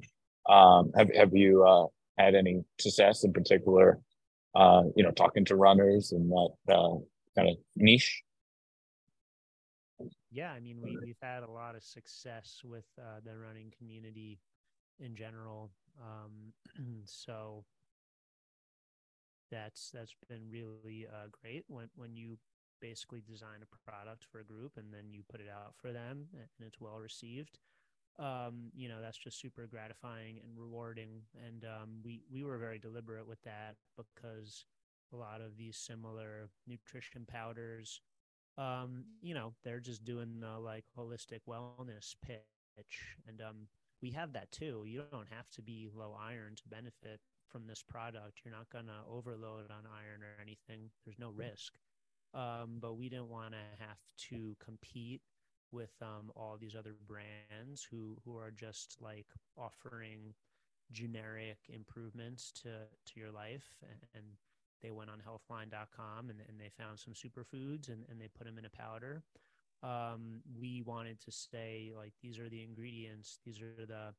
Um, 0.47 0.91
have 0.95 1.09
have 1.15 1.36
you 1.36 1.63
uh, 1.63 1.86
had 2.17 2.36
any 2.36 2.63
success 2.80 3.24
in 3.24 3.34
particular? 3.34 3.99
You 4.55 5.03
know, 5.03 5.11
talking 5.11 5.45
to 5.45 5.55
runners 5.55 6.11
and 6.11 6.30
that 6.32 7.01
kind 7.36 7.49
of 7.49 7.55
niche. 7.76 8.24
Yeah, 10.32 10.51
I 10.51 10.59
mean, 10.59 10.80
we 10.82 10.97
we've 11.03 11.15
had 11.22 11.43
a 11.43 11.49
lot 11.49 11.76
of 11.76 11.84
success 11.84 12.61
with 12.63 12.86
the 12.97 13.38
running 13.38 13.72
community 13.78 14.39
in 14.99 15.15
general. 15.15 15.72
Um, 16.00 16.54
so 17.06 17.66
that's 19.52 19.89
that's 19.91 20.14
been 20.28 20.50
really 20.50 21.08
uh, 21.12 21.28
great 21.41 21.64
when 21.68 21.89
when 21.95 22.16
you 22.16 22.38
basically 22.82 23.22
design 23.28 23.60
a 23.62 23.89
product 23.91 24.26
for 24.32 24.39
a 24.39 24.43
group 24.43 24.74
and 24.78 24.93
then 24.93 25.12
you 25.12 25.22
put 25.30 25.41
it 25.41 25.50
out 25.52 25.74
for 25.76 25.91
them 25.91 26.28
and 26.34 26.47
it's 26.66 26.80
well 26.80 26.97
received. 27.00 27.60
Um, 28.18 28.72
you 28.76 28.89
know 28.89 29.02
that's 29.02 29.18
just 29.18 29.39
super 29.39 29.66
gratifying 29.68 30.39
and 30.43 30.58
rewarding. 30.58 31.22
And 31.45 31.66
um, 31.66 31.89
we 32.04 32.22
we 32.32 32.43
were 32.43 32.58
very 32.58 32.80
deliberate 32.80 33.28
with 33.28 33.41
that 33.43 33.76
because 33.97 34.66
a 35.14 35.16
lot 35.16 35.41
of 35.41 35.58
these 35.58 35.78
similar 35.78 36.50
nutrition 36.68 37.26
powders, 37.28 38.02
um, 38.58 39.06
you 39.22 39.34
know, 39.34 39.54
they're 39.64 39.80
just 39.80 40.06
doing 40.06 40.39
the 40.39 40.60
like 40.60 40.86
holistic 40.97 41.39
wellness 41.47 42.16
pitch, 42.22 43.16
and 43.28 43.41
um, 43.41 43.68
we 44.02 44.12
have 44.12 44.34
that 44.34 44.52
too. 44.52 44.84
You 44.86 45.04
don't 45.12 45.28
have 45.30 45.50
to 45.52 45.62
be 45.62 45.89
low 45.93 46.16
iron 46.20 46.56
to 46.56 46.64
benefit 46.70 47.20
from 47.47 47.68
this 47.68 47.82
product. 47.82 48.41
You're 48.43 48.54
not 48.54 48.70
going 48.70 48.86
to 48.86 49.12
overload 49.12 49.72
on 49.72 49.86
iron 49.86 50.22
or 50.24 50.41
anything. 50.41 50.89
There's 51.06 51.20
no 51.20 51.32
risk. 51.32 51.74
Um, 52.34 52.78
but 52.80 52.97
we 52.97 53.10
didn't 53.10 53.30
want 53.30 53.54
to 53.54 53.84
have 53.84 53.97
to 54.30 54.56
compete 54.64 55.22
with 55.72 55.91
um, 56.02 56.32
all 56.36 56.58
these 56.60 56.76
other 56.76 56.95
brands 57.08 57.88
who 57.89 58.18
who 58.24 58.38
are 58.38 58.52
just 58.52 58.97
like 59.02 59.28
offering 59.58 60.34
generic 60.91 61.58
improvements 61.70 62.52
to 62.52 62.70
to 63.06 63.20
your 63.20 63.32
life 63.32 63.68
and, 63.84 64.00
and 64.16 64.24
they 64.82 64.91
went 64.91 65.10
on 65.10 65.20
healthline.com 65.20 66.30
and, 66.30 66.39
and 66.47 66.60
they 66.60 66.70
found 66.78 66.97
some 66.97 67.14
superfoods 67.14 67.89
and, 67.89 68.06
and 68.10 68.20
they 68.20 68.28
put 68.28 68.45
them 68.45 68.58
in 68.58 68.66
a 68.66 68.70
powder 68.70 69.24
um, 69.84 70.41
we 70.59 70.82
wanted 70.82 71.19
to 71.21 71.32
say 71.32 71.91
like 71.95 72.13
these 72.21 72.39
are 72.39 72.49
the 72.49 72.63
ingredients, 72.63 73.39
these 73.45 73.61
are 73.61 73.86
the 73.86 74.13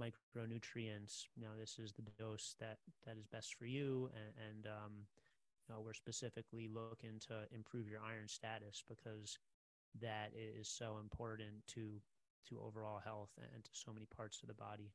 micronutrients. 0.00 1.26
You 1.36 1.44
know, 1.44 1.54
this 1.58 1.78
is 1.78 1.92
the 1.92 2.02
dose 2.18 2.56
that 2.60 2.78
that 3.06 3.16
is 3.16 3.26
best 3.26 3.54
for 3.54 3.66
you, 3.66 4.10
and, 4.14 4.34
and 4.48 4.66
um, 4.66 4.92
you 5.68 5.74
know, 5.74 5.80
we're 5.80 5.94
specifically 5.94 6.68
looking 6.72 7.18
to 7.28 7.46
improve 7.54 7.88
your 7.88 8.00
iron 8.00 8.28
status 8.28 8.82
because 8.88 9.38
that 10.00 10.32
is 10.34 10.68
so 10.68 10.98
important 11.00 11.66
to 11.68 12.00
to 12.48 12.60
overall 12.60 13.00
health 13.02 13.30
and 13.54 13.64
to 13.64 13.70
so 13.72 13.92
many 13.92 14.06
parts 14.16 14.40
of 14.42 14.48
the 14.48 14.54
body. 14.54 14.90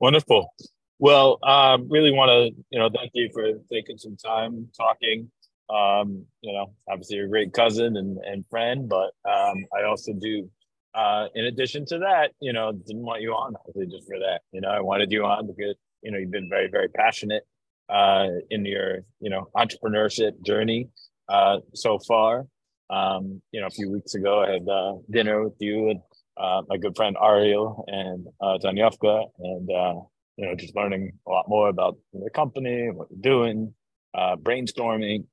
Wonderful. 0.00 0.52
Well, 0.98 1.38
um, 1.42 1.88
really 1.88 2.10
want 2.10 2.30
to 2.30 2.64
you 2.70 2.78
know 2.78 2.88
thank 2.94 3.10
you 3.14 3.30
for 3.32 3.52
taking 3.70 3.98
some 3.98 4.16
time 4.16 4.68
talking 4.76 5.30
um, 5.70 6.24
you 6.40 6.52
know, 6.52 6.72
obviously 6.90 7.18
a 7.18 7.28
great 7.28 7.52
cousin 7.52 7.96
and, 7.96 8.18
and 8.18 8.44
friend, 8.48 8.88
but 8.88 9.10
um, 9.28 9.64
I 9.76 9.84
also 9.86 10.12
do, 10.12 10.50
uh, 10.94 11.26
in 11.34 11.44
addition 11.44 11.84
to 11.86 11.98
that, 11.98 12.30
you 12.40 12.52
know, 12.52 12.72
didn't 12.72 13.02
want 13.02 13.22
you 13.22 13.32
on 13.32 13.54
just 13.90 14.06
for 14.08 14.18
that. 14.18 14.40
You 14.52 14.60
know, 14.60 14.68
I 14.68 14.80
wanted 14.80 15.12
you 15.12 15.24
on 15.24 15.46
because, 15.46 15.76
you 16.02 16.10
know, 16.10 16.18
you've 16.18 16.30
been 16.30 16.48
very, 16.48 16.68
very 16.70 16.88
passionate 16.88 17.44
uh, 17.88 18.28
in 18.50 18.64
your, 18.64 19.00
you 19.20 19.30
know, 19.30 19.48
entrepreneurship 19.56 20.42
journey 20.44 20.88
uh, 21.28 21.58
so 21.74 21.98
far. 21.98 22.46
Um, 22.90 23.42
you 23.52 23.60
know, 23.60 23.66
a 23.66 23.70
few 23.70 23.90
weeks 23.90 24.14
ago, 24.14 24.42
I 24.42 24.52
had 24.52 24.68
uh, 24.68 24.94
dinner 25.10 25.44
with 25.44 25.56
you 25.60 25.90
and 25.90 26.00
uh, 26.38 26.62
my 26.68 26.78
good 26.78 26.96
friend 26.96 27.16
Ariel 27.22 27.84
and 27.88 28.26
uh, 28.40 28.58
Tanyovka, 28.62 29.24
and 29.38 29.70
uh, 29.70 30.00
you 30.36 30.46
know, 30.46 30.54
just 30.54 30.74
learning 30.76 31.12
a 31.26 31.30
lot 31.30 31.46
more 31.48 31.68
about 31.68 31.96
the 32.12 32.30
company, 32.30 32.88
what 32.90 33.08
you're 33.10 33.20
doing, 33.20 33.74
uh, 34.14 34.36
brainstorming, 34.36 35.24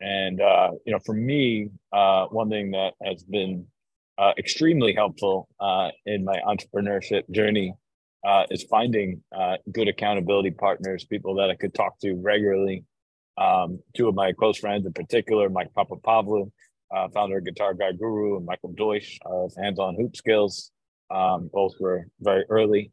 and 0.00 0.40
uh, 0.40 0.70
you 0.84 0.92
know, 0.92 0.98
for 1.04 1.14
me, 1.14 1.70
uh, 1.92 2.26
one 2.26 2.50
thing 2.50 2.72
that 2.72 2.94
has 3.04 3.22
been 3.22 3.66
uh, 4.18 4.32
extremely 4.38 4.94
helpful 4.94 5.48
uh, 5.60 5.90
in 6.06 6.24
my 6.24 6.40
entrepreneurship 6.46 7.28
journey 7.30 7.74
uh, 8.26 8.44
is 8.50 8.64
finding 8.64 9.22
uh, 9.36 9.56
good 9.72 9.88
accountability 9.88 10.50
partners, 10.50 11.04
people 11.04 11.34
that 11.36 11.50
I 11.50 11.54
could 11.54 11.74
talk 11.74 11.98
to 12.00 12.14
regularly. 12.14 12.84
Um, 13.38 13.80
two 13.94 14.08
of 14.08 14.14
my 14.14 14.32
close 14.32 14.58
friends, 14.58 14.86
in 14.86 14.92
particular, 14.92 15.48
Mike 15.48 15.68
Papapavlu, 15.76 16.50
founder 17.12 17.38
of 17.38 17.44
Guitar 17.44 17.74
Guy 17.74 17.92
Guru, 17.92 18.36
and 18.36 18.46
Michael 18.46 18.72
Deutsch 18.72 19.18
of 19.26 19.52
Hands 19.60 19.78
On 19.78 19.94
Hoop 19.96 20.16
Skills. 20.16 20.70
Um, 21.10 21.50
both 21.52 21.72
were 21.78 22.06
very 22.20 22.44
early 22.48 22.92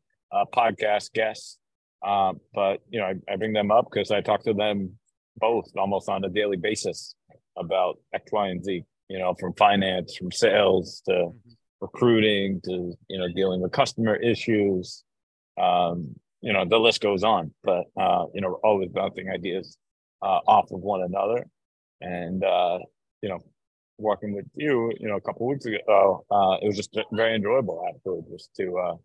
podcast 0.54 1.14
guests. 1.14 1.58
Uh, 2.04 2.34
but 2.54 2.82
you 2.90 3.00
know, 3.00 3.06
I, 3.06 3.34
I 3.34 3.36
bring 3.38 3.54
them 3.54 3.72
up 3.72 3.88
because 3.92 4.12
I 4.12 4.22
talk 4.22 4.44
to 4.44 4.54
them 4.54 4.98
both 5.38 5.66
almost 5.78 6.10
on 6.10 6.24
a 6.24 6.30
daily 6.30 6.58
basis 6.58 7.16
about 7.58 8.00
X, 8.14 8.32
Y, 8.32 8.48
and 8.48 8.64
Z. 8.64 8.84
You 9.10 9.20
know, 9.20 9.36
from 9.40 9.54
finance, 9.54 10.16
from 10.16 10.32
sales 10.32 11.02
to 11.06 11.12
mm-hmm. 11.12 11.52
recruiting 11.82 12.62
to 12.64 12.94
you 13.10 13.20
know 13.20 13.28
dealing 13.36 13.62
with 13.62 13.72
customer 13.72 14.16
issues. 14.16 15.04
Um, 15.62 16.16
you 16.42 16.52
know, 16.52 16.66
the 16.66 16.78
list 16.78 17.02
goes 17.02 17.24
on. 17.24 17.52
But 17.64 17.86
uh, 18.00 18.26
you 18.34 18.42
know, 18.42 18.50
we're 18.50 18.70
always 18.70 18.90
bouncing 18.90 19.30
ideas 19.30 19.78
uh, 20.22 20.40
off 20.48 20.72
of 20.72 20.82
one 20.82 21.02
another, 21.02 21.46
and 22.02 22.44
uh, 22.44 22.80
you 23.22 23.30
know, 23.30 23.40
working 23.98 24.34
with 24.34 24.46
you, 24.56 24.92
you 25.00 25.08
know, 25.08 25.16
a 25.16 25.22
couple 25.22 25.48
weeks 25.48 25.66
ago, 25.66 26.26
uh, 26.30 26.58
it 26.62 26.68
was 26.68 26.76
just 26.76 26.98
very 27.12 27.36
enjoyable 27.36 27.84
actually, 27.88 28.22
just 28.32 28.54
to 28.58 28.78
uh, 28.78 28.96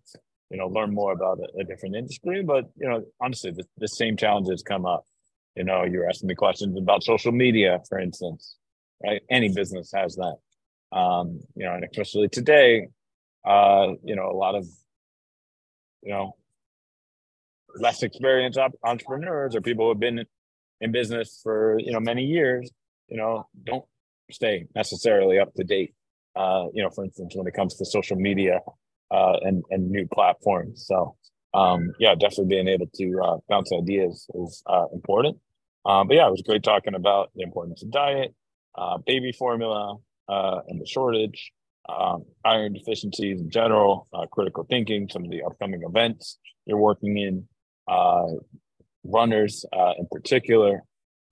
you 0.50 0.58
know 0.58 0.66
learn 0.66 0.92
more 0.92 1.12
about 1.12 1.38
a, 1.38 1.60
a 1.60 1.64
different 1.64 1.96
industry. 1.96 2.42
But 2.42 2.64
you 2.76 2.88
know, 2.88 3.04
honestly, 3.20 3.52
the, 3.52 3.64
the 3.78 3.88
same 3.88 4.16
challenges 4.16 4.62
come 4.62 4.84
up. 4.86 5.04
You 5.58 5.64
know, 5.64 5.82
you're 5.82 6.08
asking 6.08 6.28
me 6.28 6.36
questions 6.36 6.78
about 6.78 7.02
social 7.02 7.32
media, 7.32 7.80
for 7.88 7.98
instance, 7.98 8.54
right? 9.04 9.20
Any 9.28 9.52
business 9.52 9.90
has 9.92 10.14
that. 10.14 10.36
Um, 10.96 11.40
you 11.56 11.66
know, 11.66 11.74
and 11.74 11.84
especially 11.84 12.28
today, 12.28 12.86
uh, 13.44 13.88
you 14.04 14.14
know, 14.14 14.30
a 14.30 14.38
lot 14.38 14.54
of, 14.54 14.64
you 16.02 16.12
know, 16.12 16.36
less 17.76 18.04
experienced 18.04 18.56
entrepreneurs 18.84 19.56
or 19.56 19.60
people 19.60 19.86
who 19.86 19.88
have 19.90 19.98
been 19.98 20.24
in 20.80 20.92
business 20.92 21.40
for, 21.42 21.76
you 21.80 21.90
know, 21.90 21.98
many 21.98 22.24
years, 22.24 22.70
you 23.08 23.16
know, 23.16 23.48
don't 23.64 23.84
stay 24.30 24.66
necessarily 24.76 25.40
up 25.40 25.52
to 25.54 25.64
date. 25.64 25.92
Uh, 26.36 26.66
you 26.72 26.84
know, 26.84 26.90
for 26.90 27.02
instance, 27.04 27.34
when 27.34 27.48
it 27.48 27.54
comes 27.54 27.74
to 27.74 27.84
social 27.84 28.16
media 28.16 28.60
uh, 29.10 29.36
and 29.42 29.64
and 29.70 29.90
new 29.90 30.06
platforms. 30.06 30.86
So 30.86 31.16
um, 31.52 31.92
yeah, 31.98 32.14
definitely 32.14 32.46
being 32.46 32.68
able 32.68 32.86
to 32.94 33.20
uh, 33.24 33.36
bounce 33.48 33.72
ideas 33.72 34.28
is 34.34 34.62
uh, 34.66 34.84
important. 34.92 35.38
Um, 35.88 36.06
but 36.06 36.16
yeah, 36.16 36.28
it 36.28 36.30
was 36.30 36.42
great 36.42 36.62
talking 36.62 36.94
about 36.94 37.30
the 37.34 37.42
importance 37.42 37.82
of 37.82 37.90
diet, 37.90 38.34
uh, 38.76 38.98
baby 39.06 39.32
formula, 39.32 39.96
uh, 40.28 40.60
and 40.68 40.78
the 40.80 40.86
shortage, 40.86 41.50
um, 41.88 42.26
iron 42.44 42.74
deficiencies 42.74 43.40
in 43.40 43.48
general, 43.50 44.06
uh, 44.12 44.26
critical 44.26 44.64
thinking, 44.68 45.08
some 45.10 45.24
of 45.24 45.30
the 45.30 45.42
upcoming 45.42 45.82
events 45.82 46.38
you're 46.66 46.76
working 46.76 47.16
in, 47.16 47.48
uh, 47.90 48.26
runners 49.04 49.64
uh, 49.72 49.94
in 49.98 50.06
particular, 50.10 50.82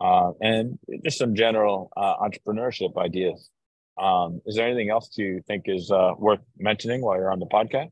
and 0.00 0.78
just 1.04 1.18
some 1.18 1.34
general 1.34 1.90
entrepreneurship 1.98 2.96
ideas. 2.96 3.50
Um, 4.00 4.40
is 4.46 4.56
there 4.56 4.66
anything 4.66 4.88
else 4.90 5.10
you 5.16 5.42
think 5.46 5.64
is 5.66 5.90
worth 6.16 6.40
mentioning 6.58 7.02
while 7.02 7.16
you're 7.18 7.32
on 7.32 7.40
the 7.40 7.46
podcast? 7.46 7.90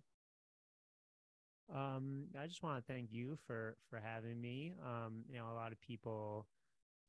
Um, 1.75 2.27
I 2.41 2.47
just 2.47 2.63
want 2.63 2.85
to 2.85 2.93
thank 2.93 3.13
you 3.13 3.37
for 3.47 3.77
for 3.91 3.99
having 3.99 4.41
me. 4.41 4.75
Um, 4.85 5.25
you 5.29 5.39
know, 5.39 5.47
a 5.53 5.55
lot 5.55 5.73
of 5.73 5.81
people 5.81 6.47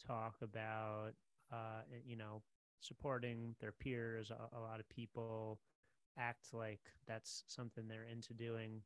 talk 0.06 0.36
about 0.42 1.12
uh, 1.52 1.82
you 2.04 2.16
know 2.16 2.42
supporting 2.80 3.56
their 3.62 3.72
peers. 3.72 4.32
A, 4.32 4.58
a, 4.58 4.60
lot 4.60 4.80
of 4.80 4.90
people 4.90 5.60
act 6.18 6.48
like 6.54 6.82
that's 7.08 7.44
something 7.48 7.88
they're 7.88 8.08
into 8.12 8.34
doing, 8.34 8.82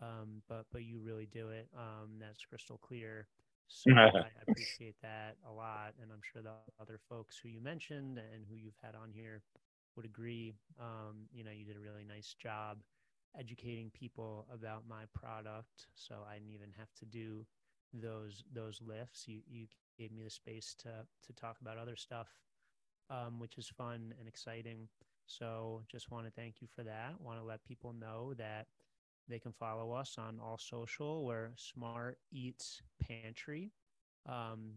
um, 0.00 0.42
but 0.48 0.66
but 0.72 0.84
you 0.84 1.00
really 1.00 1.26
do 1.26 1.48
it. 1.48 1.68
Um, 1.76 2.12
that's 2.20 2.44
crystal 2.44 2.78
clear. 2.78 3.26
So 3.66 3.90
I, 3.92 3.96
I, 4.18 4.28
appreciate 4.48 4.96
that 5.02 5.36
a 5.48 5.52
lot, 5.52 5.94
and 6.00 6.12
I'm 6.12 6.20
sure 6.32 6.42
the 6.42 6.50
other 6.80 7.00
folks 7.08 7.40
who 7.42 7.48
you 7.48 7.60
mentioned 7.60 8.18
and 8.18 8.44
who 8.48 8.54
you've 8.54 8.78
had 8.82 8.94
on 8.94 9.10
here 9.10 9.42
would 9.96 10.04
agree. 10.04 10.54
Um, 10.78 11.26
you 11.32 11.42
know, 11.42 11.50
you 11.50 11.64
did 11.64 11.76
a 11.76 11.80
really 11.80 12.04
nice 12.04 12.34
job 12.40 12.78
educating 13.38 13.90
people 13.90 14.46
about 14.52 14.84
my 14.88 15.04
product, 15.14 15.86
so 15.94 16.16
I 16.28 16.34
didn't 16.34 16.52
even 16.52 16.70
have 16.78 16.92
to 17.00 17.04
do 17.04 17.46
those 17.92 18.44
those 18.52 18.80
lifts. 18.84 19.26
You 19.26 19.40
you 19.48 19.66
gave 19.98 20.12
me 20.12 20.22
the 20.22 20.30
space 20.30 20.74
to 20.80 20.90
to 21.26 21.32
talk 21.34 21.56
about 21.60 21.78
other 21.78 21.96
stuff, 21.96 22.28
um, 23.10 23.38
which 23.38 23.58
is 23.58 23.68
fun 23.68 24.14
and 24.18 24.28
exciting. 24.28 24.88
So 25.26 25.82
just 25.90 26.10
want 26.10 26.26
to 26.26 26.32
thank 26.32 26.56
you 26.60 26.68
for 26.74 26.82
that. 26.82 27.14
Want 27.20 27.38
to 27.38 27.44
let 27.44 27.64
people 27.64 27.92
know 27.92 28.34
that 28.34 28.66
they 29.28 29.38
can 29.38 29.52
follow 29.52 29.92
us 29.92 30.16
on 30.18 30.38
all 30.42 30.58
social. 30.58 31.24
We're 31.24 31.52
Smart 31.56 32.18
Eats 32.30 32.82
Pantry 33.00 33.72
um, 34.28 34.72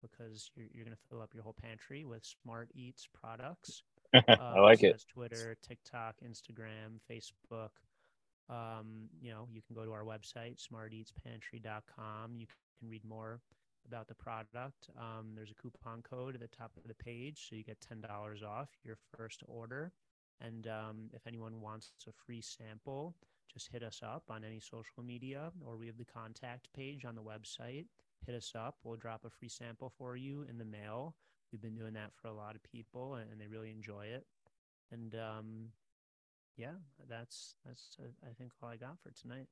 because 0.00 0.50
you're, 0.54 0.68
you're 0.72 0.84
going 0.84 0.96
to 0.96 1.02
fill 1.10 1.20
up 1.20 1.34
your 1.34 1.42
whole 1.42 1.56
pantry 1.60 2.04
with 2.04 2.24
Smart 2.24 2.70
Eats 2.74 3.08
products. 3.12 3.82
Uh, 4.12 4.34
I 4.40 4.58
like 4.58 4.80
so 4.80 4.88
it. 4.88 5.04
Twitter, 5.08 5.56
TikTok, 5.62 6.16
Instagram, 6.28 6.98
Facebook. 7.08 7.68
Um, 8.50 9.08
you 9.22 9.30
know, 9.30 9.46
you 9.52 9.62
can 9.62 9.76
go 9.76 9.84
to 9.84 9.92
our 9.92 10.04
website, 10.04 10.56
smarteatspantry.com. 10.58 12.36
You 12.36 12.46
can 12.46 12.88
read 12.88 13.04
more 13.04 13.40
about 13.86 14.08
the 14.08 14.14
product. 14.14 14.90
Um, 14.98 15.32
there's 15.34 15.50
a 15.50 15.54
coupon 15.54 16.02
code 16.02 16.34
at 16.34 16.40
the 16.40 16.48
top 16.48 16.72
of 16.76 16.86
the 16.86 16.94
page, 16.94 17.46
so 17.48 17.56
you 17.56 17.64
get 17.64 17.78
$10 17.80 18.04
off 18.44 18.68
your 18.84 18.98
first 19.16 19.42
order. 19.46 19.92
And 20.40 20.66
um, 20.66 21.10
if 21.12 21.26
anyone 21.26 21.60
wants 21.60 21.92
a 22.08 22.12
free 22.12 22.40
sample, 22.40 23.14
just 23.52 23.68
hit 23.70 23.82
us 23.82 24.00
up 24.02 24.24
on 24.30 24.44
any 24.44 24.60
social 24.60 25.02
media 25.04 25.50
or 25.66 25.76
we 25.76 25.86
have 25.86 25.98
the 25.98 26.04
contact 26.04 26.68
page 26.74 27.04
on 27.04 27.14
the 27.14 27.22
website. 27.22 27.86
Hit 28.26 28.34
us 28.34 28.52
up. 28.54 28.76
We'll 28.84 28.96
drop 28.96 29.24
a 29.24 29.30
free 29.30 29.48
sample 29.48 29.92
for 29.98 30.16
you 30.16 30.44
in 30.48 30.56
the 30.56 30.64
mail. 30.64 31.14
We've 31.52 31.60
been 31.60 31.74
doing 31.74 31.94
that 31.94 32.12
for 32.14 32.28
a 32.28 32.32
lot 32.32 32.54
of 32.54 32.62
people 32.62 33.16
and, 33.16 33.40
they 33.40 33.48
really 33.48 33.70
enjoy 33.70 34.06
it. 34.06 34.24
And 34.92 35.14
um, 35.16 35.68
yeah, 36.56 36.74
that's 37.08 37.56
that's 37.64 37.96
uh, 38.00 38.08
I 38.24 38.32
think 38.38 38.52
all 38.62 38.68
I 38.68 38.76
got 38.76 38.96
for 39.02 39.12
tonight. 39.12 39.46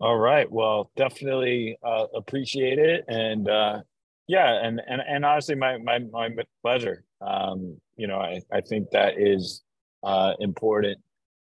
All 0.00 0.16
right. 0.16 0.50
Well, 0.50 0.90
definitely 0.96 1.78
uh, 1.82 2.06
appreciate 2.14 2.78
it, 2.78 3.04
and 3.08 3.48
uh, 3.48 3.80
yeah, 4.26 4.64
and 4.64 4.80
and 4.86 5.00
and 5.06 5.24
honestly, 5.24 5.54
my 5.54 5.78
my 5.78 5.98
my 5.98 6.30
pleasure. 6.62 7.04
Um, 7.20 7.80
you 7.96 8.06
know, 8.06 8.18
I 8.18 8.40
I 8.52 8.60
think 8.60 8.90
that 8.90 9.18
is 9.18 9.62
uh, 10.02 10.32
important 10.40 10.98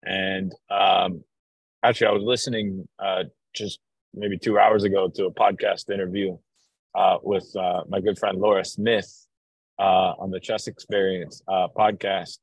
and 0.06 0.54
um, 0.70 1.24
actually, 1.82 2.06
I 2.06 2.12
was 2.12 2.22
listening 2.22 2.88
uh, 2.98 3.24
just 3.54 3.80
maybe 4.14 4.38
two 4.38 4.58
hours 4.58 4.84
ago 4.84 5.08
to 5.14 5.26
a 5.26 5.32
podcast 5.32 5.90
interview 5.90 6.38
uh, 6.94 7.18
with 7.22 7.54
uh, 7.56 7.82
my 7.88 8.00
good 8.00 8.18
friend 8.18 8.38
Laura 8.38 8.64
Smith 8.64 9.26
uh, 9.78 10.14
on 10.18 10.30
the 10.30 10.40
Chess 10.40 10.68
Experience 10.68 11.42
uh, 11.48 11.66
podcast. 11.76 12.38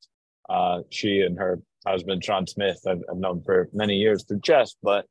Uh, 0.50 0.82
she 0.90 1.22
and 1.22 1.38
her 1.38 1.60
husband 1.86 2.24
Sean 2.24 2.48
Smith, 2.48 2.80
I've, 2.88 3.02
I've, 3.10 3.18
known 3.18 3.42
for 3.44 3.70
many 3.74 3.96
years 3.96 4.24
through 4.24 4.42
chess, 4.42 4.76
but 4.82 5.06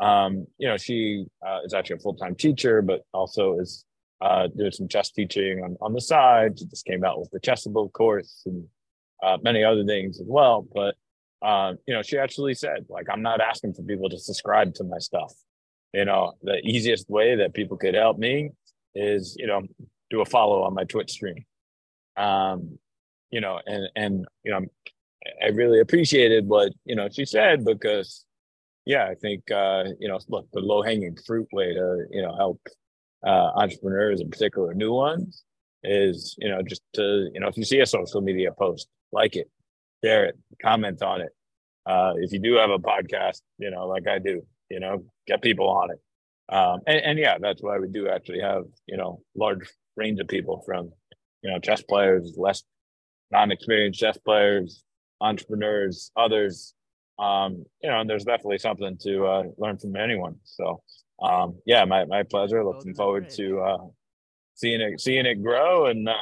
um, 0.00 0.46
you 0.58 0.68
know, 0.68 0.76
she 0.76 1.26
is 1.64 1.74
actually 1.74 1.96
a 1.96 2.00
full 2.00 2.14
time 2.14 2.34
teacher, 2.34 2.82
but 2.82 3.02
also 3.12 3.58
is 3.58 3.84
uh, 4.22 4.48
doing 4.56 4.70
some 4.70 4.88
chess 4.88 5.10
teaching 5.10 5.62
on, 5.64 5.76
on 5.80 5.92
the 5.92 6.00
side. 6.00 6.58
She 6.58 6.66
just 6.66 6.84
came 6.84 7.04
out 7.04 7.18
with 7.18 7.30
the 7.30 7.40
Chessable 7.40 7.92
course 7.92 8.42
and 8.46 8.64
uh, 9.22 9.38
many 9.42 9.64
other 9.64 9.84
things 9.84 10.20
as 10.20 10.26
well. 10.28 10.66
But 10.74 10.94
uh, 11.42 11.74
you 11.86 11.94
know, 11.94 12.02
she 12.02 12.18
actually 12.18 12.54
said, 12.54 12.86
like, 12.88 13.06
I'm 13.10 13.22
not 13.22 13.40
asking 13.40 13.74
for 13.74 13.82
people 13.82 14.08
to 14.08 14.18
subscribe 14.18 14.74
to 14.74 14.84
my 14.84 14.98
stuff. 14.98 15.32
You 15.92 16.04
know, 16.04 16.34
the 16.42 16.58
easiest 16.58 17.10
way 17.10 17.34
that 17.36 17.52
people 17.52 17.76
could 17.76 17.94
help 17.94 18.16
me 18.16 18.50
is, 18.94 19.36
you 19.38 19.46
know, 19.46 19.62
do 20.10 20.20
a 20.20 20.24
follow 20.24 20.62
on 20.62 20.74
my 20.74 20.84
Twitch 20.84 21.10
stream. 21.10 21.44
Um, 22.16 22.78
you 23.32 23.40
know, 23.40 23.58
and 23.66 23.88
and 23.96 24.24
you 24.44 24.52
know, 24.52 24.60
I 25.42 25.48
really 25.48 25.80
appreciated 25.80 26.46
what 26.46 26.72
you 26.84 26.94
know 26.94 27.08
she 27.10 27.24
said 27.24 27.64
because, 27.64 28.24
yeah, 28.84 29.08
I 29.10 29.14
think 29.16 29.50
uh, 29.50 29.84
you 29.98 30.06
know, 30.06 30.20
look, 30.28 30.46
the 30.52 30.60
low 30.60 30.82
hanging 30.82 31.16
fruit 31.26 31.48
way 31.52 31.74
to 31.74 32.04
you 32.12 32.22
know 32.22 32.36
help 32.36 32.60
uh, 33.26 33.50
entrepreneurs, 33.56 34.20
in 34.20 34.30
particular 34.30 34.74
new 34.74 34.92
ones, 34.92 35.42
is 35.82 36.36
you 36.38 36.48
know 36.48 36.62
just 36.62 36.82
to 36.94 37.28
you 37.34 37.40
know 37.40 37.48
if 37.48 37.56
you 37.56 37.64
see 37.64 37.80
a 37.80 37.86
social 37.86 38.20
media 38.20 38.52
post, 38.52 38.86
like 39.10 39.34
it, 39.34 39.50
share 40.04 40.26
it, 40.26 40.38
comment 40.60 41.02
on 41.02 41.22
it. 41.22 41.30
Uh, 41.84 42.12
if 42.18 42.32
you 42.32 42.38
do 42.38 42.54
have 42.54 42.70
a 42.70 42.78
podcast, 42.78 43.40
you 43.58 43.70
know, 43.70 43.88
like 43.88 44.06
I 44.06 44.18
do, 44.18 44.42
you 44.68 44.78
know, 44.78 45.04
get 45.26 45.42
people 45.42 45.68
on 45.68 45.90
it. 45.90 46.00
Um, 46.54 46.80
and, 46.86 47.00
and 47.00 47.18
yeah, 47.18 47.38
that's 47.40 47.62
why 47.62 47.78
we 47.78 47.88
do 47.88 48.08
actually 48.08 48.40
have, 48.40 48.64
you 48.86 48.96
know, 48.96 49.22
large 49.34 49.68
range 49.96 50.20
of 50.20 50.28
people 50.28 50.62
from, 50.64 50.92
you 51.42 51.50
know, 51.50 51.58
chess 51.58 51.82
players, 51.82 52.34
less 52.36 52.62
non-experienced 53.32 53.98
chess 53.98 54.18
players, 54.18 54.84
entrepreneurs, 55.20 56.10
others. 56.16 56.74
Um, 57.18 57.64
you 57.82 57.90
know, 57.90 58.00
and 58.00 58.08
there's 58.08 58.24
definitely 58.24 58.58
something 58.58 58.96
to 59.02 59.26
uh, 59.26 59.42
learn 59.58 59.78
from 59.78 59.96
anyone. 59.96 60.36
So, 60.44 60.82
um, 61.22 61.58
yeah, 61.66 61.84
my, 61.84 62.04
my 62.04 62.22
pleasure. 62.22 62.64
Looking 62.64 62.94
forward 62.94 63.30
to 63.30 63.60
uh, 63.60 63.78
seeing 64.54 64.80
it 64.80 65.00
seeing 65.00 65.26
it 65.26 65.42
grow 65.42 65.86
and 65.86 66.08
uh, 66.08 66.14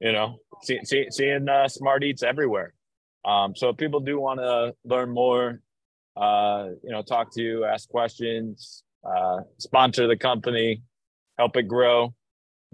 you 0.00 0.12
know 0.12 0.38
see, 0.62 0.80
see, 0.84 1.06
seeing 1.10 1.48
uh, 1.48 1.68
smart 1.68 2.04
eats 2.04 2.22
everywhere. 2.22 2.74
Um, 3.24 3.54
so 3.54 3.68
if 3.70 3.76
people 3.76 4.00
do 4.00 4.18
want 4.18 4.40
to 4.40 4.74
learn 4.84 5.10
more, 5.10 5.60
uh, 6.16 6.68
you 6.82 6.90
know, 6.90 7.02
talk 7.02 7.32
to 7.34 7.42
you, 7.42 7.64
ask 7.64 7.88
questions, 7.88 8.82
uh, 9.04 9.40
sponsor 9.58 10.06
the 10.06 10.16
company, 10.16 10.82
help 11.38 11.56
it 11.56 11.68
grow, 11.68 12.14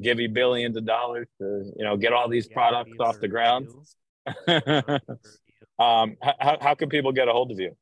give 0.00 0.20
you 0.20 0.28
billions 0.28 0.76
of 0.76 0.84
dollars 0.84 1.26
to, 1.40 1.72
you 1.76 1.84
know, 1.84 1.96
get 1.96 2.12
all 2.12 2.28
these 2.28 2.48
yeah, 2.48 2.54
products 2.54 2.92
off 3.00 3.18
the 3.20 3.28
ground. 3.28 3.68
um, 5.78 6.16
how, 6.20 6.58
how 6.60 6.74
can 6.74 6.88
people 6.88 7.12
get 7.12 7.28
a 7.28 7.32
hold 7.32 7.50
of 7.50 7.58
you? 7.58 7.76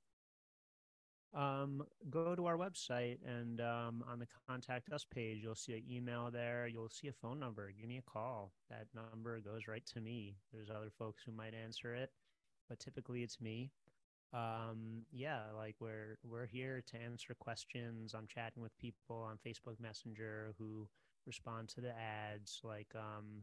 um, 1.35 1.83
go 2.11 2.35
to 2.35 2.47
our 2.47 2.57
website 2.57 3.19
and 3.27 3.61
um, 3.61 4.05
on 4.09 4.19
the 4.19 4.27
contact 4.49 4.91
us 4.93 5.05
page, 5.05 5.41
you'll 5.43 5.55
see 5.55 5.73
an 5.73 5.83
email 5.91 6.31
there. 6.33 6.69
You'll 6.69 6.89
see 6.89 7.09
a 7.09 7.13
phone 7.13 7.41
number. 7.41 7.71
Give 7.79 7.89
me 7.89 7.99
a 7.99 8.11
call. 8.11 8.53
That 8.71 8.87
number 8.95 9.41
goes 9.41 9.67
right 9.67 9.85
to 9.95 10.01
me. 10.01 10.37
There's 10.53 10.71
other 10.71 10.91
folks 10.97 11.23
who 11.25 11.33
might 11.33 11.55
answer 11.55 11.95
it, 11.95 12.11
but 12.69 12.79
typically 12.79 13.23
it's 13.23 13.41
me. 13.41 13.71
Um, 14.33 15.03
yeah, 15.13 15.41
like 15.57 15.77
we're 15.81 16.19
we're 16.25 16.47
here 16.47 16.83
to 16.91 17.01
answer 17.01 17.37
questions. 17.39 18.15
I'm 18.15 18.27
chatting 18.27 18.63
with 18.63 18.77
people 18.79 19.17
on 19.17 19.39
Facebook 19.47 19.79
Messenger 19.81 20.55
who 20.59 20.89
respond 21.27 21.69
to 21.71 21.81
the 21.81 21.91
ads. 21.91 22.61
Like, 22.65 22.89
um, 22.95 23.43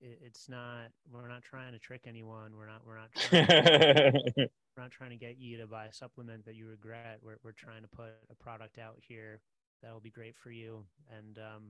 it, 0.00 0.18
it's 0.22 0.48
not 0.48 0.90
we're 1.10 1.28
not 1.28 1.42
trying 1.42 1.72
to 1.72 1.78
trick 1.78 2.02
anyone. 2.06 2.52
We're 2.56 2.66
not 2.66 2.82
we're 2.86 2.98
not 2.98 3.12
trying 3.14 3.46
to, 3.46 4.22
we're 4.36 4.82
not 4.82 4.90
trying 4.90 5.10
to 5.10 5.16
get 5.16 5.38
you 5.38 5.58
to 5.58 5.66
buy 5.66 5.86
a 5.86 5.92
supplement 5.92 6.44
that 6.46 6.54
you 6.54 6.66
regret. 6.66 7.20
We're 7.22 7.38
we're 7.42 7.52
trying 7.52 7.82
to 7.82 7.88
put 7.88 8.10
a 8.30 8.34
product 8.34 8.78
out 8.78 8.96
here 9.00 9.40
that 9.82 9.92
will 9.92 10.00
be 10.00 10.10
great 10.10 10.36
for 10.36 10.50
you. 10.50 10.84
And 11.16 11.38
um, 11.38 11.62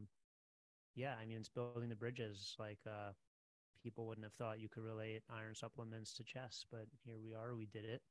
yeah, 0.95 1.15
I 1.21 1.27
mean 1.27 1.39
it's 1.39 1.49
building 1.49 1.89
the 1.89 1.97
bridges. 1.97 2.55
Like 2.59 2.79
uh, 2.87 3.12
people 3.83 4.07
wouldn't 4.07 4.25
have 4.25 4.35
thought 4.35 4.61
you 4.61 4.69
could 4.69 4.85
relate 4.85 5.23
iron 5.31 5.55
supplements 5.55 6.15
to 6.15 6.25
chess, 6.25 6.65
but 6.71 6.87
here 7.05 7.17
we 7.23 7.35
are. 7.35 7.55
We 7.55 7.67
did 7.67 7.85
it. 7.85 8.03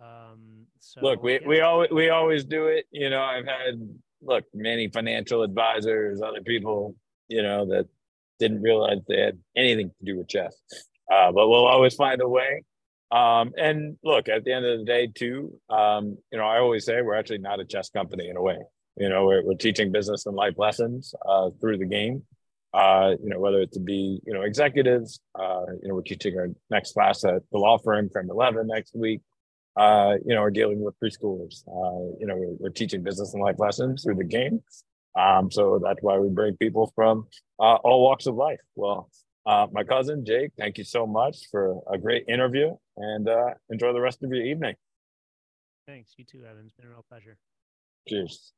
Um, 0.00 0.66
so 0.80 1.00
look, 1.02 1.22
we 1.22 1.34
yeah. 1.34 1.46
we 1.46 1.60
always 1.60 1.90
we 1.90 2.10
always 2.10 2.44
do 2.44 2.66
it. 2.66 2.86
You 2.90 3.10
know, 3.10 3.22
I've 3.22 3.46
had 3.46 3.74
look 4.22 4.44
many 4.54 4.88
financial 4.88 5.42
advisors, 5.42 6.20
other 6.22 6.42
people, 6.42 6.94
you 7.28 7.42
know, 7.42 7.66
that 7.66 7.86
didn't 8.38 8.62
realize 8.62 8.98
they 9.08 9.20
had 9.20 9.38
anything 9.56 9.88
to 9.88 10.04
do 10.04 10.18
with 10.18 10.28
chess. 10.28 10.54
Uh, 11.10 11.32
but 11.32 11.48
we'll 11.48 11.66
always 11.66 11.94
find 11.94 12.20
a 12.20 12.28
way. 12.28 12.62
Um, 13.10 13.52
and 13.56 13.96
look, 14.02 14.28
at 14.28 14.44
the 14.44 14.52
end 14.52 14.66
of 14.66 14.78
the 14.78 14.84
day, 14.84 15.06
too, 15.14 15.58
um, 15.70 16.18
you 16.32 16.38
know, 16.38 16.44
I 16.44 16.58
always 16.58 16.84
say 16.84 17.00
we're 17.02 17.14
actually 17.14 17.38
not 17.38 17.60
a 17.60 17.64
chess 17.64 17.88
company 17.90 18.28
in 18.28 18.36
a 18.36 18.42
way. 18.42 18.58
You 18.96 19.08
know, 19.08 19.26
we're, 19.26 19.44
we're 19.44 19.54
teaching 19.54 19.92
business 19.92 20.26
and 20.26 20.34
life 20.34 20.54
lessons 20.56 21.14
uh, 21.28 21.50
through 21.60 21.78
the 21.78 21.86
game. 21.86 22.24
Uh, 22.74 23.14
you 23.22 23.30
know, 23.30 23.38
whether 23.38 23.60
it 23.60 23.72
to 23.72 23.80
be, 23.80 24.20
you 24.26 24.34
know, 24.34 24.42
executives, 24.42 25.20
uh, 25.38 25.64
you 25.82 25.88
know, 25.88 25.94
we're 25.94 26.02
teaching 26.02 26.36
our 26.36 26.48
next 26.68 26.92
class 26.92 27.24
at 27.24 27.42
the 27.52 27.58
law 27.58 27.78
firm 27.78 28.10
from 28.12 28.28
11 28.28 28.66
next 28.66 28.94
week. 28.94 29.20
Uh, 29.76 30.14
you 30.24 30.34
know, 30.34 30.40
we're 30.40 30.50
dealing 30.50 30.82
with 30.82 30.94
preschoolers. 31.02 31.62
Uh, 31.68 32.16
you 32.18 32.26
know, 32.26 32.36
we're, 32.36 32.56
we're 32.58 32.70
teaching 32.70 33.02
business 33.02 33.34
and 33.34 33.42
life 33.42 33.56
lessons 33.58 34.02
through 34.02 34.14
the 34.14 34.24
game. 34.24 34.62
Um, 35.18 35.50
so 35.50 35.80
that's 35.82 36.02
why 36.02 36.18
we 36.18 36.28
bring 36.28 36.56
people 36.56 36.92
from 36.94 37.26
uh, 37.58 37.76
all 37.76 38.02
walks 38.02 38.26
of 38.26 38.34
life. 38.34 38.60
Well, 38.74 39.10
uh, 39.46 39.66
my 39.72 39.84
cousin 39.84 40.24
Jake, 40.24 40.52
thank 40.58 40.76
you 40.76 40.84
so 40.84 41.06
much 41.06 41.48
for 41.50 41.80
a 41.90 41.96
great 41.96 42.24
interview 42.28 42.74
and 42.96 43.28
uh, 43.28 43.50
enjoy 43.70 43.92
the 43.92 44.00
rest 44.00 44.22
of 44.22 44.30
your 44.30 44.44
evening. 44.44 44.74
Thanks. 45.86 46.12
You 46.16 46.24
too, 46.24 46.44
Evan. 46.44 46.64
It's 46.66 46.74
been 46.74 46.86
a 46.86 46.90
real 46.90 47.04
pleasure. 47.08 47.38
Cheers. 48.08 48.52